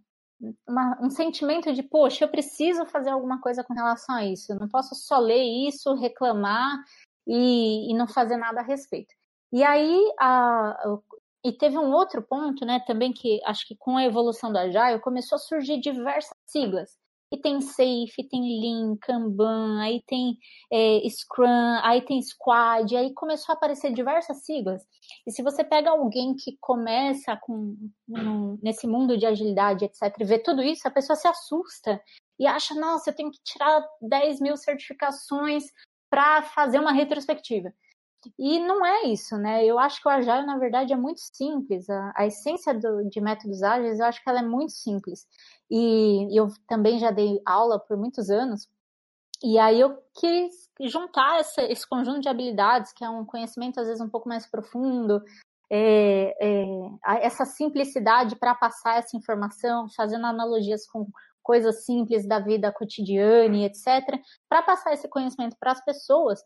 uma, 0.66 0.98
um 1.00 1.10
sentimento 1.10 1.72
de, 1.72 1.82
poxa, 1.82 2.24
eu 2.24 2.28
preciso 2.28 2.84
fazer 2.86 3.10
alguma 3.10 3.40
coisa 3.40 3.64
com 3.64 3.74
relação 3.74 4.14
a 4.14 4.24
isso. 4.24 4.52
Eu 4.52 4.58
não 4.58 4.68
posso 4.68 4.94
só 4.94 5.18
ler 5.18 5.42
isso, 5.68 5.94
reclamar 5.94 6.82
e, 7.26 7.90
e 7.90 7.94
não 7.96 8.06
fazer 8.06 8.36
nada 8.36 8.60
a 8.60 8.64
respeito. 8.64 9.14
E 9.52 9.62
aí, 9.62 10.00
a, 10.18 10.76
e 11.44 11.52
teve 11.52 11.76
um 11.78 11.92
outro 11.92 12.22
ponto, 12.22 12.64
né, 12.64 12.80
também 12.86 13.12
que 13.12 13.40
acho 13.44 13.66
que 13.66 13.76
com 13.76 13.96
a 13.96 14.04
evolução 14.04 14.52
do 14.52 14.58
Agile 14.58 15.00
começou 15.00 15.36
a 15.36 15.40
surgir 15.40 15.80
diversas 15.80 16.32
siglas 16.46 17.01
e 17.32 17.38
tem 17.38 17.62
Safe, 17.62 18.28
tem 18.30 18.60
Lean, 18.60 18.96
Kanban, 19.00 19.80
aí 19.80 20.02
tem 20.06 20.36
é, 20.70 21.08
Scrum, 21.08 21.78
aí 21.82 22.02
tem 22.02 22.20
Squad, 22.20 22.94
aí 22.94 23.14
começou 23.14 23.54
a 23.54 23.56
aparecer 23.56 23.90
diversas 23.94 24.44
siglas. 24.44 24.82
E 25.26 25.32
se 25.32 25.42
você 25.42 25.64
pega 25.64 25.88
alguém 25.88 26.36
que 26.36 26.58
começa 26.60 27.34
com, 27.40 27.74
um, 28.06 28.58
nesse 28.62 28.86
mundo 28.86 29.16
de 29.16 29.24
agilidade, 29.24 29.86
etc., 29.86 30.14
e 30.20 30.24
vê 30.24 30.38
tudo 30.38 30.62
isso, 30.62 30.86
a 30.86 30.90
pessoa 30.90 31.16
se 31.16 31.26
assusta 31.26 31.98
e 32.38 32.46
acha, 32.46 32.74
nossa, 32.74 33.08
eu 33.08 33.14
tenho 33.14 33.30
que 33.30 33.40
tirar 33.42 33.82
10 34.02 34.40
mil 34.40 34.56
certificações 34.58 35.64
para 36.10 36.42
fazer 36.42 36.78
uma 36.78 36.92
retrospectiva. 36.92 37.72
E 38.38 38.58
não 38.60 38.84
é 38.84 39.04
isso, 39.04 39.36
né? 39.36 39.64
Eu 39.64 39.78
acho 39.78 40.00
que 40.00 40.08
o 40.08 40.10
Agile, 40.10 40.46
na 40.46 40.58
verdade, 40.58 40.92
é 40.92 40.96
muito 40.96 41.20
simples. 41.20 41.88
A, 41.88 42.12
a 42.16 42.26
essência 42.26 42.72
do, 42.74 43.08
de 43.08 43.20
métodos 43.20 43.62
ágeis, 43.62 43.98
eu 43.98 44.06
acho 44.06 44.22
que 44.22 44.28
ela 44.28 44.40
é 44.40 44.44
muito 44.44 44.72
simples. 44.72 45.26
E 45.70 46.28
eu 46.38 46.48
também 46.68 46.98
já 46.98 47.10
dei 47.10 47.40
aula 47.44 47.78
por 47.78 47.96
muitos 47.96 48.30
anos. 48.30 48.68
E 49.42 49.58
aí 49.58 49.80
eu 49.80 49.98
quis 50.14 50.52
juntar 50.80 51.40
essa, 51.40 51.62
esse 51.62 51.88
conjunto 51.88 52.20
de 52.20 52.28
habilidades, 52.28 52.92
que 52.92 53.04
é 53.04 53.10
um 53.10 53.24
conhecimento 53.24 53.80
às 53.80 53.86
vezes 53.86 54.00
um 54.00 54.08
pouco 54.08 54.28
mais 54.28 54.46
profundo, 54.46 55.20
é, 55.70 56.34
é, 56.38 56.64
essa 57.22 57.44
simplicidade 57.44 58.36
para 58.36 58.54
passar 58.54 58.98
essa 58.98 59.16
informação, 59.16 59.88
fazendo 59.96 60.26
analogias 60.26 60.86
com 60.86 61.06
coisas 61.42 61.84
simples 61.84 62.26
da 62.26 62.38
vida 62.38 62.70
cotidiana 62.70 63.56
e 63.56 63.64
etc., 63.64 64.20
para 64.48 64.62
passar 64.62 64.92
esse 64.92 65.08
conhecimento 65.08 65.56
para 65.58 65.72
as 65.72 65.84
pessoas, 65.84 66.40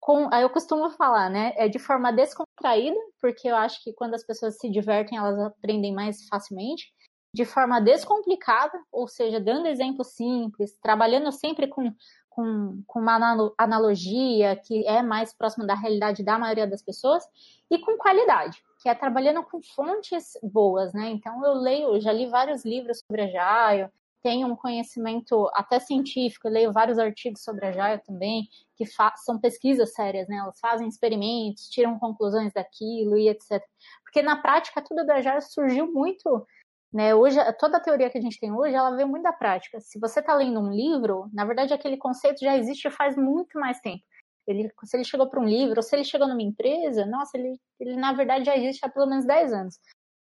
com, 0.00 0.34
eu 0.34 0.48
costumo 0.48 0.90
falar, 0.90 1.28
né? 1.28 1.52
É 1.56 1.68
de 1.68 1.78
forma 1.78 2.10
descontraída, 2.10 2.98
porque 3.20 3.48
eu 3.48 3.56
acho 3.56 3.82
que 3.84 3.92
quando 3.92 4.14
as 4.14 4.24
pessoas 4.24 4.56
se 4.58 4.70
divertem, 4.70 5.18
elas 5.18 5.38
aprendem 5.38 5.92
mais 5.92 6.26
facilmente. 6.26 6.92
De 7.32 7.44
forma 7.44 7.80
descomplicada, 7.80 8.76
ou 8.90 9.06
seja, 9.06 9.38
dando 9.38 9.68
exemplos 9.68 10.08
simples, 10.14 10.76
trabalhando 10.82 11.30
sempre 11.30 11.68
com, 11.68 11.94
com, 12.28 12.82
com 12.86 12.98
uma 12.98 13.52
analogia 13.56 14.56
que 14.56 14.84
é 14.84 15.00
mais 15.00 15.32
próxima 15.32 15.64
da 15.64 15.74
realidade 15.74 16.24
da 16.24 16.38
maioria 16.38 16.66
das 16.66 16.82
pessoas, 16.82 17.22
e 17.70 17.78
com 17.78 17.96
qualidade, 17.96 18.60
que 18.82 18.88
é 18.88 18.94
trabalhando 18.96 19.44
com 19.44 19.62
fontes 19.62 20.32
boas, 20.42 20.92
né? 20.92 21.10
Então 21.10 21.44
eu 21.44 21.54
leio, 21.54 22.00
já 22.00 22.10
li 22.10 22.26
vários 22.26 22.64
livros 22.64 22.98
sobre 22.98 23.22
Agile, 23.22 23.90
tenho 24.22 24.46
um 24.46 24.56
conhecimento 24.56 25.50
até 25.54 25.78
científico, 25.78 26.48
eu 26.48 26.52
leio 26.52 26.72
vários 26.72 26.98
artigos 26.98 27.42
sobre 27.42 27.66
Agile 27.66 28.02
também, 28.04 28.48
que 28.76 28.84
são 29.16 29.38
pesquisas 29.38 29.92
sérias, 29.94 30.28
né? 30.28 30.36
Elas 30.36 30.58
fazem 30.60 30.88
experimentos, 30.88 31.68
tiram 31.68 31.98
conclusões 31.98 32.52
daquilo 32.52 33.16
e 33.16 33.28
etc. 33.28 33.62
Porque 34.02 34.22
na 34.22 34.36
prática 34.36 34.82
tudo 34.82 35.04
do 35.04 35.12
Agile 35.12 35.40
surgiu 35.40 35.92
muito, 35.92 36.46
né? 36.92 37.14
Hoje 37.14 37.38
toda 37.58 37.78
a 37.78 37.80
teoria 37.80 38.10
que 38.10 38.18
a 38.18 38.20
gente 38.22 38.38
tem 38.38 38.52
hoje, 38.52 38.74
ela 38.74 38.94
veio 38.94 39.08
muito 39.08 39.22
da 39.22 39.32
prática. 39.32 39.80
Se 39.80 39.98
você 39.98 40.20
está 40.20 40.34
lendo 40.34 40.60
um 40.60 40.70
livro, 40.70 41.28
na 41.32 41.44
verdade 41.44 41.72
aquele 41.72 41.96
conceito 41.96 42.40
já 42.40 42.56
existe 42.56 42.90
faz 42.90 43.16
muito 43.16 43.58
mais 43.58 43.80
tempo. 43.80 44.04
Ele, 44.46 44.70
se 44.84 44.96
ele 44.96 45.04
chegou 45.04 45.28
para 45.28 45.40
um 45.40 45.44
livro, 45.44 45.76
ou 45.78 45.82
se 45.82 45.94
ele 45.94 46.04
chegou 46.04 46.26
numa 46.26 46.42
empresa, 46.42 47.06
nossa, 47.06 47.38
ele, 47.38 47.60
ele 47.78 47.96
na 47.96 48.12
verdade 48.12 48.44
já 48.44 48.56
existe 48.56 48.84
há 48.84 48.88
pelo 48.88 49.06
menos 49.06 49.24
10 49.24 49.52
anos. 49.52 49.78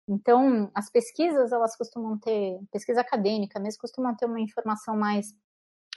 Então, 0.08 0.70
as 0.74 0.90
pesquisas, 0.90 1.52
elas 1.52 1.76
costumam 1.76 2.18
ter, 2.18 2.58
pesquisa 2.72 3.02
acadêmica 3.02 3.60
mesmo, 3.60 3.80
costumam 3.80 4.16
ter 4.16 4.24
uma 4.24 4.40
informação 4.40 4.96
mais 4.96 5.34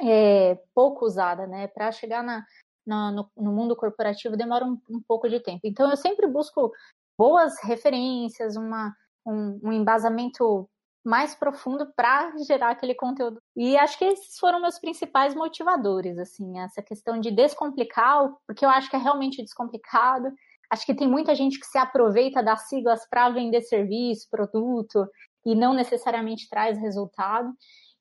é, 0.01 0.59
pouco 0.75 1.05
usada, 1.05 1.47
né? 1.47 1.67
Para 1.67 1.91
chegar 1.91 2.21
na, 2.21 2.45
na 2.85 3.11
no, 3.11 3.31
no, 3.37 3.51
mundo 3.53 3.75
corporativo 3.75 4.35
demora 4.35 4.65
um, 4.65 4.77
um, 4.89 5.01
pouco 5.07 5.29
de 5.29 5.39
tempo. 5.39 5.61
Então, 5.63 5.89
eu 5.89 5.95
sempre 5.95 6.27
busco 6.27 6.71
boas 7.17 7.53
referências, 7.63 8.57
uma, 8.57 8.93
um, 9.25 9.59
um 9.63 9.71
embasamento 9.71 10.69
mais 11.03 11.33
profundo 11.33 11.91
para 11.95 12.35
gerar 12.45 12.71
aquele 12.71 12.93
conteúdo. 12.93 13.41
E 13.55 13.77
acho 13.77 13.97
que 13.97 14.05
esses 14.05 14.37
foram 14.37 14.61
meus 14.61 14.77
principais 14.77 15.33
motivadores, 15.33 16.17
assim, 16.17 16.59
essa 16.59 16.81
questão 16.81 17.19
de 17.19 17.31
descomplicar, 17.31 18.31
porque 18.45 18.63
eu 18.63 18.69
acho 18.69 18.89
que 18.89 18.95
é 18.95 18.99
realmente 18.99 19.41
descomplicado 19.41 20.31
Acho 20.71 20.85
que 20.85 20.95
tem 20.95 21.07
muita 21.07 21.35
gente 21.35 21.59
que 21.59 21.65
se 21.65 21.77
aproveita 21.77 22.41
das 22.41 22.69
siglas 22.69 23.05
para 23.09 23.29
vender 23.29 23.61
serviço, 23.61 24.29
produto, 24.29 25.05
e 25.45 25.53
não 25.53 25.73
necessariamente 25.73 26.47
traz 26.49 26.77
resultado. 26.77 27.53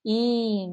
E, 0.05 0.67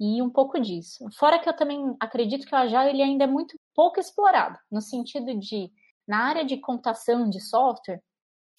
e 0.00 0.22
um 0.22 0.30
pouco 0.30 0.58
disso. 0.58 1.04
Fora 1.18 1.38
que 1.38 1.48
eu 1.48 1.54
também 1.54 1.94
acredito 2.00 2.46
que 2.46 2.54
o 2.54 2.58
Agile 2.58 2.88
ele 2.88 3.02
ainda 3.02 3.24
é 3.24 3.26
muito 3.26 3.54
pouco 3.74 4.00
explorado, 4.00 4.58
no 4.70 4.80
sentido 4.80 5.38
de, 5.38 5.70
na 6.08 6.24
área 6.24 6.44
de 6.44 6.56
computação 6.56 7.28
de 7.28 7.40
software, 7.40 8.02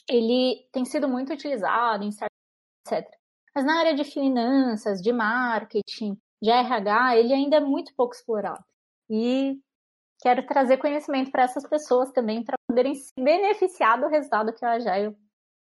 ele 0.08 0.68
tem 0.72 0.86
sido 0.86 1.08
muito 1.08 1.34
utilizado 1.34 2.06
etc. 2.06 3.08
Mas 3.56 3.66
na 3.66 3.80
área 3.80 3.96
de 3.96 4.04
finanças, 4.04 5.02
de 5.02 5.12
marketing, 5.12 6.18
de 6.42 6.50
RH, 6.50 7.18
ele 7.18 7.34
ainda 7.34 7.58
é 7.58 7.60
muito 7.60 7.94
pouco 7.96 8.14
explorado. 8.14 8.64
E 9.10 9.60
quero 10.22 10.46
trazer 10.46 10.78
conhecimento 10.78 11.32
para 11.32 11.44
essas 11.44 11.68
pessoas 11.68 12.12
também, 12.12 12.44
para 12.44 12.56
poderem 12.68 12.94
se 12.96 13.12
beneficiar 13.18 14.00
do 14.00 14.08
resultado 14.08 14.54
que 14.54 14.64
o 14.64 14.70
Agile 14.70 15.16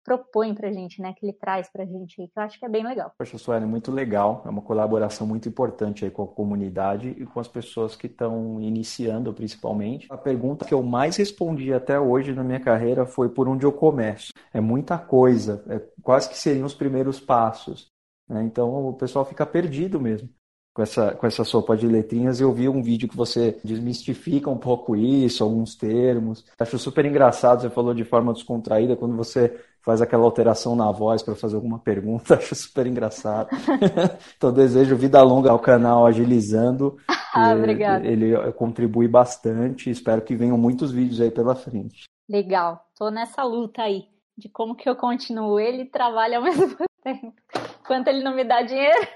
propõe 0.04 0.54
para 0.54 0.68
a 0.68 0.72
gente, 0.72 1.02
né? 1.02 1.12
Que 1.14 1.26
ele 1.26 1.34
traz 1.34 1.70
para 1.70 1.82
a 1.82 1.86
gente 1.86 2.16
que 2.16 2.22
eu 2.34 2.42
acho 2.42 2.58
que 2.58 2.64
é 2.64 2.68
bem 2.68 2.82
legal. 2.82 3.12
Poxa, 3.18 3.36
é 3.54 3.60
muito 3.60 3.92
legal. 3.92 4.42
É 4.46 4.48
uma 4.48 4.62
colaboração 4.62 5.26
muito 5.26 5.48
importante 5.48 6.04
aí 6.04 6.10
com 6.10 6.22
a 6.22 6.26
comunidade 6.26 7.10
e 7.10 7.26
com 7.26 7.38
as 7.38 7.46
pessoas 7.46 7.94
que 7.94 8.06
estão 8.06 8.58
iniciando, 8.58 9.34
principalmente. 9.34 10.06
A 10.10 10.16
pergunta 10.16 10.64
que 10.64 10.72
eu 10.72 10.82
mais 10.82 11.16
respondi 11.16 11.74
até 11.74 12.00
hoje 12.00 12.32
na 12.32 12.42
minha 12.42 12.60
carreira 12.60 13.04
foi 13.04 13.28
por 13.28 13.48
onde 13.48 13.66
eu 13.66 13.72
começo. 13.72 14.32
É 14.52 14.62
muita 14.62 14.96
coisa, 14.96 15.62
é 15.68 15.78
quase 16.02 16.30
que 16.30 16.38
seriam 16.38 16.64
os 16.64 16.74
primeiros 16.74 17.20
passos. 17.20 17.90
Né? 18.26 18.42
Então 18.44 18.88
o 18.88 18.94
pessoal 18.94 19.26
fica 19.26 19.44
perdido 19.44 20.00
mesmo 20.00 20.30
com 20.78 20.82
essa, 20.82 21.10
com 21.10 21.26
essa 21.26 21.42
sopa 21.42 21.76
de 21.76 21.88
letrinhas. 21.88 22.40
Eu 22.40 22.52
vi 22.52 22.68
um 22.68 22.80
vídeo 22.80 23.08
que 23.08 23.16
você 23.16 23.58
desmistifica 23.64 24.48
um 24.48 24.56
pouco 24.56 24.94
isso, 24.94 25.42
alguns 25.42 25.74
termos. 25.74 26.44
Acho 26.56 26.78
super 26.78 27.04
engraçado, 27.04 27.62
você 27.62 27.68
falou 27.68 27.92
de 27.92 28.04
forma 28.04 28.32
descontraída, 28.32 28.94
quando 28.94 29.16
você 29.16 29.60
faz 29.82 30.00
aquela 30.00 30.22
alteração 30.22 30.76
na 30.76 30.88
voz 30.92 31.20
para 31.20 31.34
fazer 31.34 31.56
alguma 31.56 31.80
pergunta, 31.80 32.34
acho 32.38 32.54
super 32.54 32.86
engraçado. 32.86 33.48
então, 34.38 34.52
desejo 34.52 34.94
vida 34.94 35.20
longa 35.20 35.50
ao 35.50 35.58
canal 35.58 36.06
Agilizando. 36.06 36.96
Ah, 37.30 37.54
obrigada. 37.54 38.06
Ele 38.06 38.34
contribui 38.52 39.06
bastante, 39.06 39.90
espero 39.90 40.22
que 40.22 40.34
venham 40.34 40.56
muitos 40.56 40.90
vídeos 40.90 41.20
aí 41.20 41.30
pela 41.30 41.54
frente. 41.54 42.04
Legal, 42.28 42.82
tô 42.98 43.10
nessa 43.10 43.44
luta 43.44 43.82
aí, 43.82 44.06
de 44.36 44.48
como 44.48 44.74
que 44.74 44.88
eu 44.88 44.96
continuo. 44.96 45.60
Ele 45.60 45.84
trabalha 45.84 46.38
ao 46.38 46.42
mesmo 46.42 46.74
tempo, 47.04 47.34
enquanto 47.80 48.08
ele 48.08 48.24
não 48.24 48.34
me 48.34 48.44
dá 48.44 48.62
dinheiro. 48.62 49.06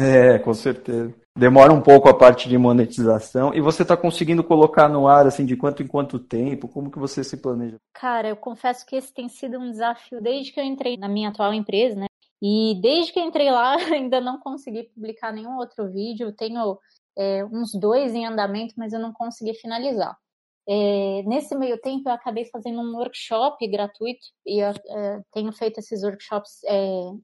É, 0.34 0.38
com 0.38 0.54
certeza. 0.54 1.14
Demora 1.36 1.72
um 1.72 1.80
pouco 1.80 2.08
a 2.08 2.14
parte 2.16 2.48
de 2.48 2.58
monetização. 2.58 3.54
E 3.54 3.60
você 3.60 3.82
está 3.82 3.96
conseguindo 3.96 4.42
colocar 4.42 4.88
no 4.88 5.06
ar, 5.06 5.26
assim, 5.26 5.44
de 5.44 5.56
quanto 5.56 5.82
em 5.82 5.86
quanto 5.86 6.18
tempo? 6.18 6.68
Como 6.68 6.90
que 6.90 6.98
você 6.98 7.22
se 7.22 7.36
planeja? 7.36 7.76
Cara, 7.94 8.28
eu 8.28 8.36
confesso 8.36 8.84
que 8.84 8.96
esse 8.96 9.12
tem 9.12 9.28
sido 9.28 9.58
um 9.58 9.70
desafio 9.70 10.20
desde 10.20 10.52
que 10.52 10.60
eu 10.60 10.64
entrei 10.64 10.96
na 10.96 11.08
minha 11.08 11.28
atual 11.28 11.54
empresa, 11.54 12.00
né? 12.00 12.06
E 12.42 12.78
desde 12.80 13.12
que 13.12 13.20
entrei 13.20 13.50
lá, 13.50 13.76
ainda 13.94 14.20
não 14.20 14.38
consegui 14.40 14.84
publicar 14.94 15.32
nenhum 15.32 15.56
outro 15.56 15.90
vídeo. 15.90 16.32
Tenho 16.32 16.78
é, 17.16 17.44
uns 17.44 17.72
dois 17.74 18.14
em 18.14 18.26
andamento, 18.26 18.74
mas 18.76 18.92
eu 18.92 18.98
não 18.98 19.12
consegui 19.12 19.54
finalizar. 19.54 20.16
É, 20.72 21.24
nesse 21.24 21.52
meio 21.56 21.80
tempo, 21.80 22.08
eu 22.08 22.12
acabei 22.12 22.44
fazendo 22.44 22.80
um 22.80 22.96
workshop 22.96 23.66
gratuito 23.66 24.24
e 24.46 24.60
eu, 24.62 24.68
é, 24.70 25.20
tenho 25.32 25.52
feito 25.52 25.80
esses 25.80 26.04
workshops 26.04 26.62
é, 26.62 26.72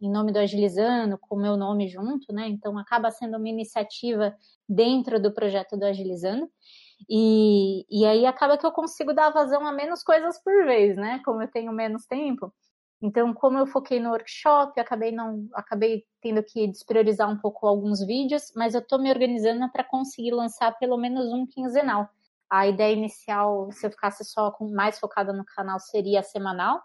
em 0.03 0.11
nome 0.11 0.33
do 0.33 0.41
Agilizando, 0.41 1.17
com 1.17 1.37
o 1.37 1.41
meu 1.41 1.57
nome 1.57 1.87
junto, 1.89 2.33
né? 2.33 2.49
Então, 2.49 2.77
acaba 2.77 3.09
sendo 3.13 3.37
uma 3.37 3.49
iniciativa 3.49 4.35
dentro 4.69 5.23
do 5.23 5.33
projeto 5.33 5.77
do 5.77 5.85
Agilizando. 5.85 6.51
E, 7.09 7.87
e 7.89 8.05
aí 8.05 8.27
acaba 8.27 8.59
que 8.59 8.67
eu 8.67 8.73
consigo 8.73 9.13
dar 9.13 9.31
vazão 9.31 9.65
a 9.65 9.71
menos 9.71 10.03
coisas 10.03 10.43
por 10.43 10.65
vez, 10.65 10.97
né? 10.97 11.21
Como 11.25 11.41
eu 11.41 11.49
tenho 11.49 11.73
menos 11.73 12.05
tempo. 12.05 12.53
Então, 13.01 13.33
como 13.33 13.59
eu 13.59 13.67
foquei 13.69 14.01
no 14.01 14.11
workshop, 14.11 14.81
acabei 14.81 15.13
não, 15.13 15.47
acabei 15.55 16.05
tendo 16.21 16.43
que 16.43 16.67
despriorizar 16.67 17.31
um 17.31 17.39
pouco 17.39 17.65
alguns 17.69 18.05
vídeos, 18.05 18.53
mas 18.57 18.75
eu 18.75 18.81
estou 18.81 18.99
me 18.99 19.09
organizando 19.09 19.71
para 19.71 19.85
conseguir 19.85 20.33
lançar 20.33 20.77
pelo 20.79 20.97
menos 20.97 21.33
um 21.33 21.47
quinzenal. 21.47 22.09
A 22.51 22.67
ideia 22.67 22.95
inicial, 22.95 23.71
se 23.73 23.87
eu 23.87 23.91
ficasse 23.91 24.25
só 24.25 24.51
com, 24.51 24.69
mais 24.71 24.99
focada 24.99 25.33
no 25.33 25.45
canal, 25.45 25.79
seria 25.81 26.23
semanal, 26.23 26.83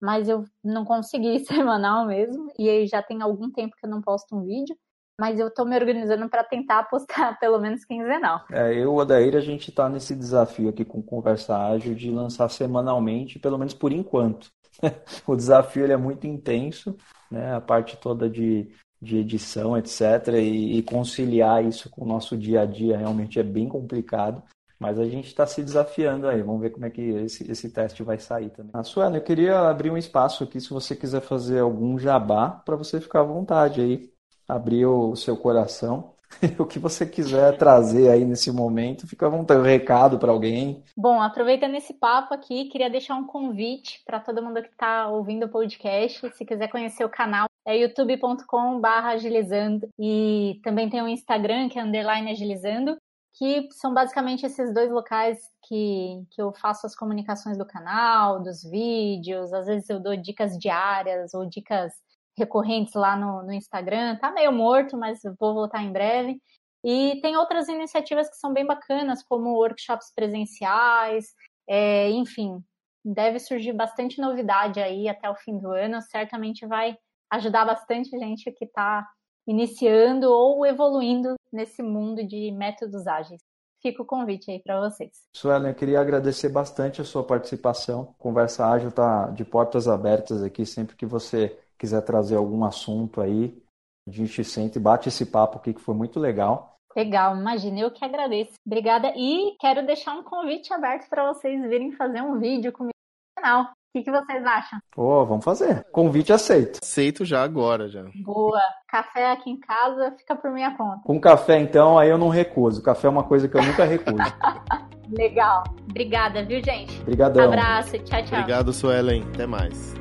mas 0.00 0.28
eu 0.28 0.44
não 0.62 0.84
consegui 0.84 1.40
semanal 1.46 2.06
mesmo, 2.06 2.52
e 2.58 2.68
aí 2.68 2.86
já 2.86 3.02
tem 3.02 3.22
algum 3.22 3.50
tempo 3.50 3.76
que 3.76 3.86
eu 3.86 3.90
não 3.90 4.02
posto 4.02 4.36
um 4.36 4.44
vídeo, 4.44 4.76
mas 5.18 5.38
eu 5.38 5.48
estou 5.48 5.64
me 5.64 5.76
organizando 5.76 6.28
para 6.28 6.42
tentar 6.44 6.84
postar 6.84 7.38
pelo 7.38 7.58
menos 7.58 7.84
quinzenal. 7.84 8.44
É, 8.50 8.74
eu 8.74 8.94
Odair, 8.94 9.36
a 9.36 9.40
gente 9.40 9.70
está 9.70 9.88
nesse 9.88 10.14
desafio 10.14 10.68
aqui 10.68 10.84
com 10.84 11.02
Conversa 11.02 11.56
Ágil 11.56 11.94
de 11.94 12.10
lançar 12.10 12.48
semanalmente, 12.50 13.38
pelo 13.38 13.58
menos 13.58 13.74
por 13.74 13.92
enquanto. 13.92 14.50
o 15.26 15.36
desafio 15.36 15.90
é 15.90 15.96
muito 15.96 16.26
intenso, 16.26 16.96
né? 17.30 17.54
a 17.54 17.60
parte 17.60 17.96
toda 17.96 18.28
de, 18.28 18.68
de 19.00 19.18
edição, 19.18 19.76
etc., 19.78 20.34
e, 20.34 20.78
e 20.78 20.82
conciliar 20.82 21.64
isso 21.64 21.88
com 21.88 22.04
o 22.04 22.08
nosso 22.08 22.36
dia 22.36 22.62
a 22.62 22.66
dia 22.66 22.98
realmente 22.98 23.38
é 23.38 23.42
bem 23.42 23.68
complicado. 23.68 24.42
Mas 24.78 24.98
a 24.98 25.04
gente 25.04 25.26
está 25.26 25.46
se 25.46 25.62
desafiando 25.62 26.28
aí. 26.28 26.42
Vamos 26.42 26.60
ver 26.60 26.70
como 26.70 26.86
é 26.86 26.90
que 26.90 27.00
esse, 27.00 27.50
esse 27.50 27.70
teste 27.70 28.02
vai 28.02 28.18
sair 28.18 28.50
também. 28.50 28.72
A 28.74 28.82
Suela, 28.82 29.16
eu 29.16 29.22
queria 29.22 29.60
abrir 29.60 29.90
um 29.90 29.96
espaço 29.96 30.44
aqui 30.44 30.60
se 30.60 30.70
você 30.70 30.96
quiser 30.96 31.20
fazer 31.20 31.60
algum 31.60 31.98
jabá 31.98 32.50
para 32.50 32.76
você 32.76 33.00
ficar 33.00 33.20
à 33.20 33.24
vontade 33.24 33.80
aí. 33.80 34.12
Abrir 34.46 34.86
o 34.86 35.16
seu 35.16 35.36
coração. 35.36 36.14
o 36.58 36.64
que 36.64 36.78
você 36.78 37.06
quiser 37.06 37.56
trazer 37.56 38.10
aí 38.10 38.24
nesse 38.24 38.50
momento, 38.50 39.06
fica 39.06 39.26
à 39.26 39.30
vontade. 39.30 39.60
Um 39.60 39.64
recado 39.64 40.18
para 40.18 40.32
alguém. 40.32 40.82
Bom, 40.96 41.20
aproveitando 41.20 41.74
esse 41.74 41.94
papo 41.94 42.34
aqui, 42.34 42.66
queria 42.66 42.90
deixar 42.90 43.14
um 43.14 43.26
convite 43.26 44.02
para 44.04 44.20
todo 44.20 44.42
mundo 44.42 44.62
que 44.62 44.68
está 44.68 45.08
ouvindo 45.08 45.46
o 45.46 45.48
podcast. 45.48 46.30
Se 46.32 46.44
quiser 46.44 46.68
conhecer 46.68 47.04
o 47.04 47.08
canal, 47.08 47.46
é 47.66 47.76
youtube.com/barra 47.78 49.10
agilizando. 49.10 49.88
E 49.98 50.60
também 50.62 50.88
tem 50.88 51.02
o 51.02 51.08
Instagram, 51.08 51.68
que 51.68 51.78
é 51.78 51.82
underline 51.82 52.30
agilizando 52.30 52.96
que 53.34 53.68
são 53.72 53.92
basicamente 53.92 54.46
esses 54.46 54.72
dois 54.72 54.90
locais 54.90 55.38
que, 55.66 56.24
que 56.30 56.40
eu 56.40 56.52
faço 56.52 56.86
as 56.86 56.94
comunicações 56.94 57.58
do 57.58 57.66
canal, 57.66 58.42
dos 58.42 58.62
vídeos, 58.62 59.52
às 59.52 59.66
vezes 59.66 59.88
eu 59.90 60.00
dou 60.00 60.16
dicas 60.16 60.56
diárias 60.56 61.34
ou 61.34 61.44
dicas 61.44 61.92
recorrentes 62.36 62.94
lá 62.94 63.16
no, 63.16 63.42
no 63.42 63.52
Instagram. 63.52 64.16
Tá 64.16 64.30
meio 64.30 64.52
morto, 64.52 64.96
mas 64.96 65.20
vou 65.38 65.54
voltar 65.54 65.82
em 65.82 65.92
breve. 65.92 66.40
E 66.84 67.20
tem 67.22 67.36
outras 67.36 67.68
iniciativas 67.68 68.28
que 68.28 68.36
são 68.36 68.52
bem 68.52 68.66
bacanas, 68.66 69.22
como 69.22 69.56
workshops 69.56 70.12
presenciais, 70.14 71.32
é, 71.68 72.10
enfim, 72.10 72.62
deve 73.04 73.38
surgir 73.40 73.72
bastante 73.72 74.20
novidade 74.20 74.80
aí 74.80 75.08
até 75.08 75.28
o 75.28 75.34
fim 75.34 75.58
do 75.58 75.70
ano. 75.70 76.00
Certamente 76.02 76.66
vai 76.66 76.96
ajudar 77.30 77.64
bastante 77.64 78.10
gente 78.10 78.50
que 78.52 78.64
está 78.64 79.08
iniciando 79.46 80.30
ou 80.30 80.64
evoluindo 80.66 81.34
nesse 81.52 81.82
mundo 81.82 82.26
de 82.26 82.50
métodos 82.52 83.06
ágeis. 83.06 83.40
Fica 83.82 84.02
o 84.02 84.06
convite 84.06 84.50
aí 84.50 84.62
para 84.62 84.80
vocês. 84.80 85.10
Suelen, 85.36 85.68
eu 85.68 85.74
queria 85.74 86.00
agradecer 86.00 86.48
bastante 86.48 87.02
a 87.02 87.04
sua 87.04 87.22
participação. 87.22 88.14
Conversa 88.18 88.66
Ágil 88.66 88.88
está 88.88 89.26
de 89.26 89.44
portas 89.44 89.86
abertas 89.86 90.42
aqui. 90.42 90.64
Sempre 90.64 90.96
que 90.96 91.04
você 91.04 91.58
quiser 91.78 92.00
trazer 92.00 92.36
algum 92.36 92.64
assunto 92.64 93.20
aí, 93.20 93.62
a 94.08 94.10
gente 94.10 94.42
sente 94.42 94.78
e 94.78 94.80
bate 94.80 95.10
esse 95.10 95.26
papo 95.26 95.58
aqui 95.58 95.74
que 95.74 95.82
foi 95.82 95.94
muito 95.94 96.18
legal. 96.18 96.78
Legal, 96.96 97.36
imagina, 97.36 97.80
eu 97.80 97.90
que 97.90 98.04
agradeço. 98.04 98.54
Obrigada 98.64 99.12
e 99.16 99.56
quero 99.60 99.84
deixar 99.84 100.14
um 100.14 100.22
convite 100.22 100.72
aberto 100.72 101.08
para 101.08 101.32
vocês 101.32 101.60
virem 101.68 101.92
fazer 101.92 102.22
um 102.22 102.38
vídeo 102.38 102.72
comigo 102.72 102.94
no 103.36 103.42
canal. 103.42 103.72
O 103.94 103.98
que, 103.98 104.02
que 104.02 104.10
vocês 104.10 104.44
acham? 104.44 104.80
Pô, 104.90 105.22
oh, 105.22 105.24
vamos 105.24 105.44
fazer. 105.44 105.84
Convite 105.92 106.32
aceito. 106.32 106.80
Aceito 106.82 107.24
já 107.24 107.44
agora, 107.44 107.88
já. 107.88 108.02
Boa. 108.24 108.60
Café 108.88 109.30
aqui 109.30 109.50
em 109.50 109.60
casa 109.60 110.12
fica 110.18 110.34
por 110.34 110.50
minha 110.50 110.76
conta. 110.76 111.02
Com 111.04 111.20
café, 111.20 111.60
então, 111.60 111.96
aí 111.96 112.10
eu 112.10 112.18
não 112.18 112.28
recuso. 112.28 112.82
Café 112.82 113.06
é 113.06 113.10
uma 113.10 113.22
coisa 113.22 113.48
que 113.48 113.56
eu 113.56 113.62
nunca 113.62 113.84
recuso. 113.84 114.16
Legal. 115.16 115.62
Obrigada, 115.88 116.44
viu, 116.44 116.60
gente? 116.64 117.00
Obrigadão. 117.02 117.44
Abraço. 117.44 117.96
Tchau, 118.00 118.24
tchau. 118.24 118.40
Obrigado, 118.40 118.72
Suelen. 118.72 119.22
Até 119.32 119.46
mais. 119.46 119.94